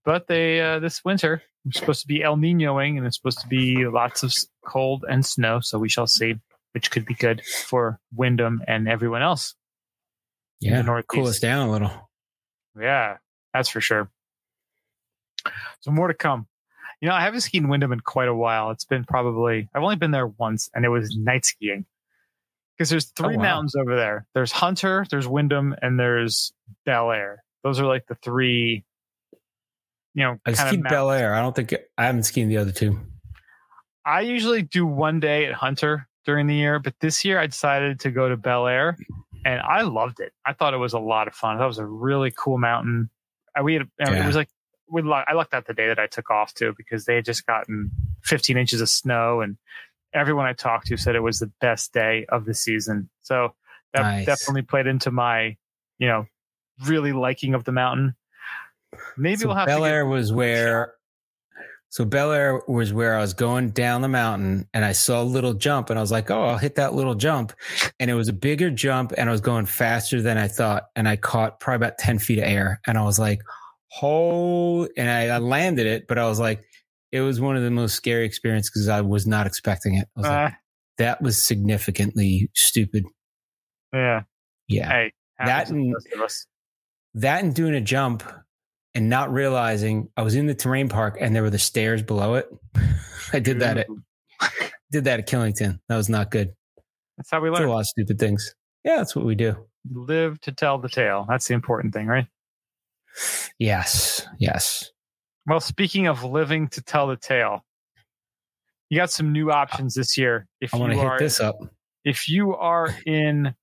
But 0.04 0.28
they 0.28 0.60
uh, 0.60 0.80
this 0.80 1.06
winter 1.06 1.44
it's 1.68 1.80
supposed 1.80 2.02
to 2.02 2.08
be 2.08 2.24
El 2.24 2.38
Ninoing, 2.38 2.98
and 2.98 3.06
it's 3.06 3.18
supposed 3.18 3.40
to 3.42 3.48
be 3.48 3.86
lots 3.88 4.24
of 4.24 4.34
cold 4.66 5.04
and 5.10 5.26
snow. 5.26 5.60
So 5.60 5.78
we 5.78 5.90
shall 5.90 6.08
see, 6.08 6.36
which 6.74 6.92
could 6.92 7.06
be 7.06 7.14
good 7.14 7.44
for 7.46 8.00
Windham 8.16 8.62
and 8.68 8.88
everyone 8.88 9.22
else. 9.22 9.54
Yeah, 10.60 11.02
cool 11.08 11.28
us 11.28 11.40
down 11.40 11.68
a 11.68 11.72
little. 11.72 12.10
Yeah, 12.80 13.18
that's 13.54 13.70
for 13.70 13.82
sure. 13.82 14.10
So 15.82 15.92
more 15.92 16.08
to 16.08 16.14
come. 16.14 16.48
You 17.02 17.10
know, 17.10 17.14
I 17.14 17.22
haven't 17.22 17.42
skied 17.42 17.62
in 17.62 17.70
Windham 17.70 17.92
in 17.92 18.00
quite 18.00 18.28
a 18.28 18.34
while. 18.34 18.72
It's 18.72 18.86
been 18.86 19.04
probably 19.04 19.70
I've 19.74 19.84
only 19.84 19.96
been 19.98 20.12
there 20.12 20.28
once, 20.28 20.70
and 20.74 20.84
it 20.86 20.90
was 20.90 21.16
night 21.16 21.46
skiing. 21.46 21.86
Because 22.76 22.90
there's 22.90 23.12
oh, 23.20 23.24
three 23.24 23.36
Oh, 23.36 23.38
wow. 23.40 23.44
mountains 23.44 23.76
over 23.76 23.96
there. 23.96 24.28
There's 24.34 24.52
Hunter, 24.52 25.06
there's 25.10 25.28
Windham, 25.28 25.76
and 25.82 26.00
there's 26.00 26.54
Belleayre. 26.86 27.38
Those 27.64 27.80
are 27.80 27.86
like 27.86 28.06
the 28.08 28.16
three. 28.16 28.84
You 30.14 30.24
know, 30.24 30.40
I 30.46 30.54
kind 30.54 30.68
of 30.70 30.74
skied 30.74 30.84
Bel. 30.84 31.12
Air. 31.12 31.36
I 31.36 31.42
don't 31.42 31.56
think 31.56 31.74
I 31.98 32.06
haven't 32.06 32.24
skied 32.24 32.50
the 32.50 32.58
other 32.58 32.72
two. 32.72 33.00
I 34.06 34.22
usually 34.22 34.62
do 34.62 34.86
one 34.86 35.20
day 35.20 35.46
at 35.46 35.54
Hunter 35.54 36.08
during 36.26 36.48
the 36.48 36.56
year, 36.56 36.80
but 36.80 36.96
this 37.02 37.24
year 37.26 37.40
I 37.40 37.48
decided 37.48 38.00
to 38.02 38.12
go 38.12 38.30
to 38.30 38.38
Belleayre, 38.38 38.96
and 39.46 39.60
I 39.62 39.82
loved 39.82 40.20
it. 40.20 40.32
I 40.46 40.54
thought 40.54 40.74
it 40.74 40.78
was 40.78 40.94
a 40.94 41.00
lot 41.00 41.28
of 41.28 41.36
fun. 41.36 41.58
That 41.60 41.66
was 41.66 41.78
a 41.78 41.86
really 41.86 42.32
cool 42.36 42.58
mountain. 42.58 43.10
We 43.62 43.74
had, 43.74 43.88
mean, 44.00 44.22
it 44.22 44.26
was 44.26 44.36
like 44.36 44.50
we 44.90 45.02
luck, 45.02 45.26
I 45.28 45.34
lucked 45.34 45.54
out 45.54 45.66
the 45.66 45.74
day 45.74 45.88
that 45.88 46.00
I 46.00 46.08
took 46.08 46.30
off 46.30 46.54
too 46.54 46.74
because 46.78 47.06
they 47.06 47.16
had 47.16 47.26
just 47.26 47.46
gotten 47.46 47.92
15 48.24 48.58
inches 48.58 48.82
of 48.82 48.90
snow, 48.90 49.42
and 49.42 49.58
everyone 50.14 50.46
I 50.46 50.54
talked 50.54 50.88
to 50.88 50.98
said 50.98 51.16
it 51.16 51.22
was 51.22 51.40
the 51.40 51.52
best 51.62 51.94
day 51.94 52.26
of 52.30 52.46
the 52.46 52.54
season. 52.54 53.10
So 53.22 53.54
that 53.94 54.02
Nice. 54.02 54.26
definitely 54.26 54.62
played 54.64 54.88
into 54.88 55.12
my, 55.12 55.58
you 56.00 56.08
know, 56.08 56.26
really 56.86 57.12
liking 57.14 57.54
of 57.54 57.64
the 57.64 57.72
mountain. 57.72 58.16
Maybe 59.18 59.38
so 59.38 59.48
we'll 59.48 59.58
have 59.58 59.68
Bel 59.68 59.80
to 59.80 59.86
get- 59.86 59.92
Air 59.94 60.06
was 60.06 60.32
where. 60.32 60.94
So 61.90 62.04
Belleayre 62.04 62.68
was 62.68 62.92
where 62.92 63.16
I 63.16 63.22
was 63.22 63.34
going 63.34 63.70
down 63.70 64.02
the 64.02 64.10
mountain, 64.10 64.68
and 64.74 64.84
I 64.84 64.92
saw 64.92 65.22
a 65.22 65.24
little 65.24 65.54
jump, 65.54 65.90
and 65.90 65.98
I 65.98 66.02
was 66.02 66.12
like, 66.12 66.30
"Oh, 66.30 66.44
I'll 66.44 66.58
hit 66.58 66.76
that 66.76 66.94
little 66.94 67.16
jump," 67.16 67.54
and 67.98 68.12
it 68.12 68.14
was 68.14 68.28
a 68.28 68.34
bigger 68.34 68.70
jump, 68.70 69.14
and 69.18 69.30
I 69.30 69.32
was 69.32 69.40
going 69.40 69.66
faster 69.68 70.22
than 70.22 70.38
I 70.38 70.50
thought, 70.50 70.88
and 70.98 71.08
I 71.08 71.16
caught 71.16 71.62
probably 71.62 71.78
about 71.88 71.98
ten 71.98 72.20
feet 72.20 72.40
of 72.40 72.44
air, 72.44 72.82
and 72.86 72.98
I 72.98 73.04
was 73.04 73.18
like, 73.18 73.42
"Oh!" 74.02 74.88
And 74.98 75.10
I, 75.10 75.28
I 75.36 75.38
landed 75.40 75.86
it, 75.88 76.08
but 76.08 76.18
I 76.18 76.28
was 76.28 76.40
like, 76.40 76.64
it 77.12 77.22
was 77.22 77.40
one 77.40 77.56
of 77.56 77.64
the 77.64 77.72
most 77.72 77.96
scary 77.96 78.26
experiences 78.26 78.72
because 78.74 78.90
I 78.90 79.02
was 79.02 79.26
not 79.28 79.48
expecting 79.48 79.96
it. 79.96 80.08
I 80.16 80.20
was 80.20 80.28
like, 80.30 80.52
Uh, 80.54 80.56
that 80.98 81.22
was 81.22 81.44
significantly 81.44 82.50
stupid. 82.56 83.06
yeah. 83.94 84.24
Yeah, 84.68 84.90
Hey, 84.90 85.14
That 85.40 85.48
happens 85.48 85.70
to 85.70 85.74
the 85.76 85.80
and- 85.82 85.94
rest 85.94 86.08
of 86.14 86.22
us. 86.22 86.46
that 87.14 87.44
and 87.44 87.56
doing 87.56 87.74
a 87.76 87.80
jump 87.82 88.24
and 88.94 89.10
not 89.10 89.32
realizing 89.32 90.10
I 90.18 90.24
was 90.24 90.36
in 90.36 90.48
the 90.48 90.54
terrain 90.56 90.90
park 90.90 91.18
and 91.22 91.34
there 91.36 91.44
were 91.44 91.50
the 91.50 91.58
stairs 91.60 92.02
below 92.04 92.36
it. 92.36 92.50
I 93.34 93.40
did 93.40 93.60
that 93.62 93.78
at 93.78 93.88
did 94.92 95.06
that 95.06 95.20
at 95.20 95.28
Killington. 95.28 95.80
That 95.88 95.96
was 95.96 96.10
not 96.10 96.32
good. 96.32 96.54
That's 97.18 97.32
how 97.32 97.40
we 97.40 97.50
Did 97.50 97.60
learn. 97.60 97.70
a 97.70 97.72
lot 97.72 97.80
of 97.82 97.86
stupid 97.88 98.20
things. 98.20 98.54
Yeah, 98.84 98.98
that's 98.98 99.16
what 99.16 99.26
we 99.26 99.36
do. 99.36 99.56
live 99.90 100.40
to 100.42 100.52
tell 100.52 100.78
the 100.80 100.90
tale. 100.90 101.26
That's 101.30 101.48
the 101.48 101.54
important 101.54 101.94
thing, 101.94 102.08
right? 102.08 102.28
Yes, 103.60 104.26
yes. 104.40 104.92
Well, 105.46 105.60
speaking 105.60 106.08
of 106.08 106.24
living 106.24 106.68
to 106.70 106.82
tell 106.82 107.08
the 107.08 107.16
tale, 107.16 107.66
you 108.90 108.98
got 108.98 109.12
some 109.12 109.32
new 109.32 109.52
options 109.52 109.96
this 109.96 110.18
year. 110.18 110.48
If 110.62 110.74
I 110.74 110.78
want 110.78 110.92
you 110.94 110.98
to 110.98 111.02
hit 111.04 111.12
are 111.12 111.20
this 111.20 111.40
up. 111.40 111.58
if 112.04 112.28
you 112.30 112.56
are 112.56 112.94
in 113.06 113.56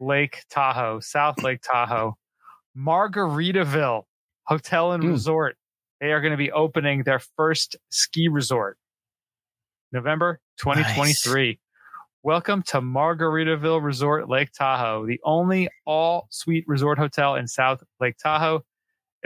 Lake 0.00 0.42
Tahoe, 0.50 1.00
South 1.00 1.42
Lake 1.42 1.60
Tahoe, 1.62 2.16
Margaritaville 2.76 4.04
Hotel 4.46 4.92
and 4.92 5.02
Hmm. 5.02 5.10
Resort. 5.10 5.56
They 6.00 6.12
are 6.12 6.20
going 6.20 6.32
to 6.32 6.36
be 6.36 6.52
opening 6.52 7.02
their 7.04 7.20
first 7.36 7.76
ski 7.90 8.28
resort 8.28 8.78
November 9.92 10.40
2023. 10.58 11.58
Welcome 12.22 12.62
to 12.64 12.80
Margaritaville 12.80 13.82
Resort 13.82 14.28
Lake 14.28 14.50
Tahoe, 14.52 15.06
the 15.06 15.20
only 15.24 15.68
all 15.86 16.26
suite 16.30 16.64
resort 16.66 16.98
hotel 16.98 17.36
in 17.36 17.46
South 17.48 17.82
Lake 18.00 18.16
Tahoe. 18.18 18.62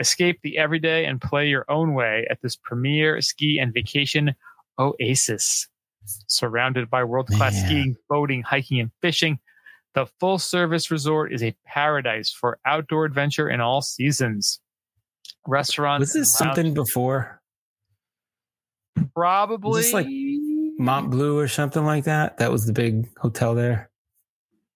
Escape 0.01 0.39
the 0.41 0.57
everyday 0.57 1.05
and 1.05 1.21
play 1.21 1.47
your 1.47 1.63
own 1.69 1.93
way 1.93 2.25
at 2.29 2.41
this 2.41 2.55
premier 2.55 3.21
ski 3.21 3.59
and 3.59 3.71
vacation 3.71 4.35
oasis. 4.79 5.67
Surrounded 6.27 6.89
by 6.89 7.03
world 7.03 7.27
class 7.27 7.55
skiing, 7.63 7.95
boating, 8.09 8.41
hiking, 8.41 8.79
and 8.79 8.89
fishing, 9.01 9.39
the 9.93 10.07
full 10.19 10.39
service 10.39 10.89
resort 10.89 11.31
is 11.31 11.43
a 11.43 11.55
paradise 11.65 12.31
for 12.31 12.57
outdoor 12.65 13.05
adventure 13.05 13.47
in 13.47 13.61
all 13.61 13.83
seasons. 13.83 14.59
Restaurants 15.45 15.99
Was 15.99 16.13
this 16.13 16.35
something 16.35 16.73
before 16.73 17.39
probably 19.13 19.83
this 19.83 19.93
like 19.93 20.07
Mont 20.79 21.11
Bleu 21.11 21.37
or 21.37 21.47
something 21.47 21.85
like 21.85 22.05
that? 22.05 22.37
That 22.37 22.51
was 22.51 22.65
the 22.65 22.73
big 22.73 23.07
hotel 23.19 23.53
there. 23.53 23.91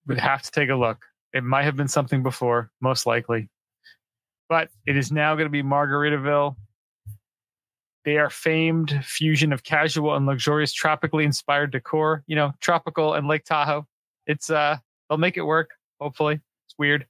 We'd 0.06 0.20
have 0.20 0.44
to 0.44 0.52
take 0.52 0.70
a 0.70 0.76
look. 0.76 1.04
It 1.34 1.44
might 1.44 1.64
have 1.64 1.76
been 1.76 1.88
something 1.88 2.22
before, 2.22 2.72
most 2.80 3.08
likely. 3.08 3.50
But 4.50 4.70
it 4.86 4.96
is 4.96 5.12
now 5.12 5.36
going 5.36 5.46
to 5.46 5.50
be 5.52 5.64
Margaritaville. 5.64 6.56
They 8.04 8.18
are 8.18 8.30
famed 8.30 9.04
fusion 9.04 9.52
of 9.52 9.64
casual 9.64 10.16
and 10.16 10.28
luxurious 10.28 10.74
tropically 10.74 11.26
inspired 11.26 11.72
decor, 11.72 12.24
you 12.28 12.36
know, 12.36 12.52
tropical 12.62 13.16
and 13.16 13.28
Lake 13.28 13.46
Tahoe. 13.46 13.88
It's 14.28 14.50
uh 14.52 14.78
they'll 15.10 15.18
make 15.18 15.38
it 15.38 15.42
work, 15.42 15.72
hopefully. 16.00 16.36
It's 16.68 16.76
weird. 16.78 17.08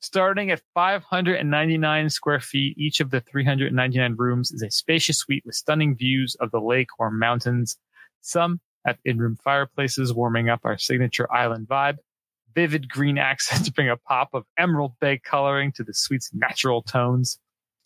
Starting 0.00 0.50
at 0.50 0.62
599 0.74 2.10
square 2.10 2.40
feet, 2.40 2.76
each 2.78 3.00
of 3.00 3.10
the 3.10 3.22
399 3.22 4.14
rooms 4.16 4.52
is 4.52 4.62
a 4.62 4.70
spacious 4.70 5.18
suite 5.18 5.42
with 5.44 5.54
stunning 5.54 5.96
views 5.96 6.36
of 6.40 6.50
the 6.50 6.60
lake 6.60 6.88
or 6.98 7.10
mountains. 7.10 7.76
Some 8.20 8.60
have 8.86 8.98
in-room 9.04 9.36
fireplaces 9.42 10.12
warming 10.12 10.50
up 10.50 10.60
our 10.64 10.78
signature 10.78 11.32
island 11.32 11.66
vibe 11.66 11.96
vivid 12.54 12.88
green 12.88 13.18
accents 13.30 13.68
bring 13.70 13.88
a 13.88 13.96
pop 13.96 14.30
of 14.32 14.44
emerald 14.58 14.92
bay 15.00 15.18
coloring 15.18 15.72
to 15.72 15.84
the 15.84 15.94
suite's 15.94 16.30
natural 16.32 16.82
tones. 16.82 17.38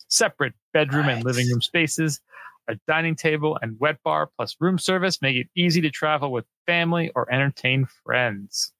Separate 0.07 0.53
bedroom 0.73 1.07
and 1.07 1.23
living 1.23 1.47
room 1.49 1.61
spaces, 1.61 2.19
a 2.67 2.75
dining 2.87 3.15
table 3.15 3.57
and 3.61 3.79
wet 3.79 4.01
bar 4.03 4.29
plus 4.35 4.55
room 4.59 4.79
service 4.79 5.21
make 5.21 5.35
it 5.35 5.47
easy 5.55 5.81
to 5.81 5.89
travel 5.89 6.31
with 6.31 6.45
family 6.65 7.11
or 7.15 7.31
entertain 7.31 7.87
friends. 8.03 8.71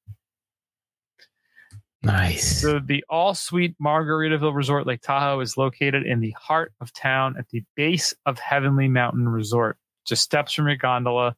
Nice. 2.01 2.61
So 2.61 2.79
the 2.79 3.03
all-suite 3.09 3.75
Margaritaville 3.81 4.55
Resort 4.55 4.87
Lake 4.87 5.01
Tahoe 5.01 5.41
is 5.41 5.57
located 5.57 6.05
in 6.05 6.21
the 6.21 6.33
heart 6.39 6.71
of 6.79 6.93
town 6.93 7.35
at 7.37 7.49
the 7.49 7.63
base 7.75 8.13
of 8.25 8.39
Heavenly 8.39 8.87
Mountain 8.87 9.27
Resort, 9.27 9.77
just 10.05 10.23
steps 10.23 10.53
from 10.53 10.67
your 10.67 10.77
gondola. 10.77 11.35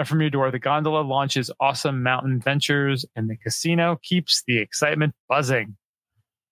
Uh, 0.00 0.04
From 0.04 0.20
your 0.22 0.30
door, 0.30 0.50
the 0.50 0.58
gondola 0.58 1.02
launches 1.02 1.50
awesome 1.60 2.02
mountain 2.02 2.40
ventures, 2.40 3.04
and 3.14 3.28
the 3.28 3.36
casino 3.36 3.98
keeps 4.02 4.42
the 4.46 4.58
excitement 4.58 5.14
buzzing. 5.28 5.76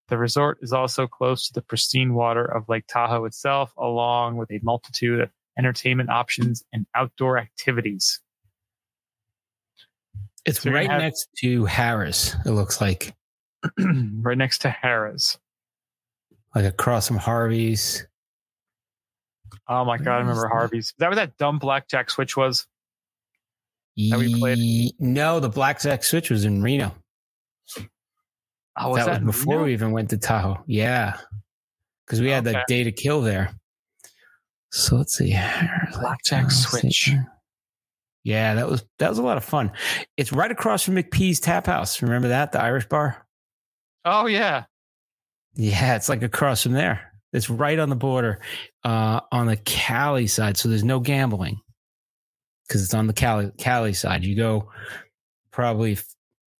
The 0.09 0.19
resort 0.19 0.59
is 0.63 0.73
also 0.73 1.07
close 1.07 1.47
to 1.49 1.53
the 1.55 1.63
pristine 1.63 2.15
water 2.15 2.45
of 2.45 2.69
Lake 2.69 2.85
Tahoe 2.89 3.25
itself, 3.25 3.73
along 3.79 4.37
with 4.37 4.51
a 4.51 4.61
multitude 4.63 5.21
of 5.21 5.31
entertainment 5.59 6.11
options 6.11 6.63
and 6.73 6.87
outdoor 6.95 7.39
activities. 7.39 8.21
It's 10.45 10.61
So 10.63 10.71
right 10.71 10.89
have- 10.91 11.01
next 11.01 11.29
to 11.39 11.65
Harrah's, 11.65 12.35
it 12.45 12.51
looks 12.51 12.81
like. 12.81 13.15
right 13.79 14.39
next 14.39 14.59
to 14.59 14.69
Harrah's. 14.83 15.39
Like 16.55 16.65
across 16.65 17.09
from 17.09 17.17
Harvey's. 17.19 18.07
Oh 19.67 19.85
my 19.85 19.99
god, 19.99 20.17
I 20.17 20.19
remember? 20.21 20.49
Harvey's. 20.49 20.87
Is 20.89 20.95
that 20.99 21.09
where 21.09 21.17
that 21.17 21.37
dumb 21.39 21.59
blackjack 21.59 22.11
switch 22.11 22.37
was? 22.37 22.67
That 24.11 24.19
we 24.19 24.39
played? 24.39 24.93
No, 25.01 25.41
the 25.41 25.49
Blackjack 25.49 26.05
Switch 26.05 26.31
was 26.31 26.45
in 26.45 26.63
Reno. 26.63 26.95
Oh, 28.81 28.95
that, 28.95 29.21
in 29.21 29.27
was 29.27 29.37
before 29.37 29.55
Reno? 29.55 29.65
we 29.67 29.73
even 29.73 29.91
went 29.91 30.11
to 30.11 30.19
Tahoe. 30.19 30.63
Yeah. 30.67 31.19
Because 32.07 32.21
we 32.21 32.31
had 32.31 32.47
Okay. 32.47 32.53
that 32.57 32.67
day 32.69 32.85
to 32.85 32.93
kill 32.93 33.21
there. 33.23 33.51
So 34.71 34.97
let's 34.97 35.17
see. 35.17 35.33
Blackjack 35.99 36.45
let's 36.45 36.57
Switch. 36.69 37.05
see. 37.07 37.19
Yeah, 38.25 38.55
that 38.55 38.69
was 38.69 38.85
that 38.99 39.09
was 39.09 39.19
a 39.19 39.23
lot 39.23 39.37
of 39.37 39.45
fun. 39.45 39.73
It's 40.17 40.33
right 40.33 40.51
across 40.51 40.83
from 40.83 40.97
McP's 40.97 41.41
Tap 41.41 41.67
House. 41.67 42.03
Remember 42.03 42.29
that? 42.29 42.53
The 42.53 42.61
Irish 42.61 42.87
bar? 42.87 43.27
Oh 44.05 44.27
yeah. 44.27 44.65
Yeah, 45.55 45.97
it's 45.97 46.09
like 46.09 46.23
across 46.23 46.63
from 46.63 46.73
there. 46.73 47.13
It's 47.33 47.51
right 47.51 47.79
on 47.79 47.89
the 47.89 47.97
border, 47.97 48.41
uh, 48.85 49.21
on 49.33 49.47
the 49.47 49.57
Cali 49.57 50.27
side. 50.27 50.57
So 50.57 50.69
there's 50.69 50.85
no 50.85 51.01
gambling 51.01 51.61
because 52.69 52.85
it's 52.85 52.95
on 52.95 53.07
the 53.07 53.13
Cali 53.13 53.51
Cali 53.59 53.95
side. 53.95 54.25
You 54.25 54.37
go 54.37 54.71
probably 55.51 55.95
a 55.95 55.99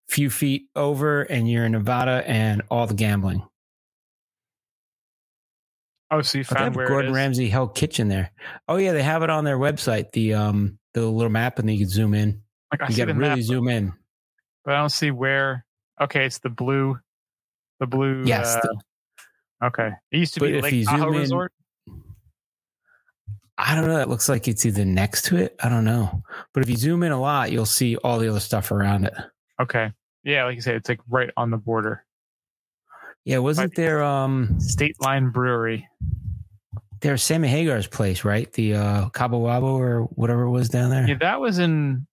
few 0.09 0.29
feet 0.29 0.63
over, 0.75 1.21
and 1.21 1.49
you're 1.49 1.65
in 1.65 1.71
Nevada, 1.73 2.23
and 2.27 2.61
all 2.69 2.87
the 2.87 2.93
gambling. 2.95 3.43
Oh, 6.11 6.21
so 6.23 6.39
you 6.39 6.43
found 6.43 6.75
where 6.75 6.87
Gordon? 6.87 7.13
Ramsay 7.13 7.49
Hell 7.49 7.67
Kitchen 7.67 8.07
there. 8.07 8.31
Oh 8.67 8.77
yeah, 8.77 8.93
they 8.93 9.03
have 9.03 9.21
it 9.21 9.29
on 9.29 9.43
their 9.43 9.57
website. 9.59 10.11
The 10.11 10.33
um 10.33 10.79
the 10.93 11.05
little 11.05 11.29
map, 11.31 11.59
and 11.59 11.69
then 11.69 11.75
you 11.75 11.81
can 11.85 11.89
zoom 11.89 12.13
in. 12.15 12.41
Like 12.71 12.81
I 12.81 12.87
You 12.89 12.97
got 12.97 13.05
to 13.05 13.13
really 13.13 13.29
map, 13.35 13.39
zoom 13.41 13.67
in. 13.67 13.93
but 14.65 14.73
I 14.73 14.79
don't 14.79 14.89
see 14.89 15.11
where. 15.11 15.65
Okay, 16.01 16.25
it's 16.25 16.39
the 16.39 16.49
blue. 16.49 16.97
The 17.79 17.85
blue. 17.87 18.23
Yes, 18.25 18.55
uh, 18.55 18.61
the- 18.63 19.67
okay. 19.67 19.89
It 20.11 20.17
used 20.17 20.33
to 20.35 20.39
be 20.39 20.59
Lake 20.59 20.85
Tahoe 20.85 21.11
in- 21.13 21.19
Resort. 21.19 21.53
I 23.61 23.75
don't 23.75 23.87
know. 23.87 23.99
It 23.99 24.07
looks 24.07 24.29
like 24.29 24.47
it's 24.47 24.65
either 24.65 24.85
next 24.85 25.25
to 25.25 25.37
it. 25.37 25.55
I 25.61 25.67
don't 25.67 25.83
know. 25.83 26.23
But 26.53 26.63
if 26.63 26.69
you 26.69 26.77
zoom 26.77 27.03
in 27.03 27.11
a 27.11 27.19
lot, 27.19 27.51
you'll 27.51 27.65
see 27.65 27.97
all 27.97 28.17
the 28.17 28.29
other 28.29 28.39
stuff 28.39 28.71
around 28.71 29.03
it. 29.03 29.13
Okay. 29.61 29.91
Yeah, 30.23 30.45
like 30.45 30.55
you 30.55 30.61
said, 30.61 30.75
it's 30.75 30.87
like 30.87 31.01
right 31.09 31.29
on 31.35 31.49
the 31.49 31.57
border. 31.57 32.05
Yeah, 33.25 33.39
wasn't 33.39 33.75
there 33.75 34.01
um 34.01 34.59
State 34.61 34.95
Line 35.01 35.29
Brewery. 35.29 35.87
there's 37.01 37.21
Sammy 37.21 37.49
Hagar's 37.49 37.85
place, 37.87 38.23
right? 38.23 38.51
The 38.53 38.75
uh 38.75 39.09
Cabo 39.09 39.41
Wabo 39.45 39.73
or 39.77 40.03
whatever 40.03 40.43
it 40.43 40.51
was 40.51 40.69
down 40.69 40.89
there. 40.89 41.05
Yeah, 41.07 41.17
that 41.19 41.41
was 41.41 41.59
in. 41.59 42.07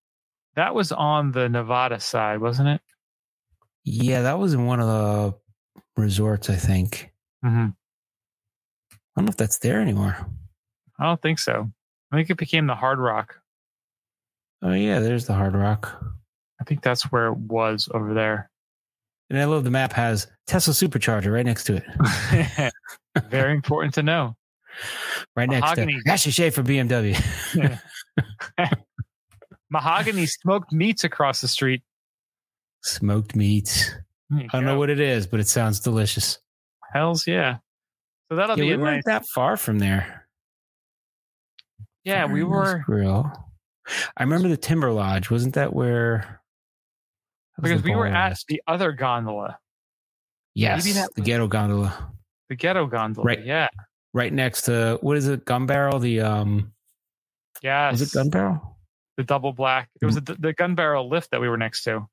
That 0.56 0.74
was 0.74 0.90
on 0.90 1.30
the 1.32 1.48
Nevada 1.48 2.00
side, 2.00 2.40
wasn't 2.40 2.68
it? 2.70 2.80
Yeah, 3.84 4.22
that 4.22 4.38
was 4.40 4.52
in 4.54 4.66
one 4.66 4.80
of 4.80 4.88
the 4.88 5.34
resorts, 6.02 6.50
I 6.50 6.56
think. 6.56 7.12
hmm 7.44 7.66
I 8.90 9.20
don't 9.20 9.26
know 9.26 9.30
if 9.30 9.36
that's 9.36 9.58
there 9.58 9.80
anymore. 9.80 10.16
I 10.98 11.04
don't 11.04 11.20
think 11.20 11.38
so. 11.38 11.70
I 12.12 12.16
think 12.16 12.30
it 12.30 12.36
became 12.36 12.66
the 12.66 12.74
Hard 12.74 12.98
Rock. 12.98 13.36
Oh 14.62 14.72
yeah, 14.72 15.00
there's 15.00 15.26
the 15.26 15.34
Hard 15.34 15.54
Rock. 15.54 16.02
I 16.60 16.64
think 16.64 16.82
that's 16.82 17.10
where 17.12 17.26
it 17.26 17.36
was 17.36 17.88
over 17.92 18.14
there. 18.14 18.50
And 19.28 19.38
I 19.38 19.44
love 19.44 19.64
the 19.64 19.70
map 19.70 19.92
has 19.92 20.26
Tesla 20.46 20.72
supercharger 20.72 21.32
right 21.32 21.44
next 21.44 21.64
to 21.64 21.76
it. 21.76 22.72
Very 23.28 23.52
important 23.54 23.94
to 23.94 24.02
know. 24.02 24.36
Right 25.34 25.48
next 25.48 25.62
Mahogany. 25.62 26.00
to 26.04 26.10
Ashley 26.10 26.32
Schaefer 26.32 26.62
BMW. 26.62 27.16
Mahogany 29.70 30.26
smoked 30.26 30.72
meats 30.72 31.04
across 31.04 31.40
the 31.40 31.48
street. 31.48 31.82
Smoked 32.82 33.34
meats. 33.34 33.90
I 34.32 34.46
don't 34.52 34.64
know 34.64 34.78
what 34.78 34.90
it 34.90 35.00
is, 35.00 35.26
but 35.26 35.40
it 35.40 35.48
sounds 35.48 35.80
delicious. 35.80 36.38
Hell's 36.92 37.26
yeah. 37.26 37.58
So 38.30 38.36
that'll 38.36 38.58
Yeah, 38.58 38.64
be 38.64 38.76
we 38.76 38.82
weren't 38.82 38.96
nice. 38.96 39.04
that 39.06 39.24
far 39.34 39.56
from 39.56 39.78
there. 39.78 40.25
Yeah, 42.06 42.26
we 42.26 42.44
were 42.44 42.82
Grill. 42.86 43.30
I 44.16 44.22
remember 44.22 44.48
the 44.48 44.56
Timber 44.56 44.92
Lodge. 44.92 45.30
Wasn't 45.30 45.54
that 45.54 45.72
where? 45.74 46.40
that 47.56 47.62
was 47.62 47.70
because 47.70 47.82
we 47.84 47.94
were 47.94 48.06
at 48.06 48.38
the 48.48 48.62
other 48.66 48.92
gondola, 48.92 49.58
yes, 50.54 50.84
the 51.14 51.20
ghetto 51.20 51.46
gondola, 51.48 52.12
the 52.48 52.54
ghetto 52.54 52.86
gondola. 52.86 53.24
Right. 53.26 53.44
Yeah. 53.44 53.68
right 54.14 54.32
next 54.32 54.62
to 54.62 54.98
what 55.02 55.16
is 55.16 55.26
it? 55.28 55.44
Gun 55.44 55.66
Barrel. 55.66 55.98
The 55.98 56.20
um, 56.20 56.72
Yeah. 57.62 57.90
was 57.90 58.02
it 58.02 58.12
Gun 58.12 58.30
Barrel? 58.30 58.78
the 59.16 59.24
double 59.24 59.52
black. 59.52 59.88
It 60.00 60.04
was 60.06 60.16
Mm-hmm. 60.16 60.34
the, 60.34 60.48
the 60.48 60.52
gun 60.52 60.74
barrel 60.74 61.08
lift 61.08 61.30
that 61.30 61.40
we 61.40 61.48
were 61.48 61.56
next 61.56 61.84
to. 61.84 62.06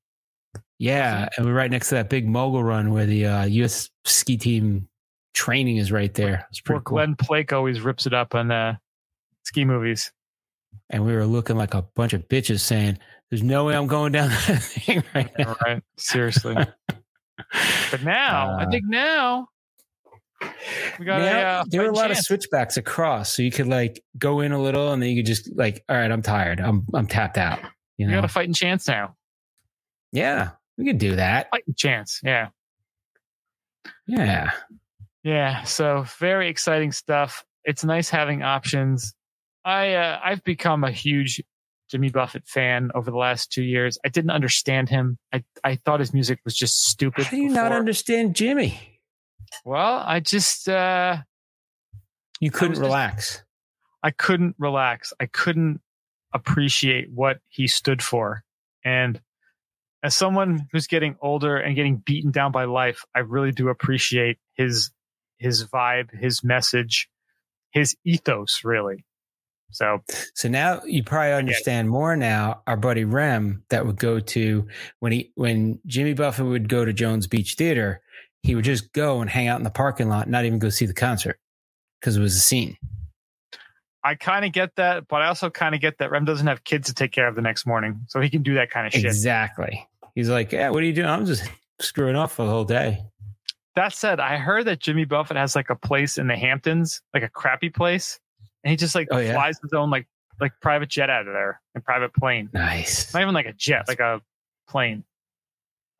Yeah, 0.80 1.28
and 1.38 1.46
we're 1.46 1.54
right 1.54 1.70
next 1.70 1.90
to 1.90 1.96
that 1.96 2.10
big 2.10 2.26
mogul 2.28 2.64
run 2.64 2.92
where 2.94 3.06
the 3.06 3.26
uh, 3.26 3.44
U.S. 3.46 3.90
ski 4.06 4.38
team 4.38 4.88
training 5.34 5.78
is 5.78 5.92
right 5.92 6.14
there. 6.14 6.48
It's 6.50 6.62
Where 6.66 6.78
pretty 6.78 6.84
cool. 6.86 6.96
Glen 6.98 7.16
Plake 7.16 7.52
always 7.54 7.82
rips 7.82 8.06
it 8.08 8.14
up 8.14 8.36
on 8.36 8.52
uh, 8.52 8.78
ski 9.54 9.66
movies. 9.66 10.12
And 10.90 11.06
we 11.06 11.14
were 11.14 11.26
looking 11.26 11.56
like 11.56 11.76
a 11.76 11.84
bunch 11.96 12.14
of 12.14 12.28
bitches 12.28 12.62
saying, 12.62 12.98
"There's 13.30 13.44
no 13.44 13.66
way 13.66 13.76
I'm 13.76 13.86
going 13.88 14.12
down 14.12 14.30
that 14.30 14.38
thing 14.64 15.04
right 15.14 15.32
now." 15.38 15.56
Right. 15.64 15.84
Seriously. 15.98 16.56
But 17.92 18.04
now, 18.04 18.58
I 18.58 18.64
Uh, 18.64 18.70
think 18.72 18.86
now 18.88 19.48
we 21.00 21.06
got 21.06 21.20
Now, 21.22 21.40
a 21.58 21.62
uh, 21.62 21.64
there 21.68 21.82
were 21.82 21.90
a 21.90 21.94
lot 21.96 22.10
of 22.12 22.18
switchbacks 22.18 22.78
across, 22.78 23.34
so 23.36 23.42
you 23.42 23.50
could 23.52 23.68
like 23.68 24.04
go 24.18 24.40
in 24.42 24.52
a 24.52 24.62
little, 24.62 24.92
and 24.92 25.02
then 25.02 25.10
you 25.10 25.18
could 25.22 25.26
just 25.28 25.56
like, 25.56 25.84
all 25.90 25.96
right, 25.96 26.12
I'm 26.12 26.22
tired, 26.22 26.60
I'm 26.60 26.86
I'm 26.94 27.08
tapped 27.08 27.38
out. 27.38 27.60
You 27.98 28.06
We 28.08 28.12
know, 28.12 28.18
got 28.20 28.26
a 28.26 28.28
fighting 28.28 28.54
chance 28.54 28.88
now. 28.88 29.16
yeah, 30.12 30.52
we 30.78 30.86
could 30.86 30.98
do 31.00 31.16
that. 31.16 31.50
Fighting 31.52 31.74
chance. 31.76 32.20
Yeah. 32.24 32.50
Yeah, 34.08 34.52
Yeah, 35.24 35.64
so 35.64 36.06
very 36.20 36.50
exciting 36.50 36.92
stuff. 36.92 37.44
It's 37.66 37.84
nice 37.84 38.10
having 38.10 38.44
options. 38.44 39.14
I 39.66 39.94
uh, 39.96 40.20
I've 40.24 40.44
become 40.44 40.84
a 40.84 40.92
huge 40.92 41.42
Jimmy 41.90 42.10
Buffett 42.10 42.48
fan 42.48 42.92
over 42.96 43.12
the 43.12 43.18
last 43.18 43.52
two 43.52 43.64
years. 43.64 43.98
I 44.06 44.10
didn't 44.10 44.32
understand 44.32 44.90
him. 44.90 45.18
I 45.32 45.44
I 45.64 45.76
thought 45.76 46.00
his 46.00 46.14
music 46.14 46.40
was 46.46 46.56
just 46.56 46.86
stupid. 46.86 47.26
How 47.26 47.32
do 47.32 47.38
you 47.38 47.50
not 47.50 47.72
understand 47.72 48.36
Jimmy? 48.36 49.00
Well, 49.66 50.04
I 50.06 50.20
just 50.20 50.68
uh, 50.68 51.18
You 52.40 52.52
couldn't 52.52 52.74
just- 52.76 52.82
relax. 52.82 53.44
I 54.02 54.12
couldn't 54.12 54.56
relax. 54.60 55.14
I 55.20 55.28
couldn't 55.28 55.80
appreciate 56.34 57.10
what 57.12 57.38
he 57.48 57.68
stood 57.68 58.02
for. 58.02 58.44
And 58.84 59.22
as 60.04 60.14
someone 60.14 60.68
who's 60.74 60.88
getting 60.88 61.16
older 61.22 61.56
and 61.56 61.74
getting 61.76 61.98
beaten 61.98 62.32
down 62.32 62.52
by 62.52 62.66
life, 62.66 63.06
I 63.16 63.20
really 63.20 63.52
do 63.54 63.70
appreciate 63.70 64.40
his 64.56 64.92
his 65.38 65.66
vibe, 65.68 66.12
his 66.18 66.44
message, 66.44 67.08
his 67.72 67.96
ethos 68.04 68.62
really. 68.66 69.06
So 69.74 70.02
So 70.36 70.48
now 70.50 70.82
you 70.86 71.04
probably 71.04 71.34
understand 71.34 71.90
more 71.90 72.16
now. 72.16 72.62
Our 72.68 72.78
buddy 72.78 73.04
Rem 73.04 73.64
that 73.70 73.86
would 73.86 73.98
go 73.98 74.20
to 74.20 74.68
when 75.00 75.12
he 75.12 75.32
when 75.36 75.80
Jimmy 75.86 76.14
Buffett 76.14 76.46
would 76.46 76.70
go 76.70 76.86
to 76.86 76.94
Jones 76.94 77.28
Beach 77.28 77.56
Theater, 77.56 78.02
he 78.42 78.56
would 78.56 78.66
just 78.66 78.94
go 78.94 79.22
and 79.22 79.30
hang 79.30 79.48
out 79.48 79.60
in 79.60 79.64
the 79.64 79.70
parking 79.70 80.10
lot, 80.10 80.30
not 80.30 80.46
even 80.46 80.60
go 80.60 80.70
see 80.70 80.86
the 80.86 80.94
concert 80.94 81.40
because 82.00 82.18
it 82.18 82.22
was 82.22 82.36
a 82.36 82.40
scene. 82.40 82.78
I 84.04 84.16
kind 84.16 84.44
of 84.44 84.52
get 84.52 84.76
that, 84.76 85.08
but 85.08 85.22
I 85.22 85.28
also 85.28 85.50
kind 85.50 85.74
of 85.74 85.80
get 85.80 86.00
that 86.00 86.12
Rem 86.12 86.26
doesn't 86.26 86.48
have 86.48 86.66
kids 86.66 86.88
to 86.88 86.94
take 86.94 87.14
care 87.14 87.28
of 87.28 87.36
the 87.36 87.42
next 87.42 87.66
morning, 87.66 88.02
so 88.08 88.20
he 88.20 88.30
can 88.30 88.44
do 88.44 88.56
that 88.56 88.70
kind 88.70 88.86
of 88.86 88.92
shit. 88.92 89.06
Exactly. 89.06 89.88
He's 90.14 90.30
like, 90.30 90.52
yeah, 90.52 90.70
what 90.70 90.84
are 90.84 90.86
you 90.86 90.94
doing? 90.94 91.08
I'm 91.08 91.26
just 91.26 91.50
screwing 91.80 92.18
off 92.18 92.34
for 92.34 92.44
the 92.44 92.52
whole 92.52 92.66
day. 92.66 93.02
That 93.76 93.94
said, 93.94 94.20
I 94.20 94.38
heard 94.38 94.66
that 94.66 94.80
Jimmy 94.80 95.06
Buffett 95.06 95.38
has 95.38 95.56
like 95.56 95.70
a 95.70 95.76
place 95.76 96.18
in 96.18 96.28
the 96.28 96.36
Hamptons, 96.36 97.02
like 97.14 97.24
a 97.24 97.30
crappy 97.30 97.70
place, 97.70 98.20
and 98.64 98.72
he 98.72 98.78
just 98.78 98.96
like 98.96 99.08
Oh, 99.12 99.18
yeah? 99.20 99.34
flies 99.34 99.60
his 99.62 99.74
own 99.74 99.90
like 99.90 100.08
like 100.42 100.54
private 100.62 100.90
jet 100.90 101.10
out 101.10 101.28
of 101.28 101.34
there, 101.34 101.62
and 101.76 101.84
private 101.84 102.14
plane. 102.14 102.50
Nice. 102.54 103.14
Not 103.14 103.22
even 103.22 103.34
like 103.34 103.46
a 103.46 103.54
jet, 103.54 103.88
like 103.88 104.00
a 104.00 104.22
plane. 104.68 105.04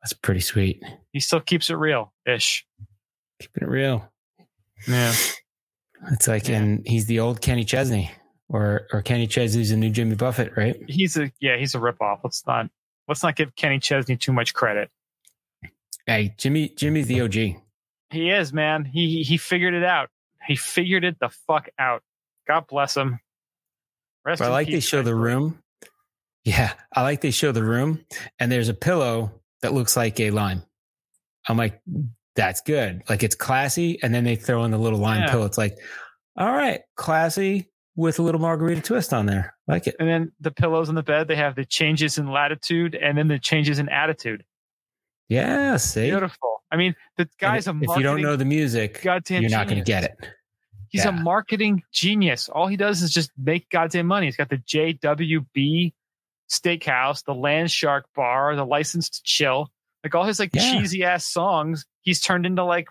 That's 0.02 0.12
pretty 0.12 0.40
sweet. 0.40 0.82
He 1.12 1.20
still 1.20 1.40
keeps 1.40 1.70
it 1.70 1.74
real 1.74 2.12
ish. 2.26 2.66
Keeping 3.40 3.62
it 3.62 3.70
real. 3.70 4.10
Yeah. 4.88 5.14
It's 6.12 6.28
like, 6.28 6.48
Yeah. 6.48 6.56
and 6.58 6.86
he's 6.86 7.06
the 7.06 7.20
old 7.20 7.40
Kenny 7.40 7.64
Chesney, 7.64 8.10
or 8.48 8.86
or 8.92 9.00
Kenny 9.02 9.26
Chesney's 9.26 9.70
the 9.70 9.76
new 9.76 9.88
Jimmy 9.90 10.16
Buffett, 10.16 10.56
right? 10.56 10.76
He's 10.88 11.16
a 11.16 11.30
yeah, 11.40 11.56
he's 11.56 11.74
a 11.74 11.78
ripoff. 11.78 12.20
Let's 12.24 12.46
not 12.46 12.68
let's 13.08 13.22
not 13.22 13.36
give 13.36 13.54
Kenny 13.56 13.78
Chesney 13.78 14.16
too 14.16 14.32
much 14.32 14.52
credit. 14.52 14.90
Hey, 16.06 16.34
Jimmy, 16.36 16.68
Jimmy's 16.68 17.06
the 17.06 17.22
OG. 17.22 17.62
He 18.10 18.30
is, 18.30 18.52
man. 18.52 18.84
He- 18.84 19.22
he 19.22 19.38
figured 19.38 19.72
it 19.74 19.84
out. 19.84 20.10
He 20.46 20.56
figured 20.56 21.04
it 21.04 21.18
the 21.18 21.30
fuck 21.30 21.68
out. 21.78 22.02
God 22.46 22.66
bless 22.68 22.96
him. 22.96 23.18
Rest 24.24 24.42
I 24.42 24.48
like 24.48 24.68
they 24.68 24.80
show 24.80 25.02
the 25.02 25.14
room. 25.14 25.58
Yeah, 26.44 26.72
I 26.92 27.02
like 27.02 27.20
they 27.20 27.30
show 27.30 27.52
the 27.52 27.62
room, 27.64 28.04
and 28.38 28.50
there's 28.52 28.68
a 28.68 28.74
pillow 28.74 29.40
that 29.62 29.72
looks 29.72 29.96
like 29.96 30.20
a 30.20 30.30
lime. 30.30 30.62
I'm 31.48 31.56
like, 31.56 31.80
that's 32.36 32.60
good. 32.62 33.02
Like 33.08 33.22
it's 33.22 33.34
classy, 33.34 34.02
and 34.02 34.14
then 34.14 34.24
they 34.24 34.36
throw 34.36 34.64
in 34.64 34.70
the 34.70 34.78
little 34.78 34.98
lime 34.98 35.22
Yeah. 35.22 35.30
pillow. 35.30 35.46
It's 35.46 35.58
like, 35.58 35.76
all 36.36 36.52
right, 36.52 36.80
classy 36.96 37.70
with 37.96 38.18
a 38.18 38.22
little 38.22 38.40
margarita 38.40 38.80
twist 38.80 39.12
on 39.14 39.26
there. 39.26 39.54
Like 39.68 39.86
it. 39.86 39.96
And 40.00 40.08
then 40.08 40.32
the 40.40 40.50
pillows 40.50 40.88
in 40.88 40.94
the 40.94 41.02
bed, 41.02 41.28
they 41.28 41.36
have 41.36 41.54
the 41.54 41.64
changes 41.64 42.18
in 42.18 42.26
latitude 42.30 42.94
and 42.94 43.16
then 43.16 43.28
the 43.28 43.38
changes 43.38 43.78
in 43.78 43.88
attitude. 43.88 44.44
Yeah, 45.28 45.76
see. 45.76 46.10
Beautiful. 46.10 46.62
I 46.70 46.76
mean, 46.76 46.94
the 47.16 47.22
And 47.22 47.30
guy's 47.38 47.68
a 47.68 47.78
if 47.80 47.96
you 47.96 48.02
don't 48.02 48.20
know 48.20 48.36
the 48.36 48.44
music, 48.44 49.00
goddamn 49.02 49.42
you're 49.42 49.50
not 49.50 49.68
going 49.68 49.78
to 49.78 49.84
get 49.84 50.02
it. 50.04 50.28
He's 50.94 51.04
a 51.04 51.12
marketing 51.12 51.82
genius. 51.92 52.48
All 52.48 52.68
he 52.68 52.76
does 52.76 53.02
is 53.02 53.12
just 53.12 53.32
make 53.36 53.68
goddamn 53.68 54.06
money. 54.06 54.26
He's 54.26 54.36
got 54.36 54.48
the 54.48 54.58
JWB 54.58 55.92
steakhouse, 56.48 57.24
the 57.24 57.34
Land 57.34 57.70
Shark 57.70 58.06
bar, 58.14 58.54
the 58.54 58.64
license 58.64 59.08
to 59.10 59.20
chill. 59.24 59.70
Like 60.04 60.14
all 60.14 60.24
his 60.24 60.38
like 60.38 60.50
Yeah. 60.54 60.72
cheesy 60.72 61.02
ass 61.02 61.26
songs, 61.26 61.84
he's 62.02 62.20
turned 62.20 62.46
into 62.46 62.62
like 62.64 62.86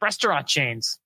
restaurant 0.00 0.48
chains. 0.48 0.98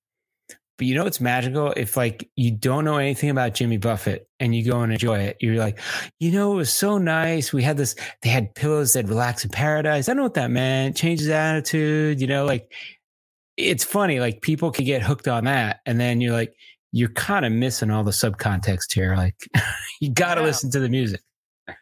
But 0.78 0.86
you 0.86 0.94
know 0.94 1.04
what's 1.04 1.20
magical? 1.20 1.72
If 1.76 1.96
like 1.96 2.30
you 2.36 2.50
don't 2.50 2.84
know 2.84 2.98
anything 2.98 3.30
about 3.30 3.54
Jimmy 3.54 3.76
Buffett 3.78 4.28
and 4.40 4.54
you 4.54 4.62
go 4.64 4.80
and 4.80 4.92
enjoy 4.92 5.18
it, 5.20 5.38
you're 5.40 5.56
like, 5.56 5.78
you 6.20 6.30
know, 6.30 6.52
it 6.52 6.56
was 6.56 6.72
so 6.72 6.98
nice. 6.98 7.52
We 7.52 7.62
had 7.62 7.76
this, 7.78 7.94
they 8.22 8.28
had 8.28 8.54
pillows 8.54 8.92
that 8.92 9.08
relax 9.08 9.44
in 9.44 9.50
paradise. 9.50 10.08
I 10.08 10.12
don't 10.12 10.18
know 10.18 10.22
what 10.24 10.34
that 10.34 10.50
meant. 10.50 10.96
Changes 10.96 11.28
attitude, 11.28 12.20
you 12.20 12.26
know, 12.26 12.44
like 12.44 12.70
it's 13.57 13.84
funny. 13.84 14.20
Like 14.20 14.42
people 14.42 14.70
could 14.70 14.84
get 14.86 15.02
hooked 15.02 15.28
on 15.28 15.44
that. 15.44 15.80
And 15.86 15.98
then 16.00 16.20
you're 16.20 16.32
like, 16.32 16.54
you're 16.92 17.09
kind 17.11 17.44
of 17.44 17.52
missing 17.52 17.90
all 17.90 18.04
the 18.04 18.11
subcontext 18.11 18.92
here. 18.94 19.16
Like 19.16 19.34
you 20.00 20.11
got 20.11 20.34
to 20.36 20.40
Yeah. 20.40 20.46
listen 20.46 20.70
to 20.72 20.80
the 20.80 20.88
music, 20.88 21.20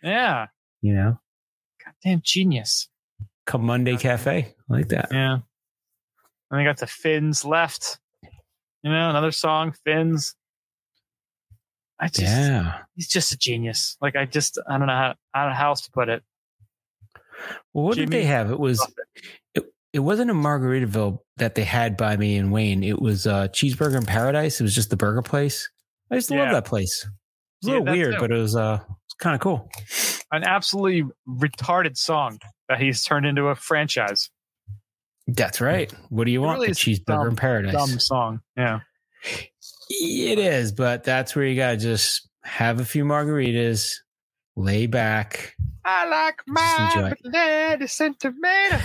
Yeah. 0.03 0.47
you 0.83 0.95
know, 0.95 1.19
Goddamn 1.85 2.21
genius. 2.25 2.89
come 3.47 3.65
Monday 3.65 3.97
Cafe. 3.97 4.55
I 4.71 4.73
like 4.73 4.89
that. 4.89 5.09
Yeah. 5.13 5.39
And 6.51 6.61
they 6.61 6.65
got 6.65 6.79
the 6.79 6.87
Fins 6.87 7.45
left. 7.45 7.99
You 8.83 8.91
know, 8.91 9.11
another 9.11 9.33
song, 9.33 9.75
Fins. 9.85 10.35
I 12.01 12.09
just 12.09 12.21
Yeah. 12.21 12.79
he's 12.97 13.09
just 13.09 13.33
a 13.33 13.37
genius. 13.39 13.97
Like 14.01 14.17
I 14.17 14.25
just 14.27 14.59
I 14.69 14.79
don't 14.79 14.87
know 14.89 14.95
how 14.95 15.15
I 15.33 15.43
don't 15.43 15.51
know 15.53 15.57
how 15.57 15.69
else 15.71 15.83
to 15.83 15.91
put 15.91 16.09
it. 16.09 16.23
Well, 17.73 17.85
what 17.87 17.95
Jimmy 17.97 18.07
did 18.07 18.13
they 18.21 18.25
have? 18.25 18.51
It 18.51 18.59
was, 18.59 18.79
it, 19.95 20.01
wasn't 20.01 20.31
a 20.31 20.35
Margaritaville 20.35 21.19
that 21.39 21.55
they 21.55 21.65
had 21.65 21.97
by 21.97 22.17
me 22.17 22.37
and 22.37 22.53
Wayne. 22.53 22.83
It 22.85 23.01
was 23.01 23.27
uh, 23.27 23.49
Cheeseburger 23.49 23.97
in 23.97 24.05
Paradise. 24.05 24.61
It 24.61 24.65
was 24.65 24.75
just 24.75 24.91
the 24.91 24.97
burger 24.97 25.23
place. 25.23 25.69
I 26.11 26.17
used 26.17 26.29
to 26.29 26.37
love 26.37 26.51
that 26.51 26.65
place. 26.67 27.05
It 27.05 27.67
was 27.67 27.69
a 27.69 27.79
little 27.79 27.95
weird, 27.95 28.15
too. 28.15 28.21
but 28.21 28.31
it 28.31 28.39
was 28.39 28.55
uh, 28.55 28.81
kind 29.19 29.35
of 29.35 29.41
cool. 29.41 29.71
An 30.33 30.45
absolutely 30.45 31.05
retarded 31.29 31.97
song 31.97 32.39
that 32.69 32.81
he's 32.81 33.03
turned 33.05 33.25
into 33.27 33.45
a 33.49 33.55
franchise. 33.55 34.31
That's 35.27 35.61
right. 35.61 35.91
What 36.11 36.25
do 36.25 36.31
you 36.33 36.43
It 36.43 36.47
want? 36.47 36.57
really 36.61 36.69
the 36.69 36.75
Cheeseburger 36.75 37.05
dumb- 37.07 37.29
in 37.29 37.37
Paradise. 37.37 37.73
Dumb 37.73 37.99
song. 37.99 38.41
Yeah. 38.57 38.81
It 39.91 40.39
is, 40.39 40.73
but 40.73 41.05
that's 41.05 41.35
where 41.35 41.47
you 41.47 41.57
got 41.57 41.71
to 41.73 41.77
just 41.79 42.29
have 42.43 42.81
a 42.81 42.85
few 42.85 43.05
margaritas, 43.05 43.95
lay 44.57 44.87
back. 44.87 45.55
I 45.85 46.09
like 46.09 46.41
mine 46.47 47.07
it. 47.07 47.19
with 47.23 47.33
lettuce 47.35 48.01
and 48.01 48.19
tomato, 48.19 48.79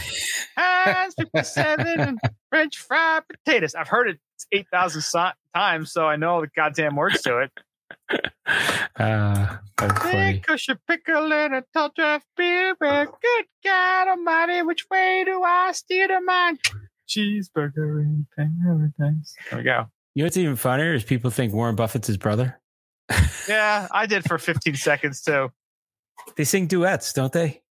Heinz 0.57 1.15
57 1.17 1.99
and 1.99 2.19
French 2.49 2.77
fried 2.77 3.23
potatoes. 3.27 3.73
I've 3.75 3.87
heard 3.87 4.09
it 4.09 4.19
8,000 4.51 5.01
so- 5.01 5.29
times, 5.55 5.93
so 5.93 6.05
I 6.05 6.17
know 6.17 6.41
the 6.41 6.47
goddamn 6.55 6.95
words 6.95 7.21
to 7.21 7.39
it. 7.39 7.51
Uh, 8.95 9.57
that's 9.77 9.99
funny. 9.99 10.39
Cushion 10.39 10.77
pickle 10.87 11.31
and 11.31 11.55
a 11.55 11.63
tall 11.73 11.91
draft 11.95 12.25
beer. 12.35 12.75
But 12.79 13.05
good 13.05 13.45
God 13.63 14.07
Almighty, 14.09 14.61
which 14.63 14.85
way 14.91 15.23
do 15.25 15.41
I 15.43 15.71
steer 15.71 16.07
to 16.07 16.19
mine? 16.21 16.57
Cheeseburger 17.07 18.01
in 18.01 18.27
paradise. 18.35 19.35
There 19.49 19.59
we 19.59 19.63
go. 19.63 19.85
You 20.15 20.23
know 20.23 20.25
what's 20.25 20.37
even 20.37 20.55
funnier 20.57 20.93
is 20.93 21.03
people 21.03 21.31
think 21.31 21.53
Warren 21.53 21.75
Buffett's 21.75 22.07
his 22.07 22.17
brother. 22.17 22.59
Yeah, 23.47 23.87
I 23.91 24.05
did 24.05 24.25
for 24.25 24.37
15 24.37 24.75
seconds 24.75 25.21
too. 25.21 25.49
They 26.35 26.43
sing 26.43 26.67
duets, 26.67 27.13
don't 27.13 27.31
they? 27.33 27.61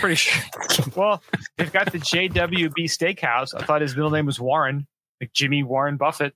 Pretty 0.00 0.16
sure. 0.16 0.42
Well, 0.96 1.22
they've 1.56 1.72
got 1.72 1.92
the 1.92 1.98
JWB 1.98 2.74
Steakhouse. 2.84 3.48
I 3.56 3.64
thought 3.64 3.80
his 3.80 3.94
middle 3.96 4.10
name 4.10 4.26
was 4.26 4.38
Warren, 4.40 4.86
like 5.20 5.32
Jimmy 5.32 5.62
Warren 5.62 5.96
Buffett, 5.96 6.34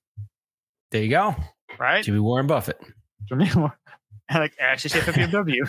There 0.90 1.02
you 1.02 1.10
go. 1.10 1.34
right? 1.78 2.04
Jimmy 2.04 2.18
Warren 2.20 2.46
Buffett. 2.46 2.80
Jimmy 3.28 3.48
Warren. 3.54 3.72
And 4.28 4.38
like 4.40 4.54
Ashley 4.60 4.90
shape 4.90 5.06
of 5.08 5.14
BMW. 5.14 5.68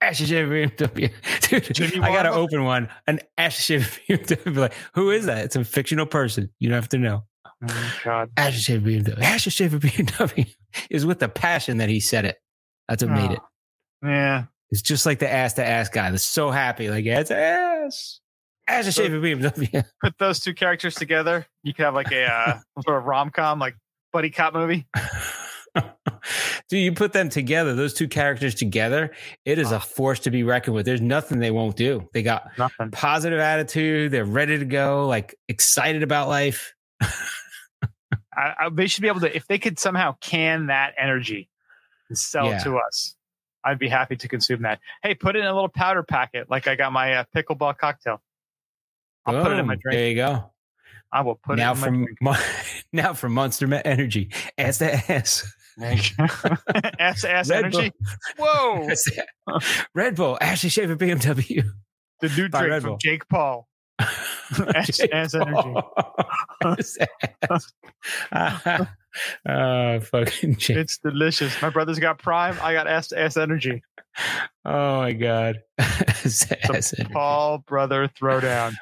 Ashley 0.00 0.26
Schaefer 0.26 0.50
BMW. 0.50 1.12
Dude, 1.48 1.74
Jimmy 1.74 2.04
I 2.04 2.08
got 2.12 2.24
to 2.24 2.32
open 2.32 2.64
one. 2.64 2.88
An 3.06 3.20
Ashley 3.38 3.78
Schaefer 3.78 4.00
BMW. 4.08 4.56
Like, 4.56 4.72
who 4.94 5.10
is 5.10 5.26
that? 5.26 5.44
It's 5.44 5.56
a 5.56 5.64
fictional 5.64 6.06
person. 6.06 6.50
You 6.58 6.68
don't 6.68 6.76
have 6.76 6.88
to 6.90 6.98
know. 6.98 7.24
Oh, 7.68 7.92
God. 8.04 8.30
Ashley 8.36 8.60
Schaefer 8.60 8.86
BMW. 8.86 9.22
Ashley 9.22 9.50
Schaefer 9.50 9.78
BMW 9.78 10.52
is 10.90 11.06
with 11.06 11.20
the 11.20 11.28
passion 11.28 11.76
that 11.78 11.88
he 11.88 12.00
said 12.00 12.24
it. 12.24 12.38
That's 12.88 13.02
what 13.04 13.12
made 13.12 13.30
Oh. 13.30 13.34
it. 13.34 13.40
Yeah. 14.04 14.44
It's 14.70 14.82
just 14.82 15.06
like 15.06 15.18
the 15.20 15.30
ass 15.32 15.54
to 15.54 15.64
ass 15.66 15.88
guy 15.88 16.10
that's 16.10 16.24
so 16.24 16.50
happy. 16.50 16.90
Like, 16.90 17.06
it's 17.06 17.30
ass. 17.30 18.20
Ashley 18.68 18.90
So- 18.92 19.02
Schaefer 19.04 19.20
BMW. 19.20 19.84
Put 20.02 20.18
those 20.18 20.40
two 20.40 20.54
characters 20.54 20.94
together. 20.96 21.46
You 21.62 21.72
could 21.72 21.84
have 21.84 21.94
like 21.94 22.10
a 22.12 22.24
uh, 22.24 22.58
sort 22.82 22.98
of 22.98 23.04
rom 23.04 23.30
com, 23.30 23.58
like 23.58 23.76
buddy 24.12 24.30
cop 24.30 24.54
movie. 24.54 24.86
Dude, 26.68 26.80
you 26.80 26.92
put 26.92 27.12
them 27.12 27.28
together, 27.28 27.74
those 27.74 27.94
two 27.94 28.08
characters 28.08 28.54
together, 28.54 29.12
it 29.44 29.58
is 29.58 29.70
a 29.72 29.78
force 29.78 30.20
to 30.20 30.30
be 30.30 30.42
reckoned 30.42 30.74
with. 30.74 30.84
There's 30.86 31.00
nothing 31.02 31.38
they 31.38 31.50
won't 31.52 31.76
do. 31.76 32.08
They 32.12 32.22
got 32.24 32.50
Nothing. 32.58 32.90
positive 32.90 33.38
attitude. 33.38 34.10
They're 34.10 34.24
ready 34.24 34.58
to 34.58 34.64
go, 34.64 35.06
like 35.06 35.36
excited 35.48 36.02
about 36.02 36.28
life. 36.28 36.74
I, 37.00 37.08
I, 38.36 38.68
they 38.72 38.86
should 38.86 39.02
be 39.02 39.08
able 39.08 39.20
to, 39.20 39.34
if 39.36 39.46
they 39.46 39.58
could 39.58 39.78
somehow 39.78 40.16
can 40.20 40.66
that 40.66 40.94
energy 40.98 41.48
and 42.08 42.18
sell 42.18 42.46
Yeah. 42.46 42.60
it 42.60 42.64
to 42.64 42.76
us, 42.78 43.14
I'd 43.66 43.78
be 43.80 43.88
happy 43.88 44.14
to 44.16 44.28
consume 44.28 44.62
that. 44.62 44.78
Hey, 45.02 45.14
put 45.14 45.34
it 45.34 45.40
in 45.40 45.46
a 45.46 45.52
little 45.52 45.68
powder 45.68 46.04
packet, 46.04 46.48
like 46.48 46.68
I 46.68 46.76
got 46.76 46.92
my 46.92 47.14
uh, 47.14 47.24
pickleball 47.34 47.76
cocktail. 47.76 48.22
I'll 49.26 49.42
put 49.42 49.52
it 49.52 49.58
in 49.58 49.66
my 49.66 49.74
drink. 49.74 49.96
There 49.96 50.08
you 50.08 50.14
go. 50.14 50.52
I 51.12 51.22
will 51.22 51.34
put 51.34 51.56
now 51.56 51.72
it 51.72 51.74
in 51.74 51.80
my 51.80 51.86
from 51.86 52.04
drink. 52.04 52.38
Now 52.92 53.12
from 53.14 53.32
Monster 53.32 53.72
Energy, 53.84 54.30
ass 54.56 54.78
to 54.78 54.94
ass. 55.10 55.52
ass 56.98 57.24
ass 57.24 57.50
Red 57.50 57.64
energy. 57.66 57.92
Bull. 58.38 58.46
Whoa! 58.46 59.58
Red 59.94 60.14
Bull, 60.14 60.38
Ashley 60.40 60.70
Schaefer 60.70 60.96
BMW. 60.96 61.64
The 62.20 62.28
new 62.28 62.48
By 62.48 62.60
drink 62.60 62.70
Red 62.70 62.82
from 62.82 62.90
Bull. 62.90 62.98
Jake 62.98 63.28
Paul. 63.28 63.68
Ass- 63.98 65.00
ass 65.12 65.34
energy. 65.34 65.74
Ass 66.64 66.98
ass. 68.32 68.86
Oh, 69.48 70.00
fucking 70.12 70.56
shit. 70.58 70.76
It's 70.76 70.98
delicious. 70.98 71.60
My 71.62 71.70
brother's 71.70 71.98
got 71.98 72.18
Prime. 72.18 72.56
I 72.62 72.72
got 72.72 72.86
ass 72.86 73.12
ass 73.12 73.36
energy. 73.36 73.82
Oh 74.64 74.96
my 74.96 75.12
god. 75.12 75.60
Energy. 75.78 77.04
Paul 77.12 77.58
brother 77.58 78.08
throwdown. 78.08 78.72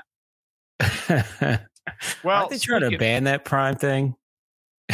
Well, 2.22 2.36
Aren't 2.36 2.50
they 2.50 2.58
trying 2.58 2.90
to 2.90 2.98
ban 2.98 3.24
that 3.24 3.44
Prime 3.44 3.76
thing? 3.76 4.14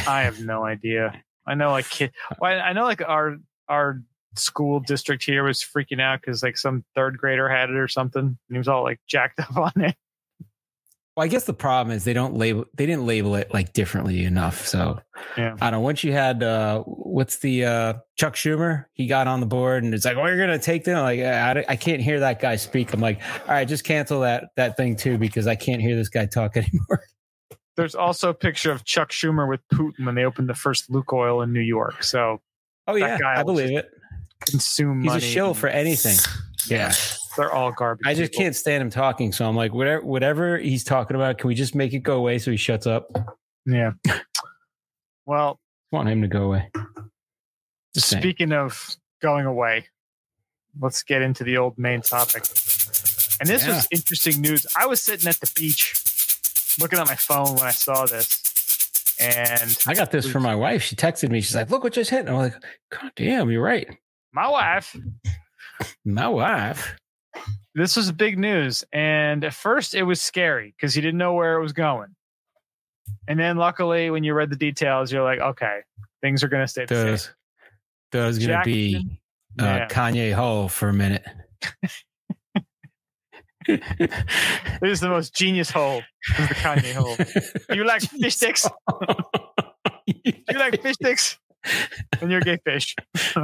I 0.06 0.22
have 0.22 0.40
no 0.40 0.64
idea. 0.64 1.22
I 1.46 1.54
know 1.54 1.70
like 1.70 1.88
kid. 1.88 2.12
Well, 2.38 2.60
I 2.60 2.72
know 2.72 2.84
like 2.84 3.02
our 3.06 3.36
our 3.68 4.00
school 4.36 4.80
district 4.80 5.24
here 5.24 5.44
was 5.44 5.60
freaking 5.60 6.00
out 6.00 6.20
because 6.20 6.42
like 6.42 6.56
some 6.56 6.84
third 6.94 7.18
grader 7.18 7.48
had 7.48 7.70
it 7.70 7.76
or 7.76 7.88
something, 7.88 8.22
and 8.22 8.38
he 8.48 8.58
was 8.58 8.68
all 8.68 8.82
like 8.82 9.00
jacked 9.06 9.40
up 9.40 9.56
on 9.56 9.72
it. 9.76 9.96
Well, 11.20 11.26
I 11.26 11.28
guess 11.28 11.44
the 11.44 11.52
problem 11.52 11.94
is 11.94 12.04
they 12.04 12.14
don't 12.14 12.34
label 12.34 12.64
they 12.78 12.86
didn't 12.86 13.04
label 13.04 13.34
it 13.34 13.52
like 13.52 13.74
differently 13.74 14.24
enough. 14.24 14.66
So 14.66 14.98
Yeah. 15.36 15.54
I 15.60 15.70
don't 15.70 15.80
know. 15.80 15.84
Once 15.84 16.02
you 16.02 16.12
had 16.12 16.42
uh 16.42 16.80
what's 16.84 17.40
the 17.40 17.66
uh 17.66 17.92
Chuck 18.16 18.34
Schumer, 18.36 18.86
he 18.94 19.06
got 19.06 19.26
on 19.26 19.40
the 19.40 19.46
board 19.46 19.84
and 19.84 19.92
it's 19.92 20.06
like, 20.06 20.16
oh, 20.16 20.24
you're 20.24 20.38
gonna 20.38 20.58
take 20.58 20.84
them. 20.84 20.96
Like 21.02 21.20
I, 21.20 21.62
I 21.68 21.76
can't 21.76 22.00
hear 22.00 22.20
that 22.20 22.40
guy 22.40 22.56
speak. 22.56 22.94
I'm 22.94 23.00
like, 23.00 23.20
all 23.42 23.48
right, 23.54 23.68
just 23.68 23.84
cancel 23.84 24.20
that 24.22 24.48
that 24.56 24.78
thing 24.78 24.96
too 24.96 25.18
because 25.18 25.46
I 25.46 25.56
can't 25.56 25.82
hear 25.82 25.94
this 25.94 26.08
guy 26.08 26.24
talk 26.24 26.56
anymore. 26.56 27.02
There's 27.76 27.94
also 27.94 28.30
a 28.30 28.34
picture 28.34 28.72
of 28.72 28.86
Chuck 28.86 29.10
Schumer 29.10 29.46
with 29.46 29.60
Putin 29.68 30.06
when 30.06 30.14
they 30.14 30.24
opened 30.24 30.48
the 30.48 30.54
first 30.54 30.90
Lukoil 30.90 31.44
in 31.44 31.52
New 31.52 31.60
York. 31.60 32.02
So 32.02 32.40
Oh 32.86 32.94
That 32.98 33.00
yeah, 33.00 33.18
guy 33.18 33.40
I 33.40 33.42
believe 33.42 33.76
it. 33.76 33.90
consume 34.48 35.02
He's 35.02 35.10
money. 35.12 35.18
a 35.18 35.26
shill 35.28 35.52
for 35.52 35.68
anything. 35.68 36.16
Yeah. 36.66 36.94
They're 37.36 37.52
all 37.52 37.72
garbage. 37.72 38.06
I 38.06 38.14
just 38.14 38.32
people. 38.32 38.44
can't 38.44 38.56
stand 38.56 38.82
him 38.82 38.90
talking. 38.90 39.32
So 39.32 39.48
I'm 39.48 39.56
like, 39.56 39.72
whatever 39.72 40.04
whatever 40.04 40.58
he's 40.58 40.84
talking 40.84 41.14
about, 41.16 41.38
can 41.38 41.48
we 41.48 41.54
just 41.54 41.74
make 41.74 41.92
it 41.92 42.00
go 42.00 42.16
away 42.16 42.38
so 42.38 42.50
he 42.50 42.56
shuts 42.56 42.86
up? 42.86 43.08
Yeah. 43.66 43.92
Well, 45.26 45.60
I 45.92 45.96
want 45.96 46.08
him 46.08 46.22
to 46.22 46.28
go 46.28 46.44
away. 46.44 46.70
Just 47.94 48.08
saying. 48.08 48.22
Speaking 48.22 48.52
of 48.52 48.96
going 49.22 49.46
away, 49.46 49.86
let's 50.80 51.02
get 51.02 51.22
into 51.22 51.44
the 51.44 51.56
old 51.56 51.78
main 51.78 52.00
topic. 52.00 52.44
And 53.40 53.48
this 53.48 53.64
Yeah. 53.66 53.76
was 53.76 53.88
interesting 53.90 54.40
news. 54.40 54.66
I 54.76 54.86
was 54.86 55.00
sitting 55.02 55.28
at 55.28 55.36
the 55.40 55.50
beach 55.54 55.94
looking 56.80 56.98
at 56.98 57.06
my 57.06 57.14
phone 57.14 57.54
when 57.56 57.64
I 57.64 57.70
saw 57.70 58.06
this. 58.06 59.16
And 59.20 59.76
I 59.86 59.94
got 59.94 60.10
this 60.10 60.26
from 60.26 60.42
my 60.42 60.54
wife. 60.54 60.82
She 60.82 60.96
texted 60.96 61.30
me. 61.30 61.40
She's 61.42 61.54
like, 61.54 61.70
look 61.70 61.84
what 61.84 61.92
just 61.92 62.10
hit. 62.10 62.20
And 62.20 62.30
I'm 62.30 62.36
like, 62.36 62.54
God 62.90 63.12
damn, 63.16 63.50
you're 63.50 63.62
right. 63.62 63.88
my 64.32 64.48
wife, 64.48 64.96
My 66.04 66.28
wife. 66.28 66.96
This 67.74 67.96
was 67.96 68.10
big 68.12 68.38
news. 68.38 68.84
And 68.92 69.44
at 69.44 69.54
first 69.54 69.94
it 69.94 70.02
was 70.02 70.20
scary 70.20 70.74
because 70.76 70.96
you 70.96 71.02
didn't 71.02 71.18
know 71.18 71.34
where 71.34 71.56
it 71.56 71.62
was 71.62 71.72
going. 71.72 72.14
And 73.28 73.38
then 73.38 73.56
luckily, 73.56 74.10
when 74.10 74.24
you 74.24 74.34
read 74.34 74.50
the 74.50 74.56
details, 74.56 75.12
you're 75.12 75.22
like, 75.22 75.40
okay, 75.40 75.80
things 76.22 76.42
are 76.42 76.48
going 76.48 76.62
to 76.62 76.68
stay 76.68 76.84
the 76.84 76.94
same. 76.94 77.34
There's, 78.12 78.38
going 78.38 78.58
to 78.58 78.64
be 78.64 79.18
uh, 79.60 79.64
Yeah. 79.64 79.88
Kanye 79.88 80.32
Hole 80.34 80.68
for 80.68 80.88
a 80.88 80.92
minute. 80.92 81.24
This 83.66 84.92
is 84.94 85.00
the 85.00 85.08
most 85.08 85.34
genius 85.34 85.70
hole. 85.70 86.02
This 86.30 86.40
is 86.40 86.48
the 86.48 86.54
Kanye 86.54 86.94
hole. 86.94 87.16
You 87.76 87.84
like 87.84 88.02
fish 88.02 88.36
sticks? 88.36 88.66
You 90.24 90.58
like 90.58 90.82
fish 90.82 90.94
sticks? 90.94 91.38
And 92.20 92.30
you're 92.30 92.40
a 92.40 92.44
gay 92.44 92.58
fish. 92.64 92.94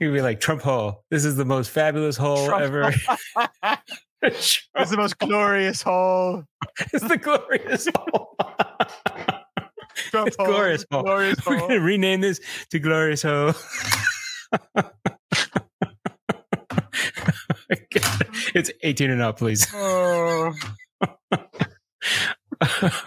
You'd 0.00 0.12
be 0.12 0.20
like 0.22 0.40
Trump 0.40 0.62
hole. 0.62 1.04
This 1.10 1.24
is 1.24 1.36
the 1.36 1.44
most 1.44 1.70
fabulous 1.70 2.16
hole 2.16 2.46
Trump 2.46 2.62
ever. 2.62 2.92
It's 4.22 4.60
the 4.90 4.96
most 4.96 5.18
glorious 5.18 5.82
hole. 5.82 6.44
it's 6.92 7.06
the 7.08 7.16
glorious 7.18 7.88
hole. 7.96 8.36
Trump 10.10 10.28
It's 10.28 10.36
hole. 10.36 10.46
glorious 10.46 10.84
hole. 10.90 11.02
Glorious 11.02 11.46
We're 11.46 11.58
hole. 11.58 11.68
gonna 11.68 11.80
rename 11.80 12.20
this 12.20 12.40
to 12.70 12.78
glorious 12.78 13.22
hole. 13.22 13.52
it's 18.54 18.70
18 18.82 19.10
and 19.10 19.22
up, 19.22 19.38
please. 19.38 19.66
Oh, 19.74 20.52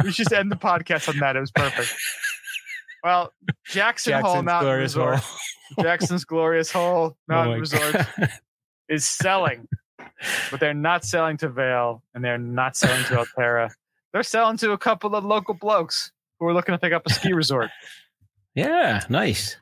we 0.04 0.12
should 0.12 0.32
end 0.34 0.52
the 0.52 0.56
podcast 0.60 1.10
on 1.10 1.18
that. 1.20 1.36
It 1.36 1.39
was 1.39 1.52
perfect. 1.52 1.95
Well, 3.04 3.32
Jackson 3.68 4.22
Hole 4.22 4.41
Mountain 4.41 4.66
glorious 4.68 4.95
Resort, 4.95 5.20
hole. 5.20 5.84
Jackson's 5.84 6.26
Glorious 6.26 6.72
Hole 6.72 7.16
Mountain 7.28 7.56
Oh 7.56 7.60
Resort 7.60 7.93
God. 7.93 8.30
is 8.89 9.08
selling, 9.08 9.68
but 10.52 10.60
they're 10.60 10.74
not 10.74 11.06
selling 11.06 11.38
to 11.38 11.50
Vail 11.50 12.04
and 12.14 12.24
they're 12.24 12.38
not 12.38 12.76
selling 12.76 13.04
to 13.06 13.16
Alterra. 13.24 13.72
They're 14.12 14.24
selling 14.24 14.58
to 14.58 14.72
a 14.72 14.78
couple 14.78 15.16
of 15.16 15.24
local 15.24 15.54
blokes 15.54 16.12
who 16.39 16.47
are 16.47 16.54
looking 16.54 16.74
to 16.74 16.80
pick 16.80 16.93
up 16.93 17.04
a 17.06 17.14
ski 17.14 17.34
resort. 17.34 17.70
Yeah, 18.56 19.04
nice. 19.10 19.56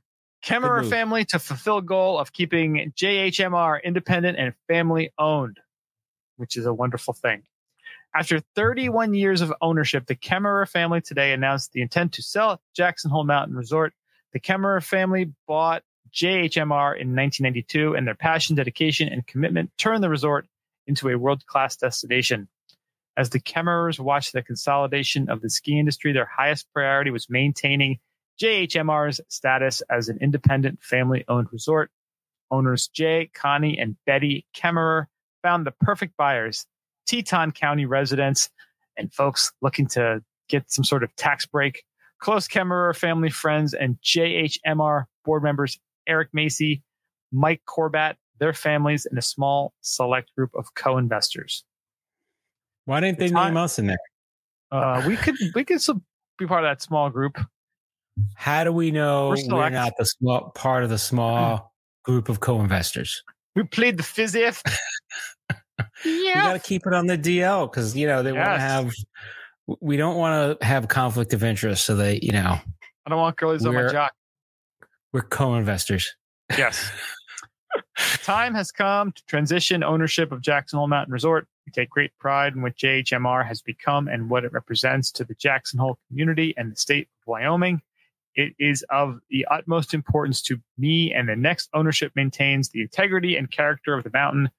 Kemmerer 0.44 0.90
family 0.90 1.26
to 1.26 1.40
fulfill 1.40 1.82
goal 1.82 2.18
of 2.18 2.32
keeping 2.32 2.94
JHMR 2.96 3.84
independent 3.84 4.40
and 4.40 4.54
family 4.68 5.12
owned, 5.20 5.60
which 6.38 6.56
is 6.56 6.66
a 6.66 6.74
wonderful 6.74 7.14
thing. 7.14 7.44
After 8.18 8.40
31 8.56 9.14
years 9.14 9.42
of 9.42 9.54
ownership, 9.62 10.08
the 10.08 10.16
Kemmerer 10.16 10.68
family 10.68 11.02
today 11.02 11.34
announced 11.34 11.72
the 11.72 11.84
intent 11.84 12.14
to 12.14 12.24
sell 12.24 12.60
Jackson 12.76 13.12
Hole 13.12 13.24
Mountain 13.24 13.56
Resort. 13.56 13.94
The 14.34 14.40
Kemmerer 14.40 14.84
family 14.84 15.34
bought 15.48 15.84
JHMR 16.12 17.00
in 17.00 17.16
1992, 17.16 17.94
and 17.96 18.08
their 18.08 18.16
passion, 18.16 18.56
dedication, 18.56 19.08
and 19.08 19.28
commitment 19.28 19.70
turned 19.78 20.04
the 20.04 20.10
resort 20.10 20.48
into 20.88 21.10
a 21.10 21.18
world-class 21.18 21.76
destination. 21.78 22.48
As 23.16 23.30
the 23.30 23.40
Kemmerers 23.40 24.00
watched 24.00 24.34
the 24.34 24.42
consolidation 24.42 25.30
of 25.30 25.42
the 25.42 25.50
ski 25.52 25.78
industry, 25.78 26.12
their 26.12 26.26
highest 26.26 26.66
priority 26.74 27.12
was 27.12 27.30
maintaining 27.30 28.00
JHMR's 28.42 29.22
status 29.28 29.84
as 29.92 30.10
an 30.10 30.18
independent 30.22 30.82
family 30.82 31.24
owned 31.28 31.50
resort. 31.52 31.92
Owners 32.50 32.88
Jay, 32.88 33.30
Connie, 33.32 33.78
and 33.78 33.96
Betty 34.08 34.48
Kemmerer 34.56 35.06
found 35.44 35.68
the 35.68 35.72
perfect 35.82 36.18
buyers, 36.18 36.66
Teton 37.08 37.52
County 37.52 37.86
residents, 37.86 38.50
and 38.98 39.14
folks 39.14 39.52
looking 39.62 39.88
to 39.88 40.22
get 40.50 40.72
some 40.72 40.84
sort 40.84 41.04
of 41.04 41.16
tax 41.16 41.46
break. 41.46 41.84
Close 42.20 42.48
Kemmerer 42.48 42.96
family 42.96 43.30
friends 43.30 43.74
and 43.74 43.98
JHMR 44.04 45.06
board 45.24 45.44
members 45.44 45.80
Eric 46.08 46.30
Macy, 46.34 46.82
Mike 47.32 47.62
Corbat, 47.68 48.16
their 48.40 48.54
families, 48.54 49.06
and 49.06 49.18
a 49.18 49.22
small 49.22 49.74
select 49.82 50.34
group 50.36 50.52
of 50.56 50.74
co 50.74 50.98
investors. 50.98 51.64
Why 52.86 53.02
didn't 53.02 53.20
they 53.20 53.30
name 53.30 53.58
us 53.58 53.78
in 53.78 53.88
there? 53.88 53.98
Uh, 54.72 55.04
we 55.06 55.16
could 55.18 55.36
we 55.56 55.64
could 55.64 55.82
still 55.82 56.02
be 56.38 56.48
part 56.48 56.64
of 56.64 56.70
that 56.70 56.82
small 56.82 57.10
group. 57.10 57.38
How 58.36 58.64
do 58.64 58.72
we 58.72 58.92
know 58.92 59.30
We're 59.30 59.56
we're, 59.56 59.70
not 59.70 59.94
the 59.98 60.06
small 60.06 60.52
part 60.56 60.84
of 60.84 60.90
the 60.90 60.98
small 60.98 61.74
group 62.04 62.30
of 62.30 62.40
co-investors? 62.40 63.24
We 63.56 63.64
played 63.64 63.98
the 63.98 64.04
physif. 66.04 66.26
We 66.28 66.34
got 66.34 66.54
to 66.54 66.60
keep 66.60 66.86
it 66.86 66.94
on 66.94 67.08
the 67.08 67.18
DL 67.18 67.70
because 67.72 67.96
you 67.96 68.08
know 68.08 68.24
they 68.24 68.32
want 68.32 68.46
to 68.46 68.60
have. 68.60 68.94
We 69.82 69.98
don't 69.98 70.16
want 70.16 70.60
to 70.60 70.66
have 70.66 70.88
conflict 70.88 71.34
of 71.34 71.44
interest, 71.44 71.86
so 71.86 71.96
they, 71.96 72.20
you 72.22 72.32
know, 72.32 72.58
I 73.06 73.10
don't 73.10 73.20
want 73.20 73.36
girlies 73.36 73.66
on 73.66 73.74
my 73.74 73.82
We're- 73.82 73.92
jock. 73.92 74.14
we're 75.12 75.22
co-investors. 75.24 76.16
Yes. 76.58 76.90
Time 78.24 78.54
has 78.54 78.72
come 78.72 79.12
to 79.12 79.26
transition 79.26 79.84
ownership 79.84 80.32
of 80.32 80.42
Jackson 80.42 80.78
Hole 80.80 80.88
Mountain 80.88 81.12
Resort. 81.12 81.48
We 81.66 81.72
take 81.72 81.90
great 81.90 82.12
pride 82.18 82.54
in 82.56 82.62
what 82.62 82.78
JHMR 82.78 83.46
has 83.46 83.62
become 83.62 84.08
and 84.08 84.30
what 84.30 84.46
it 84.46 84.54
represents 84.54 85.12
to 85.12 85.24
the 85.26 85.34
Jackson 85.36 85.80
Hole 85.80 85.98
community 86.08 86.54
and 86.58 86.72
the 86.72 86.76
state 86.78 87.10
of 87.22 87.28
Wyoming. 87.28 87.82
It 88.36 88.54
is 88.60 88.86
of 88.90 89.20
the 89.30 89.46
utmost 89.52 89.94
importance 89.94 90.42
to 90.44 90.60
me 90.78 91.12
and 91.14 91.28
the 91.28 91.36
next 91.36 91.70
ownership 91.74 92.12
maintains 92.16 92.70
the 92.70 92.82
integrity 92.82 93.36
and 93.36 93.50
character 93.52 93.96
of 93.96 94.04
the 94.04 94.12
mountain 94.12 94.50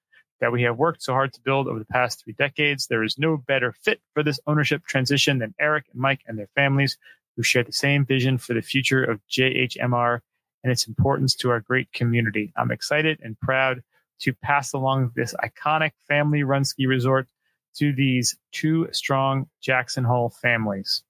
that 0.40 0.52
we 0.52 0.62
have 0.62 0.76
worked 0.76 1.02
so 1.02 1.12
hard 1.12 1.32
to 1.32 1.40
build 1.40 1.68
over 1.68 1.78
the 1.78 1.84
past 1.84 2.22
three 2.22 2.32
decades. 2.32 2.86
There 2.86 3.02
is 3.02 3.18
no 3.18 3.36
better 3.36 3.72
fit 3.82 4.00
for 4.14 4.22
this 4.22 4.40
ownership 4.46 4.84
transition 4.86 5.38
than 5.38 5.54
Eric 5.60 5.86
and 5.92 6.00
Mike 6.00 6.20
and 6.26 6.38
their 6.38 6.48
families 6.54 6.96
who 7.36 7.42
share 7.42 7.64
the 7.64 7.72
same 7.72 8.04
vision 8.04 8.38
for 8.38 8.54
the 8.54 8.62
future 8.62 9.04
of 9.04 9.20
JHMR 9.30 10.20
and 10.64 10.72
its 10.72 10.86
importance 10.86 11.34
to 11.36 11.50
our 11.50 11.60
great 11.60 11.92
community. 11.92 12.52
I'm 12.56 12.70
excited 12.70 13.20
and 13.22 13.38
proud 13.40 13.82
to 14.20 14.32
pass 14.32 14.72
along 14.72 15.12
this 15.14 15.34
iconic 15.34 15.92
family 16.08 16.42
run 16.42 16.64
ski 16.64 16.86
resort 16.86 17.28
to 17.76 17.92
these 17.92 18.36
two 18.52 18.88
strong 18.92 19.46
Jackson 19.60 20.04
Hole 20.04 20.30
families. 20.30 21.02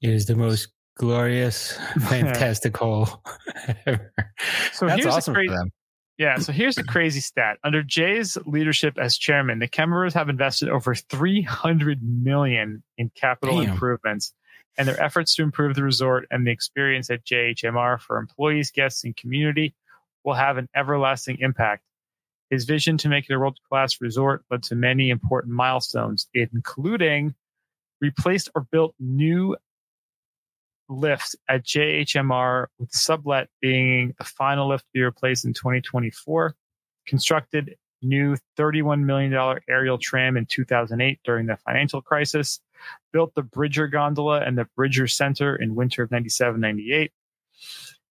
It 0.00 0.10
is 0.10 0.26
the 0.26 0.34
most 0.34 0.68
glorious, 0.96 1.72
fantastic 2.00 2.76
hole 2.76 3.08
ever. 3.86 4.12
So 4.72 4.86
That's 4.86 5.02
here's 5.02 5.14
awesome 5.14 5.32
a 5.32 5.36
great 5.36 5.50
for 5.50 5.56
them. 5.56 5.72
Yeah, 6.18 6.38
so 6.38 6.50
here's 6.50 6.76
the 6.76 6.82
crazy 6.82 7.20
stat. 7.20 7.58
Under 7.62 7.82
Jay's 7.82 8.38
leadership 8.46 8.96
as 8.98 9.18
chairman, 9.18 9.58
the 9.58 9.68
Kemmerers 9.68 10.14
have 10.14 10.30
invested 10.30 10.70
over 10.70 10.94
300 10.94 12.00
million 12.02 12.82
in 12.96 13.10
capital 13.14 13.60
Damn. 13.60 13.72
improvements, 13.72 14.32
and 14.78 14.88
their 14.88 15.00
efforts 15.02 15.34
to 15.36 15.42
improve 15.42 15.74
the 15.74 15.82
resort 15.82 16.26
and 16.30 16.46
the 16.46 16.50
experience 16.50 17.10
at 17.10 17.24
JHMR 17.24 18.00
for 18.00 18.16
employees, 18.16 18.70
guests, 18.70 19.04
and 19.04 19.14
community 19.14 19.74
will 20.24 20.34
have 20.34 20.56
an 20.56 20.68
everlasting 20.74 21.36
impact. 21.40 21.82
His 22.48 22.64
vision 22.64 22.96
to 22.98 23.08
make 23.08 23.28
it 23.28 23.34
a 23.34 23.38
world-class 23.38 24.00
resort 24.00 24.42
led 24.50 24.62
to 24.64 24.74
many 24.74 25.10
important 25.10 25.52
milestones, 25.52 26.28
including 26.32 27.34
replaced 28.00 28.48
or 28.54 28.62
built 28.70 28.94
new 28.98 29.56
lifts 30.88 31.36
at 31.48 31.64
JHMR, 31.64 32.66
with 32.78 32.90
Sublette 32.90 33.48
being 33.60 34.14
the 34.18 34.24
final 34.24 34.68
lift 34.68 34.84
to 34.84 34.90
be 34.92 35.02
replaced 35.02 35.44
in 35.44 35.52
2024. 35.52 36.54
Constructed 37.06 37.76
new 38.02 38.36
$31 38.58 39.02
million 39.02 39.32
aerial 39.68 39.98
tram 39.98 40.36
in 40.36 40.46
2008 40.46 41.18
during 41.24 41.46
the 41.46 41.56
financial 41.56 42.00
crisis. 42.00 42.60
Built 43.12 43.34
the 43.34 43.42
Bridger 43.42 43.88
gondola 43.88 44.40
and 44.40 44.56
the 44.58 44.66
Bridger 44.76 45.06
Center 45.06 45.56
in 45.56 45.74
winter 45.74 46.02
of 46.02 46.10
97 46.10 46.60
98. 46.60 47.12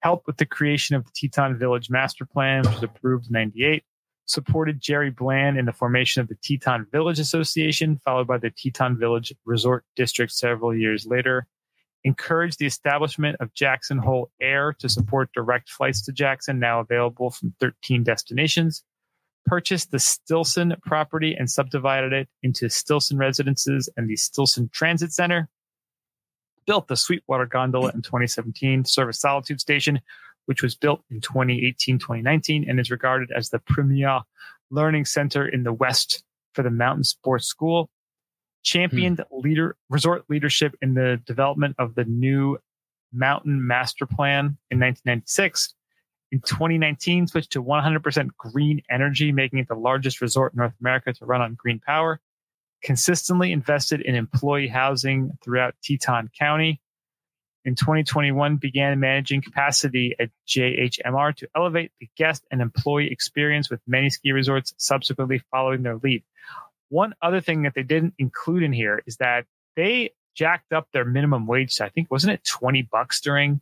Helped 0.01 0.27
with 0.27 0.37
the 0.37 0.45
creation 0.45 0.95
of 0.95 1.05
the 1.05 1.11
Teton 1.15 1.57
Village 1.57 1.89
Master 1.89 2.25
Plan, 2.25 2.63
which 2.63 2.73
was 2.73 2.83
approved 2.83 3.27
in 3.27 3.33
98. 3.33 3.83
Supported 4.27 4.81
Jerry 4.81 5.11
Blann 5.11 5.57
in 5.57 5.65
the 5.65 5.71
formation 5.71 6.21
of 6.21 6.27
the 6.27 6.35
Teton 6.41 6.87
Village 6.91 7.19
Association, 7.19 7.99
followed 8.03 8.27
by 8.27 8.39
the 8.39 8.49
Teton 8.49 8.97
Village 8.97 9.33
Resort 9.45 9.83
District 9.95 10.31
several 10.31 10.75
years 10.75 11.05
later 11.05 11.47
encouraged 12.05 12.59
the 12.59 12.67
establishment 12.67 13.35
of 13.39 13.53
Jackson 13.55 13.97
Hole 13.97 14.29
Air 14.39 14.73
to 14.79 14.87
support 14.87 15.33
direct 15.33 15.69
flights 15.69 16.03
to 16.03 16.13
Jackson, 16.13 16.59
now 16.59 16.79
available 16.79 17.31
from 17.31 17.53
13 17.59 18.03
destinations. 18.03 18.83
Purchased 19.45 19.91
the 19.91 19.97
Stilson 19.97 20.75
property 20.85 21.35
and 21.37 21.49
subdivided 21.49 22.13
it 22.13 22.29
into 22.43 22.69
Stilson 22.69 23.17
residences 23.17 23.89
and 23.97 24.07
the 24.07 24.15
Stilson 24.15 24.69
Transit 24.71 25.11
Center. 25.11 25.49
Built 26.67 26.87
the 26.87 26.95
Sweetwater 26.95 27.47
Gondola 27.47 27.91
in 27.93 28.01
2017 28.03 28.85
Service 28.85 29.19
Solitude 29.19 29.59
Station, 29.59 29.99
which 30.45 30.61
was 30.61 30.75
built 30.75 31.03
in 31.09 31.21
2018 31.21 31.97
2019 31.97 32.69
and 32.69 32.79
is 32.79 32.91
regarded 32.91 33.31
as 33.35 33.49
the 33.49 33.59
premier 33.59 34.21
learning 34.69 35.05
center 35.05 35.47
in 35.47 35.63
the 35.63 35.73
West 35.73 36.23
for 36.53 36.61
the 36.61 36.71
Mountain 36.71 37.03
Sports 37.03 37.47
School 37.47 37.89
championed 38.65 39.23
hmm. 39.31 39.39
leader 39.39 39.77
resort 39.89 40.25
leadership 40.29 40.75
in 40.81 40.93
the 40.93 41.21
development 41.25 41.75
of 41.79 41.95
the 41.95 42.03
new 42.03 42.57
mountain 43.13 43.65
master 43.65 44.05
plan 44.05 44.57
in 44.69 44.79
1996 44.79 45.73
in 46.31 46.41
2019 46.41 47.27
switched 47.27 47.53
to 47.53 47.63
100% 47.63 48.27
green 48.37 48.81
energy 48.89 49.31
making 49.31 49.59
it 49.59 49.69
the 49.69 49.75
largest 49.75 50.19
resort 50.19 50.53
in 50.53 50.57
north 50.57 50.73
america 50.81 51.13
to 51.13 51.25
run 51.25 51.41
on 51.41 51.55
green 51.55 51.79
power. 51.79 52.19
Consistently 52.83 53.51
invested 53.51 54.01
in 54.01 54.15
employee 54.15 54.67
housing 54.67 55.31
throughout 55.43 55.75
teton 55.81 56.29
county. 56.37 56.81
In 57.63 57.73
2021 57.73 58.57
began 58.57 58.99
managing 58.99 59.41
capacity 59.41 60.13
at 60.19 60.29
jhmr 60.47 61.35
to 61.37 61.47
elevate 61.55 61.91
the 61.99 62.09
guest 62.17 62.43
and 62.51 62.61
employee 62.61 63.11
experience 63.11 63.69
with 63.69 63.79
many 63.87 64.09
ski 64.09 64.33
resorts 64.33 64.73
subsequently 64.77 65.41
following 65.51 65.83
their 65.83 65.97
lead 66.03 66.23
one 66.89 67.13
other 67.21 67.41
thing 67.41 67.63
that 67.63 67.73
they 67.75 67.83
didn't 67.83 68.13
include 68.17 68.63
in 68.63 68.73
here 68.73 69.01
is 69.05 69.17
that 69.17 69.45
they 69.75 70.11
jacked 70.35 70.73
up 70.73 70.87
their 70.93 71.05
minimum 71.05 71.47
wage. 71.47 71.79
I 71.81 71.89
think 71.89 72.11
wasn't 72.11 72.33
it 72.33 72.43
twenty 72.43 72.81
bucks 72.81 73.21
during 73.21 73.61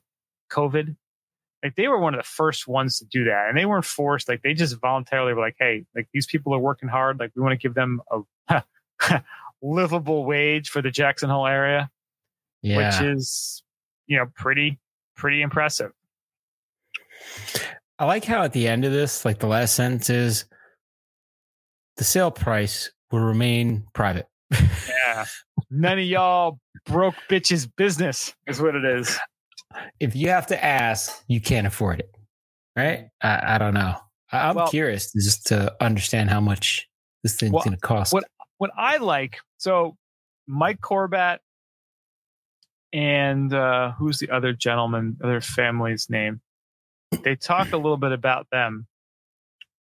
COVID? 0.51 0.95
Like 1.63 1.75
they 1.75 1.87
were 1.87 1.99
one 1.99 2.13
of 2.13 2.19
the 2.19 2.27
first 2.27 2.67
ones 2.67 2.99
to 2.99 3.05
do 3.05 3.23
that, 3.25 3.45
and 3.47 3.57
they 3.57 3.65
weren't 3.65 3.85
forced. 3.85 4.27
Like 4.27 4.41
they 4.41 4.53
just 4.53 4.79
voluntarily 4.81 5.33
were 5.33 5.41
like, 5.41 5.55
"Hey, 5.57 5.85
like 5.95 6.07
these 6.13 6.25
people 6.25 6.53
are 6.53 6.59
working 6.59 6.89
hard. 6.89 7.19
Like 7.19 7.31
we 7.35 7.41
want 7.41 7.53
to 7.53 7.57
give 7.67 7.73
them 7.73 8.01
a 8.49 8.63
livable 9.61 10.25
wage 10.25 10.69
for 10.69 10.81
the 10.81 10.91
Jackson 10.91 11.29
Hole 11.29 11.47
area, 11.47 11.89
Yeah. 12.61 12.77
which 13.01 13.15
is 13.15 13.63
you 14.07 14.17
know 14.17 14.25
pretty 14.35 14.79
pretty 15.15 15.41
impressive." 15.41 15.91
I 17.99 18.05
like 18.05 18.25
how 18.25 18.43
at 18.43 18.51
the 18.53 18.67
end 18.67 18.83
of 18.85 18.91
this, 18.91 19.23
like 19.23 19.39
the 19.39 19.47
last 19.47 19.75
sentence 19.75 20.09
is 20.09 20.45
the 21.95 22.03
sale 22.03 22.31
price 22.31 22.91
will 23.13 23.21
remain 23.21 23.85
private. 23.93 24.27
Yeah, 24.51 25.25
none 25.69 25.99
of 25.99 26.03
y'all 26.05 26.59
broke 26.85 27.15
bitches 27.29 27.69
business 27.77 28.33
is 28.47 28.59
what 28.61 28.75
it 28.75 28.83
is. 28.83 29.17
if 29.99 30.15
you 30.15 30.29
have 30.29 30.47
to 30.47 30.63
ask, 30.63 31.23
you 31.27 31.39
can't 31.39 31.65
afford 31.67 31.99
it. 31.99 32.09
Right? 32.75 33.05
I, 33.21 33.55
I 33.55 33.57
don't 33.59 33.73
know. 33.75 33.95
I, 34.31 34.49
I'm 34.49 34.55
Well- 34.55 34.67
curious 34.67 35.13
just 35.13 35.45
to 35.47 35.73
understand 35.79 36.29
how 36.31 36.41
much 36.41 36.89
this 37.23 37.35
thing's 37.37 37.53
Well, 37.53 37.63
going 37.63 37.75
to 37.75 37.81
cost. 37.81 38.11
what- 38.13 38.25
what 38.57 38.71
I 38.77 38.97
like, 38.97 39.37
so 39.57 39.95
Mike 40.47 40.79
Corbat 40.81 41.39
and 42.93 43.53
uh, 43.53 43.91
who's 43.93 44.19
the 44.19 44.29
other 44.29 44.53
gentleman, 44.53 45.17
other 45.23 45.41
family's 45.41 46.07
name? 46.09 46.41
They 47.23 47.35
talk 47.35 47.71
a 47.73 47.77
little 47.77 47.97
bit 47.97 48.11
about 48.11 48.47
them, 48.51 48.87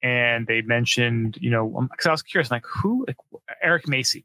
and 0.02 0.46
they 0.46 0.62
mentioned, 0.62 1.38
you 1.40 1.50
know, 1.50 1.86
because 1.90 2.06
I 2.06 2.10
was 2.12 2.22
curious, 2.22 2.50
like 2.50 2.64
who, 2.66 3.04
like 3.06 3.16
Eric 3.62 3.88
Macy. 3.88 4.24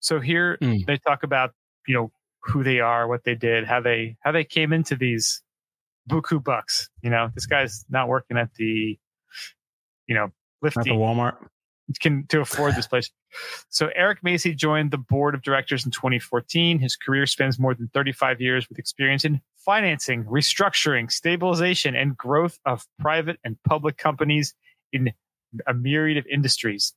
So 0.00 0.20
here 0.20 0.56
Mm. 0.62 0.86
they 0.86 0.98
talk 0.98 1.22
about, 1.22 1.52
you 1.86 1.94
know, 1.94 2.12
who 2.42 2.62
they 2.64 2.80
are, 2.80 3.06
what 3.06 3.24
they 3.24 3.34
did, 3.34 3.64
how 3.66 3.80
they 3.80 4.16
how 4.20 4.32
they 4.32 4.44
came 4.44 4.72
into 4.72 4.96
these 4.96 5.42
buku 6.08 6.42
bucks. 6.42 6.88
You 7.02 7.10
know, 7.10 7.30
this 7.34 7.46
guy's 7.46 7.84
not 7.90 8.08
working 8.08 8.38
at 8.38 8.54
the, 8.54 8.98
you 10.06 10.14
know, 10.14 10.30
Not 10.62 10.72
the 10.72 10.80
lifting 10.80 10.98
Walmart. 10.98 11.36
can 12.00 12.26
to 12.28 12.40
afford 12.40 12.74
this 12.76 12.86
place. 12.86 13.10
So 13.68 13.90
Eric 13.94 14.22
Macy 14.22 14.54
joined 14.54 14.90
the 14.90 14.98
board 14.98 15.34
of 15.34 15.42
directors 15.42 15.84
in 15.84 15.90
2014. 15.90 16.78
His 16.78 16.96
career 16.96 17.26
spans 17.26 17.58
more 17.58 17.74
than 17.74 17.88
35 17.92 18.40
years 18.40 18.68
with 18.68 18.78
experience 18.78 19.24
in 19.24 19.40
financing, 19.58 20.24
restructuring, 20.24 21.10
stabilization, 21.12 21.94
and 21.94 22.16
growth 22.16 22.58
of 22.64 22.86
private 22.98 23.38
and 23.44 23.56
public 23.68 23.98
companies 23.98 24.54
in 24.92 25.12
a 25.66 25.74
myriad 25.74 26.18
of 26.18 26.26
industries. 26.26 26.94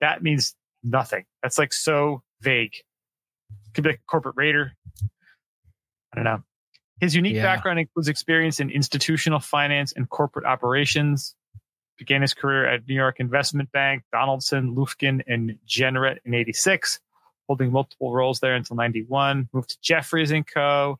That 0.00 0.22
means 0.22 0.54
nothing. 0.82 1.24
That's 1.42 1.58
like 1.58 1.72
so 1.72 2.22
vague. 2.40 2.74
Could 3.74 3.84
be 3.84 3.90
like 3.90 4.00
a 4.00 4.10
corporate 4.10 4.36
raider. 4.36 4.72
I 6.12 6.16
don't 6.16 6.24
know. 6.24 6.42
His 7.00 7.14
unique 7.14 7.34
Yeah. 7.34 7.42
background 7.42 7.78
includes 7.78 8.08
experience 8.08 8.60
in 8.60 8.70
institutional 8.70 9.40
finance 9.40 9.92
and 9.92 10.08
corporate 10.08 10.44
operations, 10.44 11.34
began 11.98 12.22
his 12.22 12.34
career 12.34 12.66
at 12.66 12.86
New 12.86 12.94
York 12.94 13.18
Investment 13.20 13.70
Bank, 13.72 14.04
Donaldson, 14.12 14.74
Lufkin, 14.74 15.22
and 15.26 15.58
Jenrette 15.66 16.18
in 16.24 16.34
86, 16.34 17.00
holding 17.48 17.72
multiple 17.72 18.12
roles 18.12 18.40
there 18.40 18.54
until 18.54 18.76
91. 18.76 19.48
Moved 19.52 19.70
to 19.70 19.78
Jefferies 19.80 20.32
& 20.42 20.46
Co., 20.52 20.98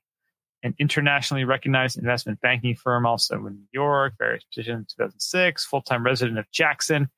an 0.62 0.74
internationally 0.78 1.44
recognized 1.44 1.98
investment 1.98 2.40
banking 2.40 2.74
firm 2.74 3.04
also 3.04 3.34
in 3.46 3.54
New 3.54 3.68
York, 3.72 4.14
various 4.18 4.44
positions 4.44 4.94
in 4.98 5.04
2006, 5.04 5.64
full-time 5.64 6.04
resident 6.04 6.38
of 6.38 6.50
Jackson, 6.52 7.08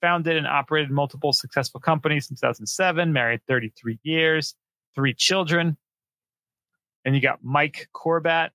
founded 0.00 0.36
and 0.36 0.46
operated 0.46 0.90
multiple 0.90 1.32
successful 1.32 1.80
companies 1.80 2.30
in 2.30 2.36
2007, 2.36 3.12
married 3.12 3.40
33 3.48 3.98
years, 4.02 4.54
three 4.94 5.14
children. 5.14 5.76
And 7.04 7.14
you 7.14 7.20
got 7.20 7.40
Mike 7.42 7.88
Corbat. 7.94 8.50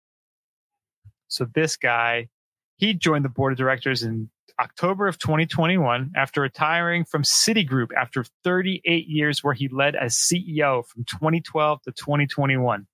So 1.28 1.46
this 1.54 1.76
guy, 1.76 2.30
he 2.78 2.94
joined 2.94 3.26
the 3.26 3.30
board 3.30 3.52
of 3.52 3.58
directors 3.58 4.04
in 4.04 4.30
October 4.60 5.08
of 5.08 5.20
2021 5.20 6.12
after 6.16 6.42
retiring 6.42 7.04
from 7.04 7.24
Citigroup 7.24 7.90
after 7.96 8.24
38 8.44 9.08
years, 9.08 9.44
where 9.44 9.54
he 9.54 9.68
led 9.68 9.96
as 9.96 10.16
CEO 10.16 10.86
from 10.86 11.04
2012 11.04 11.82
to 11.84 11.92
2021. 11.92 12.88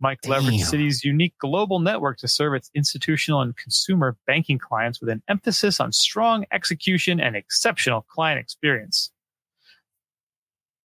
Mike 0.00 0.20
leveraged 0.22 0.58
Damn. 0.58 0.66
Citi's 0.66 1.04
unique 1.04 1.34
global 1.38 1.78
network 1.78 2.18
to 2.18 2.28
serve 2.28 2.54
its 2.54 2.70
institutional 2.74 3.40
and 3.40 3.56
consumer 3.56 4.16
banking 4.26 4.58
clients 4.58 5.00
with 5.00 5.08
an 5.08 5.22
emphasis 5.28 5.80
on 5.80 5.92
strong 5.92 6.44
execution 6.52 7.20
and 7.20 7.36
exceptional 7.36 8.02
client 8.02 8.38
experience. 8.38 9.10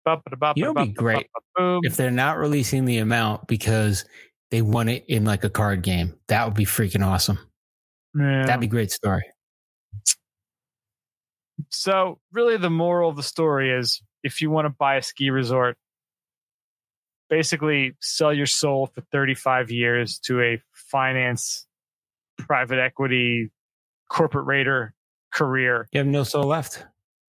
You 0.06 0.66
know 0.66 0.74
be 0.74 0.88
great? 0.92 1.28
If 1.58 1.96
they're 1.96 2.12
not 2.12 2.38
releasing 2.38 2.86
the 2.86 2.98
amount 2.98 3.48
because 3.48 4.06
they 4.52 4.62
won 4.62 4.90
it 4.90 5.06
in 5.08 5.24
like 5.24 5.44
a 5.44 5.50
card 5.50 5.82
game, 5.82 6.14
that 6.28 6.46
would 6.46 6.56
be 6.56 6.66
freaking 6.66 7.06
awesome. 7.06 7.40
Yeah. 8.14 8.46
That'd 8.46 8.60
be 8.60 8.68
a 8.68 8.70
great 8.70 8.92
story. 8.92 9.24
So, 11.70 12.20
really, 12.32 12.58
the 12.58 12.70
moral 12.70 13.10
of 13.10 13.16
the 13.16 13.24
story 13.24 13.72
is 13.72 14.02
if 14.24 14.42
you 14.42 14.50
want 14.50 14.66
to 14.66 14.70
buy 14.70 14.96
a 14.96 15.02
ski 15.02 15.30
resort, 15.30 15.78
basically 17.34 17.96
sell 18.00 18.32
your 18.32 18.46
soul 18.46 18.86
for 18.86 19.02
35 19.12 19.72
years 19.72 20.20
to 20.20 20.40
a 20.40 20.62
finance, 20.72 21.66
private 22.38 22.78
equity, 22.78 23.50
corporate 24.08 24.46
raider 24.46 24.94
career. 25.34 25.88
You 25.92 25.98
have 25.98 26.08
no 26.08 26.24
soul 26.24 26.44
left. 26.44 26.86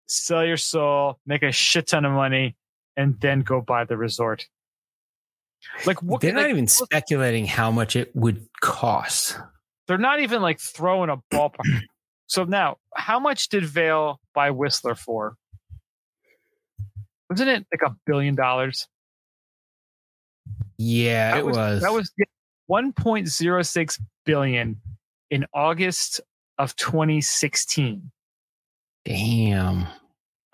Sell 0.06 0.44
your 0.44 0.58
soul, 0.58 1.18
make 1.24 1.42
a 1.42 1.50
shit 1.52 1.86
ton 1.86 2.04
of 2.04 2.12
money, 2.12 2.54
and 2.98 3.18
then 3.18 3.40
go 3.40 3.62
buy 3.62 3.84
the 3.84 3.96
resort. 3.96 4.46
Like, 5.86 6.02
what? 6.02 6.20
They're 6.20 6.34
not 6.34 6.42
like, 6.42 6.50
even 6.50 6.66
speculating 6.66 7.46
how 7.46 7.70
much 7.70 7.96
it 7.96 8.14
would 8.14 8.46
cost. 8.60 9.38
they're 9.88 9.96
not 9.96 10.20
even 10.20 10.42
like 10.42 10.60
throwing 10.60 11.08
a 11.08 11.16
ballpark. 11.32 11.80
So 12.26 12.44
now, 12.44 12.76
how 12.94 13.18
much 13.18 13.48
did 13.48 13.64
Vail 13.64 14.20
buy 14.34 14.50
Whistler 14.50 14.94
for? 14.94 15.36
Wasn't 17.30 17.48
it 17.48 17.66
like 17.72 17.90
a 17.90 17.96
billion 18.04 18.34
dollars? 18.34 18.86
Yeah, 20.84 21.32
That 21.32 21.38
it 21.38 21.46
was. 21.46 21.82
That 21.82 21.92
was 21.92 22.12
1.06 22.70 24.00
billion 24.24 24.80
in 25.30 25.46
August 25.54 26.20
of 26.58 26.74
2016. 26.76 28.10
damn. 29.04 29.86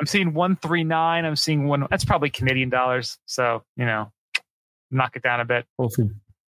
I'm 0.01 0.07
seeing 0.07 0.33
139. 0.33 1.25
I'm 1.27 1.37
seeing 1.37 1.67
one. 1.69 1.87
That's 1.91 2.07
probably 2.07 2.31
Canadian 2.31 2.71
dollars. 2.71 3.19
So, 3.27 3.63
you 3.77 3.85
know, 3.85 4.11
knock 4.91 5.15
it 5.15 5.23
down 5.23 5.41
a 5.41 5.45
bit. 5.45 5.67
Well, 5.77 5.89
if 5.89 5.99
we 5.99 6.11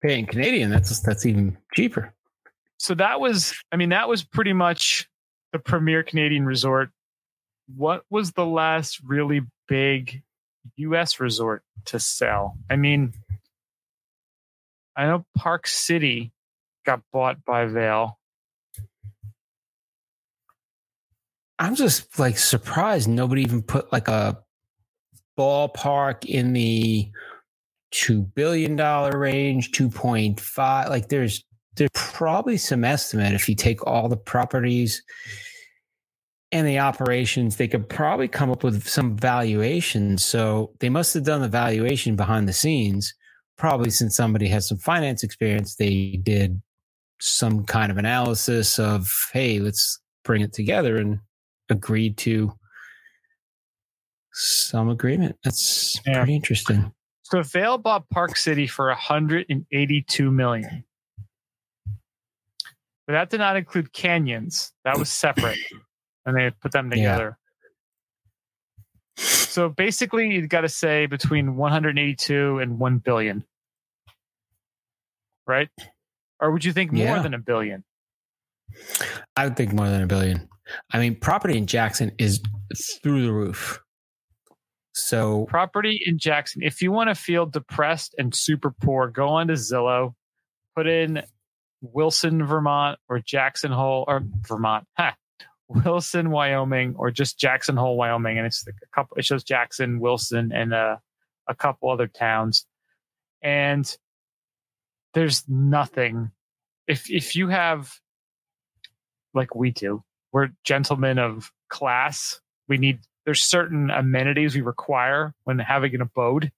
pay 0.03 0.19
in 0.19 0.27
Canadian, 0.27 0.69
that's 0.69 0.99
that's 0.99 1.25
even 1.25 1.57
cheaper. 1.73 2.13
So 2.77 2.93
that 2.95 3.19
was, 3.19 3.55
I 3.71 3.77
mean, 3.77 3.89
that 3.89 4.07
was 4.07 4.23
pretty 4.23 4.53
much 4.53 5.09
the 5.53 5.59
premier 5.59 6.03
Canadian 6.03 6.45
resort. 6.45 6.91
What 7.75 8.03
was 8.11 8.33
the 8.33 8.45
last 8.45 8.99
really 9.03 9.41
big 9.67 10.21
US 10.75 11.19
resort 11.19 11.63
to 11.85 11.99
sell? 11.99 12.57
I 12.69 12.75
mean, 12.75 13.11
I 14.95 15.05
know 15.05 15.25
Park 15.37 15.67
City 15.67 16.31
got 16.85 17.01
bought 17.11 17.43
by 17.45 17.65
Vail. 17.65 18.17
I'm 21.59 21.75
just 21.75 22.17
like 22.19 22.37
surprised 22.37 23.07
nobody 23.07 23.43
even 23.43 23.61
put 23.61 23.91
like 23.91 24.07
a 24.07 24.39
ballpark 25.37 26.25
in 26.25 26.53
the 26.53 27.11
two 27.91 28.21
billion 28.21 28.75
dollar 28.75 29.17
range, 29.17 29.71
two 29.71 29.89
point 29.89 30.39
five. 30.39 30.89
Like 30.89 31.09
there's 31.09 31.43
there's 31.75 31.91
probably 31.93 32.57
some 32.57 32.83
estimate 32.83 33.33
if 33.33 33.47
you 33.47 33.55
take 33.55 33.85
all 33.85 34.09
the 34.09 34.17
properties 34.17 35.03
and 36.51 36.67
the 36.67 36.79
operations, 36.79 37.55
they 37.55 37.67
could 37.67 37.87
probably 37.87 38.27
come 38.27 38.51
up 38.51 38.63
with 38.63 38.87
some 38.87 39.15
valuation. 39.15 40.17
So 40.17 40.73
they 40.79 40.89
must 40.89 41.13
have 41.13 41.23
done 41.23 41.41
the 41.41 41.47
valuation 41.47 42.15
behind 42.15 42.47
the 42.47 42.53
scenes. 42.53 43.13
Probably 43.61 43.91
since 43.91 44.15
somebody 44.15 44.47
has 44.47 44.67
some 44.67 44.79
finance 44.79 45.23
experience, 45.23 45.75
they 45.75 46.19
did 46.23 46.59
some 47.19 47.63
kind 47.63 47.91
of 47.91 47.99
analysis 47.99 48.79
of, 48.79 49.07
hey, 49.33 49.59
let's 49.59 49.99
bring 50.23 50.41
it 50.41 50.51
together 50.51 50.97
and 50.97 51.19
agreed 51.69 52.17
to 52.17 52.51
some 54.33 54.89
agreement. 54.89 55.37
That's 55.43 56.01
Yeah. 56.07 56.17
pretty 56.21 56.35
interesting. 56.35 56.91
So 57.21 57.43
Vail 57.43 57.77
bought 57.77 58.09
Park 58.09 58.35
City 58.35 58.65
for 58.65 58.89
182 58.89 60.31
million. 60.31 60.83
But 63.05 63.13
that 63.13 63.29
did 63.29 63.41
not 63.41 63.57
include 63.57 63.93
canyons. 63.93 64.73
That 64.85 64.97
was 64.97 65.11
separate. 65.11 65.59
and 66.25 66.35
they 66.35 66.49
put 66.49 66.71
them 66.71 66.87
Yeah. 66.91 66.95
together. 66.95 67.37
So 69.17 69.69
basically 69.69 70.31
you've 70.33 70.49
got 70.49 70.61
to 70.61 70.69
say 70.69 71.05
between 71.05 71.55
182 71.57 72.57
and 72.57 72.79
1 72.79 72.97
billion. 72.97 73.45
Right? 75.51 75.69
Or 76.39 76.51
would 76.51 76.63
you 76.63 76.71
think 76.71 76.91
more 76.93 77.03
Yeah. 77.03 77.21
than 77.21 77.33
a 77.33 77.39
billion? 77.39 77.83
I 79.35 79.43
would 79.45 79.57
think 79.57 79.73
more 79.73 79.89
than 79.89 80.01
a 80.01 80.07
billion. 80.07 80.47
I 80.91 80.99
mean, 80.99 81.15
property 81.19 81.57
in 81.57 81.67
Jackson 81.67 82.13
is 82.17 82.41
through 83.03 83.25
the 83.25 83.33
roof. 83.33 83.81
So 84.93 85.45
Property 85.45 86.01
in 86.05 86.17
Jackson. 86.17 86.63
If 86.63 86.81
you 86.81 86.91
want 86.91 87.09
to 87.09 87.15
feel 87.15 87.45
depressed 87.45 88.15
and 88.17 88.33
super 88.33 88.71
poor, 88.71 89.07
go 89.09 89.27
on 89.29 89.47
to 89.47 89.53
Zillow, 89.53 90.13
put 90.75 90.87
in 90.87 91.21
Wilson, 91.81 92.45
Vermont, 92.45 92.99
or 93.09 93.19
Jackson 93.19 93.71
Hole, 93.71 94.05
or 94.07 94.21
Vermont, 94.47 94.85
ha, 94.97 95.15
Wilson, 95.67 96.29
Wyoming, 96.29 96.95
or 96.97 97.11
just 97.11 97.39
Jackson 97.39 97.75
Hole, 97.77 97.97
Wyoming, 97.97 98.37
and 98.37 98.45
it's 98.47 98.65
a 98.67 98.71
couple. 98.93 99.17
It 99.17 99.25
shows 99.25 99.43
Jackson, 99.43 99.99
Wilson, 99.99 100.51
and 100.53 100.73
uh, 100.73 100.97
a 101.47 101.55
couple 101.55 101.89
other 101.89 102.07
towns, 102.07 102.65
and 103.41 103.85
there's 105.13 105.47
nothing. 105.47 106.31
If 106.87 107.09
if 107.09 107.35
you 107.35 107.49
have, 107.49 107.99
like 109.33 109.55
we 109.55 109.71
do, 109.71 110.03
we're 110.31 110.49
gentlemen 110.63 111.19
of 111.19 111.51
class. 111.69 112.39
We 112.67 112.77
need 112.77 112.99
there's 113.25 113.41
certain 113.41 113.89
amenities 113.89 114.55
we 114.55 114.61
require 114.61 115.33
when 115.43 115.59
having 115.59 115.93
an 115.95 116.01
abode. 116.01 116.51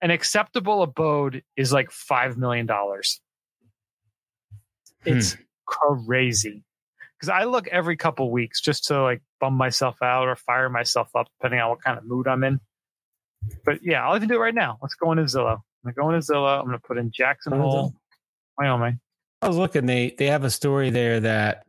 An 0.00 0.10
acceptable 0.10 0.82
abode 0.82 1.42
is 1.56 1.72
like 1.72 1.90
five 1.90 2.36
million 2.36 2.66
dollars. 2.66 3.20
It's 5.04 5.34
hmm. 5.34 5.42
crazy 5.66 6.64
because 7.18 7.28
I 7.28 7.44
look 7.44 7.68
every 7.68 7.96
couple 7.96 8.30
weeks 8.30 8.60
just 8.60 8.86
to 8.86 9.02
like 9.02 9.22
bum 9.40 9.54
myself 9.54 10.02
out 10.02 10.28
or 10.28 10.36
fire 10.36 10.68
myself 10.68 11.08
up, 11.14 11.28
depending 11.38 11.60
on 11.60 11.70
what 11.70 11.82
kind 11.82 11.98
of 11.98 12.04
mood 12.04 12.28
I'm 12.28 12.44
in. 12.44 12.60
But 13.64 13.80
yeah, 13.82 14.06
I'll 14.06 14.16
even 14.16 14.28
do 14.28 14.34
it 14.34 14.38
right 14.38 14.54
now. 14.54 14.78
Let's 14.82 14.94
go 14.94 15.12
into 15.12 15.24
Zillow. 15.24 15.60
I'm 15.84 15.92
gonna 15.92 16.18
Zillow. 16.18 16.60
I'm 16.60 16.66
gonna 16.66 16.78
put 16.78 16.98
in 16.98 17.10
Jackson 17.10 17.52
Hole, 17.58 17.94
Wyoming. 18.58 19.00
I 19.42 19.48
was 19.48 19.56
looking, 19.56 19.86
they 19.86 20.14
they 20.18 20.26
have 20.26 20.44
a 20.44 20.50
story 20.50 20.90
there 20.90 21.20
that 21.20 21.66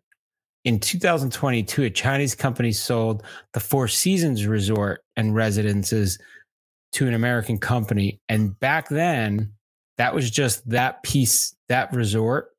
in 0.64 0.80
2022, 0.80 1.84
a 1.84 1.90
Chinese 1.90 2.34
company 2.34 2.72
sold 2.72 3.24
the 3.54 3.60
Four 3.60 3.88
Seasons 3.88 4.48
Resort 4.48 5.04
and 5.16 5.36
residences 5.36 6.18
to 6.94 7.08
an 7.08 7.14
American 7.14 7.60
company. 7.60 8.20
And 8.30 8.60
back 8.60 8.90
then, 8.90 9.52
that 9.98 10.16
was 10.16 10.32
just 10.32 10.68
that 10.70 11.04
piece, 11.04 11.56
that 11.70 11.94
resort, 11.94 12.56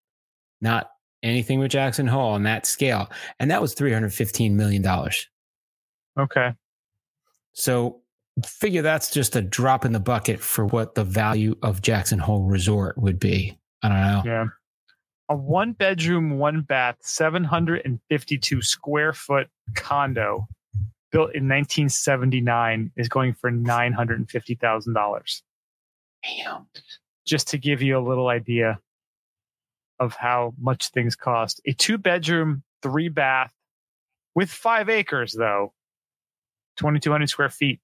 not 0.61 0.91
anything 1.23 1.59
with 1.59 1.73
Jackson 1.73 2.07
Hole 2.07 2.33
on 2.33 2.45
that 2.45 2.65
scale. 2.65 3.11
And 3.41 3.51
that 3.51 3.61
was 3.61 3.75
$315 3.75 4.53
million. 4.53 4.87
Okay. 6.19 6.53
So 7.55 8.03
figure 8.45 8.83
that's 8.83 9.11
just 9.11 9.37
a 9.37 9.41
drop 9.41 9.85
in 9.85 9.93
the 9.93 10.01
bucket 10.01 10.41
for 10.41 10.67
what 10.67 10.95
the 10.95 11.05
value 11.05 11.57
of 11.63 11.81
Jackson 11.81 12.19
Hole 12.19 12.43
Resort 12.43 12.99
would 12.99 13.19
be. 13.19 13.59
I 13.83 13.89
don't 13.89 14.01
know. 14.01 14.23
Yeah. 14.25 14.47
A 15.29 15.37
one 15.37 15.73
bedroom, 15.73 16.39
one 16.39 16.61
bath, 16.63 16.97
752 17.01 18.63
square 18.63 19.13
foot 19.13 19.49
condo 19.75 20.47
built 21.11 21.35
in 21.35 21.49
1979 21.49 22.93
is 22.97 23.09
going 23.09 23.35
for 23.35 23.51
$950,000. 23.51 25.43
Damn. 26.23 26.67
Just 27.27 27.49
to 27.49 27.59
give 27.59 27.83
you 27.83 27.99
a 27.99 28.07
little 28.07 28.29
idea 28.29 28.79
of 29.99 30.15
how 30.15 30.55
much 30.61 30.89
things 30.89 31.17
cost. 31.17 31.61
A 31.67 31.73
two 31.73 31.99
bedroom, 31.99 32.63
three 32.83 33.09
bath 33.09 33.53
with 34.35 34.51
five 34.51 34.89
acres, 34.89 35.33
though, 35.33 35.73
2,200 36.77 37.29
square 37.29 37.49
feet, 37.49 37.81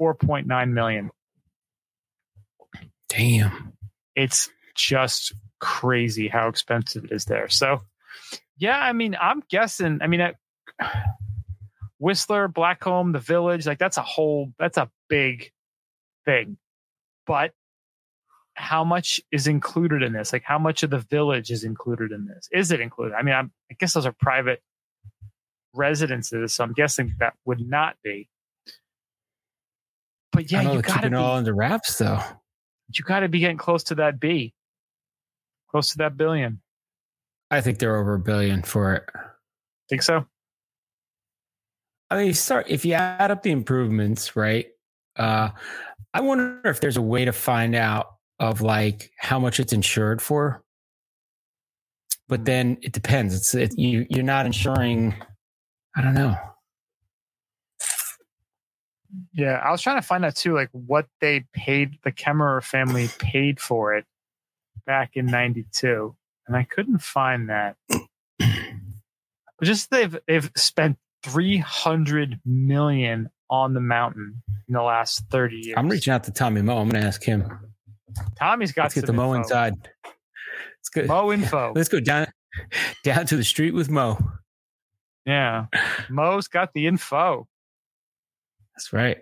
4.9 0.00 0.72
million. 0.72 1.10
Damn. 3.08 3.72
it's 4.16 4.50
just 4.74 5.34
crazy 5.60 6.26
how 6.28 6.48
expensive 6.48 7.04
it 7.04 7.12
is 7.12 7.26
there. 7.26 7.48
So, 7.48 7.80
yeah, 8.58 8.78
I 8.78 8.92
mean, 8.92 9.16
I'm 9.20 9.42
guessing. 9.48 10.00
I 10.02 10.08
mean, 10.08 10.20
at 10.20 10.36
Whistler, 11.98 12.48
Blackcomb, 12.48 13.12
the 13.12 13.20
Village, 13.20 13.66
like 13.66 13.78
that's 13.78 13.98
a 13.98 14.02
whole 14.02 14.52
that's 14.58 14.78
a 14.78 14.90
big 15.08 15.52
thing. 16.24 16.56
But 17.26 17.52
how 18.54 18.84
much 18.84 19.20
is 19.32 19.46
included 19.46 20.02
in 20.02 20.12
this? 20.12 20.32
Like, 20.32 20.44
how 20.44 20.58
much 20.58 20.82
of 20.82 20.90
the 20.90 20.98
Village 20.98 21.50
is 21.50 21.64
included 21.64 22.12
in 22.12 22.26
this? 22.26 22.48
Is 22.52 22.70
it 22.70 22.80
included? 22.80 23.14
I 23.14 23.22
mean, 23.22 23.34
I'm, 23.34 23.52
I 23.70 23.74
guess 23.78 23.94
those 23.94 24.06
are 24.06 24.12
private 24.12 24.60
residences, 25.72 26.54
so 26.54 26.64
I'm 26.64 26.72
guessing 26.72 27.14
that 27.18 27.34
would 27.44 27.60
not 27.60 27.96
be. 28.02 28.28
But 30.34 30.50
yeah, 30.50 30.60
I 30.60 30.64
know 30.64 30.70
you 30.70 30.82
they're 30.82 30.82
gotta 30.82 30.98
keeping 30.98 31.10
be 31.12 31.16
all 31.16 31.36
under 31.36 31.54
wraps, 31.54 31.96
though. 31.96 32.20
you 32.92 33.04
got 33.04 33.20
to 33.20 33.28
be 33.28 33.38
getting 33.38 33.56
close 33.56 33.84
to 33.84 33.94
that 33.94 34.18
B, 34.18 34.52
close 35.70 35.90
to 35.90 35.98
that 35.98 36.16
billion. 36.16 36.60
I 37.50 37.60
think 37.60 37.78
they're 37.78 37.96
over 37.96 38.14
a 38.14 38.18
billion 38.18 38.62
for 38.62 38.94
it. 38.94 39.04
Think 39.88 40.02
so? 40.02 40.26
I 42.10 42.16
mean, 42.18 42.26
you 42.26 42.34
start 42.34 42.66
if 42.68 42.84
you 42.84 42.94
add 42.94 43.30
up 43.30 43.42
the 43.44 43.52
improvements, 43.52 44.34
right? 44.34 44.66
Uh, 45.16 45.50
I 46.12 46.20
wonder 46.20 46.60
if 46.64 46.80
there's 46.80 46.96
a 46.96 47.02
way 47.02 47.24
to 47.24 47.32
find 47.32 47.76
out 47.76 48.16
of 48.40 48.60
like 48.60 49.12
how 49.18 49.38
much 49.38 49.60
it's 49.60 49.72
insured 49.72 50.20
for. 50.20 50.64
But 52.28 52.44
then 52.44 52.78
it 52.82 52.92
depends. 52.92 53.34
It's 53.34 53.54
it, 53.54 53.78
you. 53.78 54.06
You're 54.10 54.24
not 54.24 54.46
insuring. 54.46 55.14
I 55.96 56.02
don't 56.02 56.14
know. 56.14 56.36
Yeah, 59.32 59.60
I 59.64 59.70
was 59.70 59.82
trying 59.82 60.00
to 60.00 60.06
find 60.06 60.24
out 60.24 60.36
too, 60.36 60.54
like 60.54 60.70
what 60.72 61.06
they 61.20 61.44
paid 61.52 61.98
the 62.04 62.12
Kemmerer 62.12 62.62
family 62.62 63.08
paid 63.18 63.60
for 63.60 63.94
it 63.94 64.04
back 64.86 65.12
in 65.14 65.26
'92, 65.26 66.14
and 66.46 66.56
I 66.56 66.64
couldn't 66.64 66.98
find 66.98 67.48
that. 67.48 67.76
But 68.38 69.66
just 69.66 69.90
they've 69.90 70.16
they've 70.26 70.50
spent 70.56 70.98
300 71.22 72.40
million 72.44 73.30
on 73.50 73.74
the 73.74 73.80
mountain 73.80 74.42
in 74.68 74.74
the 74.74 74.82
last 74.82 75.24
30 75.30 75.56
years. 75.56 75.74
I'm 75.76 75.88
reaching 75.88 76.12
out 76.12 76.24
to 76.24 76.32
Tommy 76.32 76.60
Moe. 76.62 76.78
I'm 76.78 76.88
going 76.88 77.00
to 77.00 77.06
ask 77.06 77.22
him. 77.22 77.48
Tommy's 78.38 78.72
got 78.72 78.84
Let's 78.84 78.94
get 78.94 79.06
the 79.06 79.12
info. 79.12 79.32
inside. 79.34 79.74
Let's 80.04 80.88
go. 80.92 81.04
Mo 81.06 81.32
info. 81.32 81.72
Let's 81.76 81.88
go 81.88 82.00
down 82.00 82.26
down 83.04 83.26
to 83.26 83.36
the 83.36 83.44
street 83.44 83.72
with 83.72 83.90
Mo. 83.90 84.18
Yeah. 85.24 85.66
Mo's 86.10 86.48
got 86.48 86.72
the 86.74 86.86
info. 86.86 87.48
That's 88.74 88.92
right. 88.92 89.18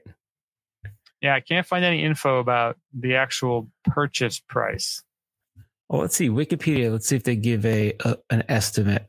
Yeah, 1.21 1.35
I 1.35 1.41
can't 1.41 1.67
find 1.67 1.85
any 1.85 2.03
info 2.03 2.41
about 2.41 2.77
the 2.93 3.15
actual 3.15 3.71
purchase 3.85 4.41
price. 4.41 5.03
Well, 5.89 6.01
let's 6.01 6.17
see 6.17 6.31
Wikipedia. 6.31 6.91
Let's 6.91 7.07
see 7.07 7.17
if 7.17 7.23
they 7.23 7.37
give 7.37 7.65
a, 7.65 7.93
a 8.05 8.17
an 8.31 8.45
estimate. 8.49 9.07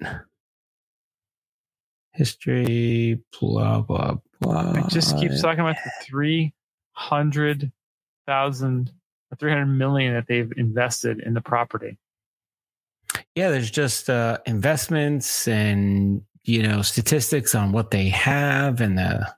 History, 2.11 3.19
blah 3.39 3.81
blah 3.81 4.17
blah. 4.41 4.73
It 4.73 4.89
just 4.89 5.17
keeps 5.17 5.41
talking 5.41 5.61
about 5.61 5.77
the 5.83 5.91
three 6.05 6.53
hundred 6.91 7.71
thousand, 8.27 8.91
three 9.39 9.49
hundred 9.49 9.67
million 9.67 10.13
that 10.13 10.27
they've 10.27 10.51
invested 10.57 11.19
in 11.21 11.33
the 11.33 11.41
property. 11.41 11.97
Yeah, 13.33 13.49
there's 13.49 13.71
just 13.71 14.09
uh, 14.09 14.37
investments 14.45 15.47
and 15.47 16.21
you 16.43 16.61
know 16.61 16.81
statistics 16.83 17.55
on 17.55 17.71
what 17.71 17.89
they 17.89 18.09
have 18.09 18.81
and 18.81 18.97
the, 18.97 19.33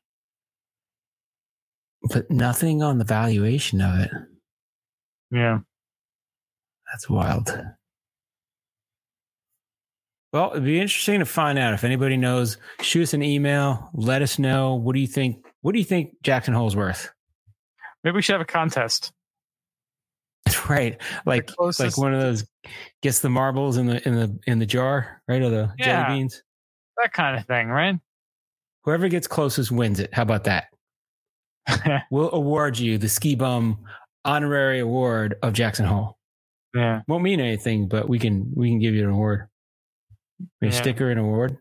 but 2.10 2.30
nothing 2.30 2.82
on 2.84 2.98
the 2.98 3.04
valuation 3.06 3.82
of 3.82 4.00
it. 4.00 4.12
Yeah. 5.32 5.60
That's 6.92 7.10
wild. 7.10 7.50
Well, 10.32 10.52
it'd 10.52 10.66
be 10.66 10.80
interesting 10.80 11.20
to 11.20 11.26
find 11.26 11.58
out 11.58 11.74
if 11.74 11.84
anybody 11.84 12.18
knows. 12.18 12.58
Shoot 12.82 13.04
us 13.04 13.14
an 13.14 13.24
email. 13.24 13.90
Let 13.94 14.22
us 14.22 14.38
know. 14.38 14.76
What 14.76 14.94
do 14.94 15.00
you 15.00 15.08
think? 15.08 15.46
What 15.62 15.72
do 15.74 15.80
you 15.80 15.86
think 15.86 16.22
Jackson 16.24 16.54
Hole's 16.54 16.76
worth? 16.76 17.10
Maybe 18.04 18.16
we 18.16 18.22
should 18.22 18.34
have 18.34 18.42
a 18.42 18.46
contest. 18.46 19.12
right, 20.70 21.02
like 21.26 21.48
closest- 21.48 21.80
like 21.80 21.98
one 21.98 22.14
of 22.14 22.22
those 22.22 22.46
gets 23.02 23.20
the 23.20 23.30
marbles 23.30 23.78
in 23.78 23.88
the 23.88 24.06
in 24.08 24.16
the 24.16 24.40
in 24.46 24.60
the 24.60 24.66
jar, 24.66 25.22
right, 25.28 25.42
or 25.42 25.50
the 25.50 25.74
Yeah. 25.80 26.04
jelly 26.04 26.20
beans. 26.20 26.44
That 27.02 27.14
kind 27.14 27.38
of 27.38 27.46
thing, 27.46 27.70
right? 27.70 27.96
Whoever 28.84 29.08
gets 29.10 29.28
closest 29.28 29.72
wins 29.72 30.00
it. 30.00 30.14
How 30.14 30.22
about 30.22 30.44
that? 30.44 30.68
We'll 32.12 32.32
award 32.32 32.78
you 32.80 32.98
the 32.98 33.10
Ski 33.10 33.36
Bum 33.36 33.80
honorary 34.24 34.80
award 34.80 35.36
of 35.42 35.54
Jackson 35.54 35.86
Hole. 35.86 36.18
yeah. 36.74 37.02
Won't 37.08 37.24
mean 37.24 37.40
anything, 37.40 37.88
but 37.88 38.08
we 38.10 38.20
can 38.20 38.52
we 38.56 38.70
can 38.70 38.80
give 38.80 38.94
you 38.94 39.04
an 39.06 39.12
award. 39.12 39.48
A 40.62 40.66
Yeah. 40.66 40.72
sticker 40.72 41.10
and 41.10 41.20
award. 41.20 41.58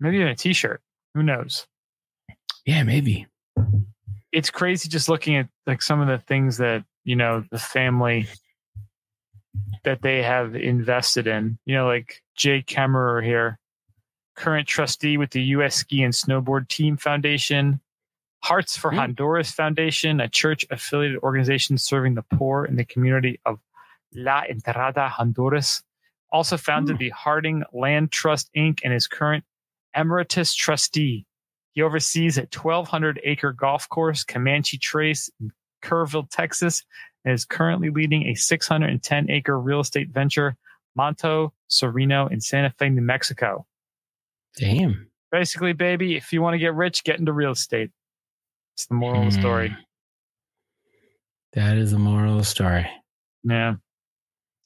Maybe 0.00 0.16
even 0.16 0.28
a 0.28 0.34
t 0.36 0.52
shirt. 0.52 0.80
Who 1.14 1.22
knows? 1.22 1.66
Yeah, 2.64 2.82
maybe. 2.82 3.26
It's 4.32 4.50
crazy 4.50 4.88
just 4.88 5.08
looking 5.08 5.36
at 5.36 5.48
like 5.66 5.80
some 5.80 6.00
of 6.00 6.08
the 6.08 6.18
things 6.18 6.58
that, 6.58 6.84
you 7.04 7.16
know, 7.16 7.44
the 7.50 7.58
family 7.58 8.26
that 9.84 10.02
they 10.02 10.22
have 10.22 10.54
invested 10.56 11.26
in. 11.26 11.58
You 11.64 11.76
know, 11.76 11.86
like 11.86 12.20
Jay 12.36 12.62
Kemmerer 12.62 13.24
here, 13.24 13.58
current 14.36 14.68
trustee 14.68 15.16
with 15.16 15.30
the 15.30 15.42
US 15.42 15.74
Ski 15.76 16.02
and 16.02 16.14
Snowboard 16.14 16.68
Team 16.68 16.96
Foundation, 16.96 17.80
Hearts 18.44 18.76
for 18.76 18.90
Hmm. 18.92 18.98
Honduras 18.98 19.50
Foundation, 19.50 20.20
a 20.20 20.28
church 20.28 20.64
affiliated 20.70 21.18
organization 21.18 21.78
serving 21.78 22.14
the 22.14 22.22
poor 22.22 22.64
in 22.64 22.76
the 22.76 22.84
community 22.84 23.40
of 23.44 23.58
La 24.14 24.42
Entrada, 24.48 25.08
Honduras. 25.08 25.82
Also 26.30 26.56
founded 26.56 26.96
Hmm. 26.96 27.00
the 27.00 27.10
Harding 27.10 27.64
Land 27.72 28.12
Trust 28.12 28.50
Inc. 28.54 28.80
and 28.84 28.92
is 28.92 29.08
current 29.08 29.44
emeritus 29.96 30.54
trustee. 30.54 31.26
He 31.72 31.82
oversees 31.82 32.38
a 32.38 32.46
1,200 32.46 33.20
acre 33.24 33.52
golf 33.52 33.88
course, 33.88 34.22
Comanche 34.22 34.78
Trace 34.78 35.28
in 35.40 35.50
Kerrville, 35.82 36.28
Texas, 36.30 36.84
and 37.24 37.34
is 37.34 37.44
currently 37.44 37.90
leading 37.90 38.26
a 38.28 38.34
610 38.34 39.30
acre 39.30 39.58
real 39.58 39.80
estate 39.80 40.10
venture, 40.10 40.56
Monto 40.96 41.52
Sereno 41.68 42.28
in 42.28 42.40
Santa 42.40 42.70
Fe, 42.70 42.90
New 42.90 43.02
Mexico. 43.02 43.66
Damn. 44.56 45.10
Basically, 45.32 45.72
baby, 45.72 46.16
if 46.16 46.32
you 46.32 46.40
want 46.42 46.54
to 46.54 46.58
get 46.58 46.74
rich, 46.74 47.04
get 47.04 47.18
into 47.18 47.32
real 47.32 47.52
estate. 47.52 47.90
It's 48.76 48.86
the 48.86 48.94
moral 48.94 49.26
of 49.26 49.32
the 49.32 49.40
story. 49.40 49.68
Hmm. 49.70 49.74
That 51.54 51.78
is 51.78 51.90
the 51.92 51.98
moral 51.98 52.32
of 52.32 52.38
the 52.38 52.44
story. 52.44 52.86
Yeah. 53.44 53.74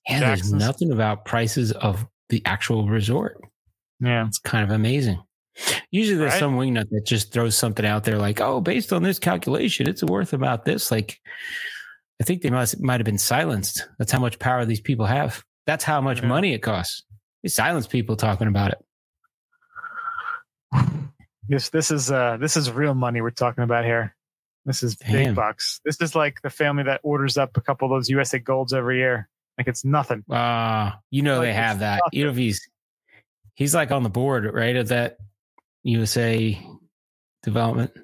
Yeah, 0.08 0.20
there's 0.20 0.52
nothing 0.52 0.92
about 0.92 1.24
prices 1.24 1.72
of 1.72 2.06
the 2.30 2.42
actual 2.44 2.88
resort. 2.88 3.40
Yeah. 4.00 4.26
It's 4.26 4.38
kind 4.38 4.64
of 4.64 4.70
amazing. 4.74 5.22
Usually 5.90 6.16
there's 6.16 6.32
Right? 6.32 6.38
some 6.40 6.56
wingnut 6.56 6.88
that 6.90 7.04
just 7.06 7.32
throws 7.32 7.56
something 7.56 7.84
out 7.84 8.04
there 8.04 8.16
like, 8.18 8.40
oh, 8.40 8.60
based 8.60 8.92
on 8.92 9.02
this 9.02 9.18
calculation, 9.18 9.88
it's 9.88 10.02
worth 10.02 10.32
about 10.32 10.64
this. 10.64 10.90
Like, 10.90 11.20
I 12.20 12.24
think 12.24 12.42
they 12.42 12.50
must 12.50 12.80
might 12.80 13.00
have 13.00 13.04
been 13.04 13.18
silenced. 13.18 13.86
That's 13.98 14.10
how 14.12 14.18
much 14.20 14.38
power 14.38 14.64
these 14.64 14.80
people 14.80 15.06
have. 15.06 15.44
That's 15.66 15.84
how 15.84 16.00
much 16.00 16.22
Yeah. 16.22 16.28
money 16.28 16.54
it 16.54 16.60
costs. 16.60 17.04
They 17.42 17.48
silence 17.50 17.86
people 17.86 18.16
talking 18.16 18.48
about 18.48 18.72
it. 18.72 18.78
This 21.50 21.68
this 21.70 21.90
is 21.90 22.12
uh 22.12 22.36
this 22.36 22.56
is 22.56 22.70
real 22.70 22.94
money 22.94 23.20
we're 23.20 23.30
talking 23.30 23.64
about 23.64 23.84
here. 23.84 24.14
This 24.64 24.84
is 24.84 24.94
big 24.94 25.34
bucks. 25.34 25.80
This 25.84 26.00
is 26.00 26.14
like 26.14 26.40
the 26.42 26.50
family 26.50 26.84
that 26.84 27.00
orders 27.02 27.36
up 27.36 27.56
a 27.56 27.60
couple 27.60 27.86
of 27.86 27.96
those 27.96 28.08
USA 28.08 28.38
golds 28.38 28.72
every 28.72 28.98
year. 28.98 29.28
Like 29.58 29.66
it's 29.66 29.84
nothing. 29.84 30.22
Uh, 30.30 30.92
you 31.10 31.22
know 31.22 31.38
Like, 31.38 31.48
they 31.48 31.52
have 31.52 31.80
that. 31.80 32.02
You 32.12 32.22
know 32.22 32.30
if 32.30 32.36
he's 32.36 32.70
he's 33.54 33.74
like 33.74 33.90
on 33.90 34.04
the 34.04 34.10
board, 34.10 34.48
right, 34.54 34.76
of 34.76 34.88
that 34.88 35.16
USA 35.82 36.56
development. 37.42 37.94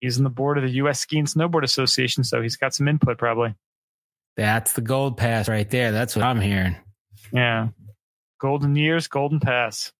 He's 0.00 0.16
on 0.16 0.24
the 0.24 0.30
board 0.30 0.56
of 0.56 0.64
the 0.64 0.70
US 0.70 1.00
Ski 1.00 1.18
and 1.18 1.28
Snowboard 1.28 1.64
Association, 1.64 2.24
so 2.24 2.40
he's 2.40 2.56
got 2.56 2.72
some 2.72 2.88
input 2.88 3.18
probably. 3.18 3.54
That's 4.38 4.72
the 4.72 4.80
gold 4.80 5.18
pass 5.18 5.50
right 5.50 5.68
there. 5.68 5.92
That's 5.92 6.16
what 6.16 6.24
I'm 6.24 6.40
hearing. 6.40 6.76
Yeah. 7.30 7.68
Golden 8.40 8.74
years, 8.74 9.06
golden 9.06 9.40
pass. 9.40 9.92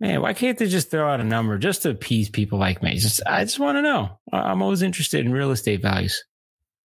Man, 0.00 0.20
why 0.20 0.32
can't 0.34 0.58
they 0.58 0.66
just 0.66 0.90
throw 0.90 1.08
out 1.08 1.20
a 1.20 1.24
number 1.24 1.56
just 1.56 1.82
to 1.82 1.90
appease 1.90 2.28
people 2.28 2.58
like 2.58 2.82
me? 2.82 2.96
Just 2.98 3.22
I 3.26 3.44
just 3.44 3.58
want 3.58 3.78
to 3.78 3.82
know. 3.82 4.18
I'm 4.32 4.60
always 4.60 4.82
interested 4.82 5.24
in 5.24 5.32
real 5.32 5.50
estate 5.50 5.82
values. 5.82 6.24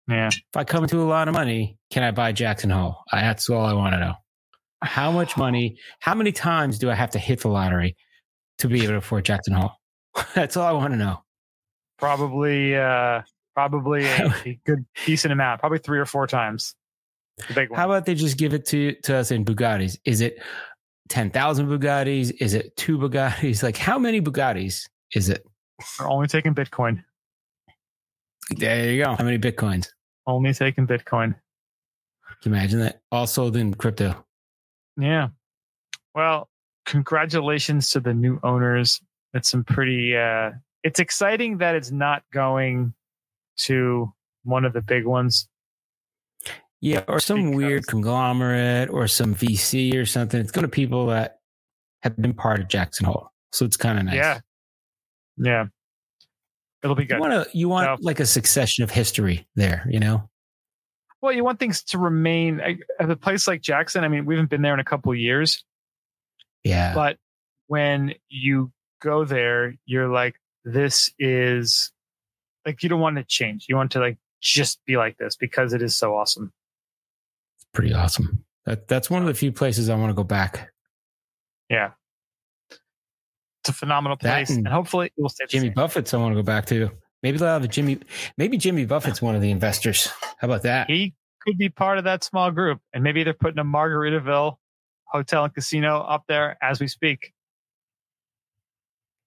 Yeah. 0.08 0.28
If 0.28 0.56
I 0.56 0.64
come 0.64 0.84
into 0.84 1.02
a 1.02 1.04
lot 1.04 1.28
of 1.28 1.34
money, 1.34 1.78
can 1.90 2.02
I 2.02 2.10
buy 2.10 2.32
Jackson 2.32 2.70
Hole? 2.70 2.96
That's 3.12 3.48
all 3.50 3.64
I 3.64 3.74
want 3.74 3.94
to 3.94 4.00
know. 4.00 4.14
How 4.82 5.10
much 5.10 5.36
money? 5.36 5.78
How 6.00 6.14
many 6.14 6.32
times 6.32 6.78
do 6.78 6.90
I 6.90 6.94
have 6.94 7.10
to 7.10 7.18
hit 7.18 7.40
the 7.40 7.48
lottery 7.48 7.96
to 8.58 8.68
be 8.68 8.80
able 8.80 8.92
to 8.92 8.96
afford 8.96 9.24
Jackson 9.24 9.54
Hole? 9.54 9.72
that's 10.34 10.56
all 10.56 10.66
I 10.66 10.72
want 10.72 10.92
to 10.92 10.98
know. 10.98 11.22
Probably 11.98 12.76
uh 12.76 13.22
probably 13.54 14.06
a, 14.06 14.60
good 14.64 14.84
decent 15.04 15.32
amount. 15.32 15.60
Probably 15.60 15.78
three 15.78 15.98
or 15.98 16.06
four 16.06 16.26
times. 16.26 16.74
The 17.48 17.54
big 17.54 17.70
one. 17.70 17.78
How 17.78 17.86
about 17.86 18.06
they 18.06 18.14
just 18.14 18.38
give 18.38 18.54
it 18.54 18.66
to 18.66 18.94
to 19.04 19.16
us 19.16 19.30
in 19.30 19.44
Bugattis? 19.44 19.98
Is 20.04 20.20
it 20.20 20.38
ten 21.08 21.30
thousand 21.30 21.68
Bugattis? 21.68 22.32
Is 22.40 22.54
it 22.54 22.76
two 22.76 22.98
Bugattis? 22.98 23.62
Like 23.68 23.76
how 23.76 23.98
many 23.98 24.20
Bugattis 24.20 24.88
is 25.14 25.28
it? 25.28 25.44
We're 25.98 26.08
only 26.08 26.26
taking 26.26 26.54
Bitcoin. 26.54 27.02
There 28.50 28.90
you 28.90 29.04
go. 29.04 29.14
How 29.14 29.24
many 29.24 29.38
bitcoins? 29.38 29.88
Only 30.26 30.54
taking 30.54 30.86
Bitcoin. 30.86 31.34
Can 32.42 32.52
you 32.52 32.56
imagine 32.56 32.80
that? 32.80 33.02
All 33.12 33.26
sold 33.26 33.56
in 33.56 33.74
crypto. 33.74 34.24
Yeah. 34.96 35.28
Well, 36.14 36.48
congratulations 36.86 37.90
to 37.90 38.00
the 38.00 38.14
new 38.14 38.40
owners. 38.42 39.00
It's 39.34 39.50
some 39.50 39.64
pretty 39.64 40.16
uh 40.16 40.52
it's 40.82 41.00
exciting 41.00 41.58
that 41.58 41.74
it's 41.74 41.90
not 41.90 42.22
going 42.32 42.94
to 43.58 44.12
one 44.44 44.64
of 44.64 44.72
the 44.72 44.82
big 44.82 45.04
ones. 45.04 45.48
Yeah, 46.80 47.02
or 47.08 47.18
some 47.20 47.52
weird 47.52 47.86
conglomerate 47.86 48.88
or 48.90 49.08
some 49.08 49.34
VC 49.34 50.00
or 50.00 50.06
something. 50.06 50.40
It's 50.40 50.52
going 50.52 50.62
to 50.62 50.68
people 50.68 51.06
that 51.06 51.38
have 52.02 52.16
been 52.16 52.34
part 52.34 52.60
of 52.60 52.68
Jackson 52.68 53.06
Hole. 53.06 53.32
So 53.52 53.64
it's 53.64 53.76
kind 53.76 53.98
of 53.98 54.04
nice. 54.04 54.14
Yeah. 54.14 54.40
Yeah. 55.38 55.64
It'll 56.82 56.94
be 56.94 57.04
good. 57.04 57.18
You 57.20 57.28
to 57.28 57.46
you 57.52 57.68
want 57.68 58.02
like 58.02 58.20
a 58.20 58.26
succession 58.26 58.84
of 58.84 58.90
history 58.90 59.48
there, 59.56 59.86
you 59.90 59.98
know? 59.98 60.28
well, 61.20 61.32
you 61.32 61.42
want 61.42 61.58
things 61.58 61.82
to 61.82 61.98
remain 61.98 62.60
at 62.60 63.10
a 63.10 63.16
place 63.16 63.48
like 63.48 63.60
Jackson. 63.60 64.04
I 64.04 64.08
mean, 64.08 64.24
we 64.24 64.36
haven't 64.36 64.50
been 64.50 64.62
there 64.62 64.74
in 64.74 64.78
a 64.78 64.84
couple 64.84 65.10
of 65.10 65.18
years, 65.18 65.64
Yeah. 66.62 66.94
but 66.94 67.16
when 67.66 68.14
you 68.28 68.70
go 69.02 69.24
there, 69.24 69.74
you're 69.84 70.08
like, 70.08 70.36
this 70.64 71.10
is 71.18 71.90
like 72.64 72.84
you 72.84 72.88
don't 72.88 73.00
want 73.00 73.16
to 73.16 73.24
change. 73.24 73.66
You 73.68 73.74
want 73.74 73.92
to 73.92 73.98
like 73.98 74.18
just 74.40 74.78
be 74.86 74.96
like 74.96 75.16
this 75.18 75.34
because 75.34 75.72
it 75.72 75.82
is 75.82 75.96
so 75.96 76.14
awesome. 76.14 76.52
Pretty 77.72 77.92
awesome. 77.94 78.44
That 78.66 78.88
that's 78.88 79.08
one 79.08 79.22
of 79.22 79.28
the 79.28 79.34
few 79.34 79.52
places 79.52 79.88
I 79.88 79.96
want 79.96 80.10
to 80.10 80.14
go 80.14 80.24
back. 80.24 80.70
Yeah. 81.70 81.92
It's 83.60 83.70
a 83.70 83.72
phenomenal 83.72 84.16
place. 84.16 84.50
and 84.50 84.66
And, 84.66 84.68
hopefully 84.68 85.06
it 85.06 85.20
will 85.20 85.28
stay 85.28 85.44
the 85.44 85.52
Jimmy. 85.52 85.70
Buffett's 85.70 86.14
I 86.14 86.18
want 86.18 86.32
to 86.32 86.36
go 86.36 86.42
back 86.42 86.66
to. 86.66 86.90
Maybe 87.22 87.38
they'll 87.38 87.48
have 87.48 87.64
a 87.64 87.68
Jimmy 87.68 87.98
maybe 88.36 88.56
Jimmy 88.56 88.84
Buffett's 88.84 89.20
one 89.20 89.34
of 89.34 89.42
the 89.42 89.50
investors. 89.50 90.08
How 90.38 90.46
about 90.48 90.62
that? 90.62 90.88
He 90.88 91.14
could 91.40 91.58
be 91.58 91.68
part 91.68 91.98
of 91.98 92.04
that 92.04 92.24
small 92.24 92.50
group. 92.50 92.80
And 92.92 93.02
maybe 93.02 93.24
they're 93.24 93.32
putting 93.32 93.58
a 93.58 93.64
Margaritaville 93.64 94.56
hotel 95.04 95.44
and 95.44 95.54
casino 95.54 96.00
up 96.00 96.24
there 96.28 96.56
as 96.62 96.80
we 96.80 96.88
speak. 96.88 97.32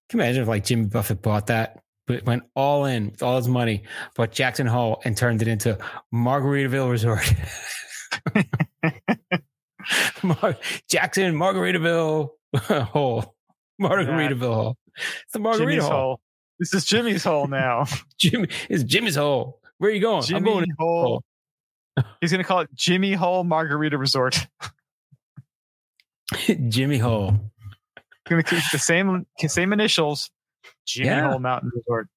Can 0.09 0.19
you 0.19 0.23
imagine 0.23 0.41
if 0.43 0.47
like 0.47 0.65
Jimmy 0.65 0.85
Buffett 0.85 1.21
bought 1.21 1.47
that, 1.47 1.81
but 2.05 2.25
went 2.25 2.43
all 2.55 2.85
in 2.85 3.11
with 3.11 3.23
all 3.23 3.37
his 3.37 3.47
money, 3.47 3.83
bought 4.15 4.31
Jackson 4.31 4.67
Hole 4.67 5.01
and 5.03 5.15
turned 5.15 5.41
it 5.41 5.47
into 5.47 5.77
Margaritaville 6.13 6.91
Resort. 6.91 7.33
Mar- 10.23 10.57
Jackson, 10.89 11.33
Margaritaville 11.35 12.29
hole. 12.55 13.35
Margaritaville 13.81 14.53
hole. 14.53 14.77
It's 14.95 15.33
the 15.33 15.39
Margarita 15.39 15.81
hole. 15.81 15.91
hole. 15.91 16.19
This 16.59 16.73
is 16.73 16.85
Jimmy's 16.85 17.23
hole 17.23 17.47
now. 17.47 17.85
Jimmy 18.19 18.47
it's 18.69 18.83
Jimmy's 18.83 19.15
hole. 19.15 19.59
Where 19.79 19.89
are 19.89 19.93
you 19.93 20.01
going? 20.01 20.23
I'm 20.33 20.43
going 20.43 20.63
in 20.65 20.69
hole. 20.77 21.23
hole. 21.97 22.05
He's 22.21 22.31
gonna 22.31 22.43
call 22.43 22.59
it 22.61 22.69
Jimmy 22.75 23.13
Hole 23.13 23.43
Margarita 23.43 23.97
Resort. 23.97 24.47
Jimmy 26.69 26.97
Hole. 26.97 27.37
gonna 28.29 28.43
keep 28.43 28.61
the 28.71 28.77
same 28.79 29.25
same 29.39 29.73
initials. 29.73 30.29
Jimmy 30.85 31.07
Yeah. 31.07 31.31
Hole 31.31 31.39
Mountain 31.39 31.71
Resort. 31.75 32.07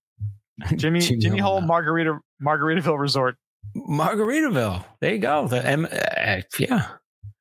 Jimmy 0.77 1.01
Jimmy, 1.01 1.39
Hole 1.39 1.55
Mountain. 1.61 1.69
Margarita 1.69 2.19
Margaritaville 2.43 2.99
Resort. 2.99 3.37
Margaritaville. 3.77 4.85
There 5.01 5.13
you 5.13 5.19
go. 5.19 5.49
The 5.49 5.65
M- 5.67 5.87
uh, 5.91 6.43
yeah. 6.59 6.89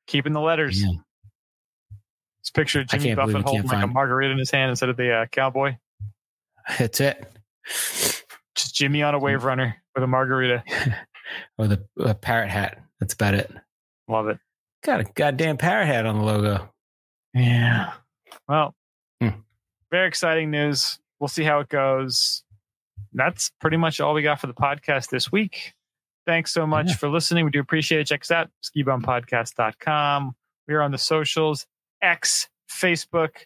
Keeping 0.07 0.34
the 0.34 0.41
letters. 0.41 0.82
Yeah. 0.82 0.89
It's 2.41 2.49
picture 2.49 2.82
of 2.82 2.88
I 2.91 2.97
Jimmy 2.97 3.15
Buffett 3.15 3.43
holding 3.43 3.67
like 3.67 3.84
a 3.84 3.88
margarita 3.88 4.32
in 4.32 4.38
his 4.38 4.51
hand 4.51 4.69
instead 4.69 4.89
of 4.89 4.97
the 4.97 5.11
uh, 5.13 5.26
cowboy. 5.28 5.78
That's 6.78 6.99
it. 6.99 7.32
Just 8.55 8.76
Jimmy 8.76 9.01
on 9.01 9.15
a 9.15 9.19
wave 9.19 9.43
runner 9.45 9.78
with 9.95 10.03
a 10.03 10.07
margarita. 10.07 10.63
Or 11.57 11.67
the 11.67 11.86
uh, 11.99 12.13
parrot 12.15 12.49
hat. 12.49 12.80
That's 12.99 13.13
about 13.13 13.34
it. 13.34 13.49
Love 14.09 14.28
it. 14.28 14.38
Got 14.84 14.99
a 14.99 15.03
goddamn 15.05 15.55
parrot 15.57 15.88
hat 15.88 16.05
on 16.05 16.17
the 16.19 16.24
logo. 16.26 16.69
Yeah. 17.34 17.93
Well, 18.47 18.76
Hmm. 19.21 19.30
very 19.89 20.07
exciting 20.09 20.51
news. 20.51 20.99
We'll 21.19 21.30
see 21.30 21.43
how 21.43 21.61
it 21.61 21.69
goes. 21.69 22.43
That's 23.13 23.51
pretty 23.61 23.78
much 23.78 24.01
all 24.01 24.13
we 24.13 24.21
got 24.21 24.41
for 24.41 24.47
the 24.47 24.53
podcast 24.53 25.09
this 25.09 25.32
week. 25.32 25.74
Thanks 26.26 26.53
so 26.53 26.65
much 26.65 26.88
Yeah. 26.89 26.95
for 26.95 27.09
listening. 27.09 27.45
We 27.45 27.51
do 27.51 27.59
appreciate 27.59 28.01
it. 28.01 28.07
Check 28.07 28.21
us 28.21 28.32
out, 28.32 28.49
skibumpodcast.com. 28.63 30.36
We 30.67 30.74
are 30.74 30.82
on 30.82 30.91
the 30.91 30.97
socials, 30.97 31.65
X, 32.01 32.47
Facebook, 32.69 33.45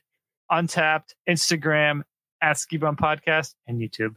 Untappd, 0.51 1.13
Instagram, 1.27 2.01
at 2.41 2.57
Skibum 2.57 2.95
Podcast, 2.95 3.55
and 3.67 3.79
YouTube. 3.81 4.15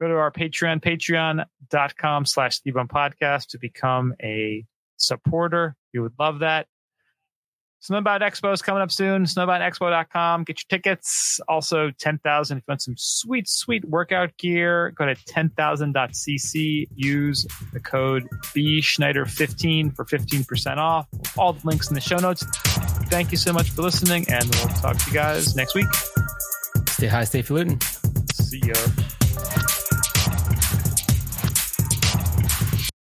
Go 0.00 0.08
to 0.08 0.16
our 0.16 0.30
Patreon, 0.30 0.80
patreon.com 0.82 2.26
slash 2.26 2.60
Skibum 2.60 2.88
Podcast 2.88 3.48
to 3.48 3.58
become 3.58 4.14
a 4.22 4.64
supporter. 4.96 5.76
We 5.94 6.00
would 6.00 6.14
love 6.18 6.40
that. 6.40 6.66
Snowbound 7.82 8.20
Expo 8.20 8.52
is 8.52 8.60
coming 8.60 8.82
up 8.82 8.90
soon. 8.90 9.24
Snowboundexpo.com. 9.24 10.44
Get 10.44 10.58
your 10.60 10.66
tickets. 10.68 11.40
Also, 11.48 11.90
10,000. 11.98 12.58
If 12.58 12.62
you 12.62 12.64
want 12.68 12.82
some 12.82 12.94
sweet, 12.98 13.48
sweet 13.48 13.84
workout 13.86 14.36
gear, 14.36 14.90
go 14.90 15.06
to 15.06 15.14
10,000.cc. 15.14 16.88
Use 16.94 17.46
the 17.72 17.80
code 17.80 18.28
BSchneider15 18.54 19.96
for 19.96 20.04
15% 20.04 20.76
off. 20.76 21.06
All 21.38 21.54
the 21.54 21.66
links 21.66 21.88
in 21.88 21.94
the 21.94 22.00
show 22.00 22.18
notes. 22.18 22.44
Thank 23.08 23.30
you 23.30 23.38
so 23.38 23.52
much 23.52 23.70
for 23.70 23.82
listening, 23.82 24.26
and 24.30 24.44
we'll 24.44 24.68
talk 24.74 24.96
to 24.96 25.06
you 25.06 25.14
guys 25.14 25.56
next 25.56 25.74
week. 25.74 25.92
Stay 26.88 27.06
high, 27.06 27.24
stay 27.24 27.42
falutin'. 27.42 27.80
See 28.34 28.60
ya. 28.64 29.69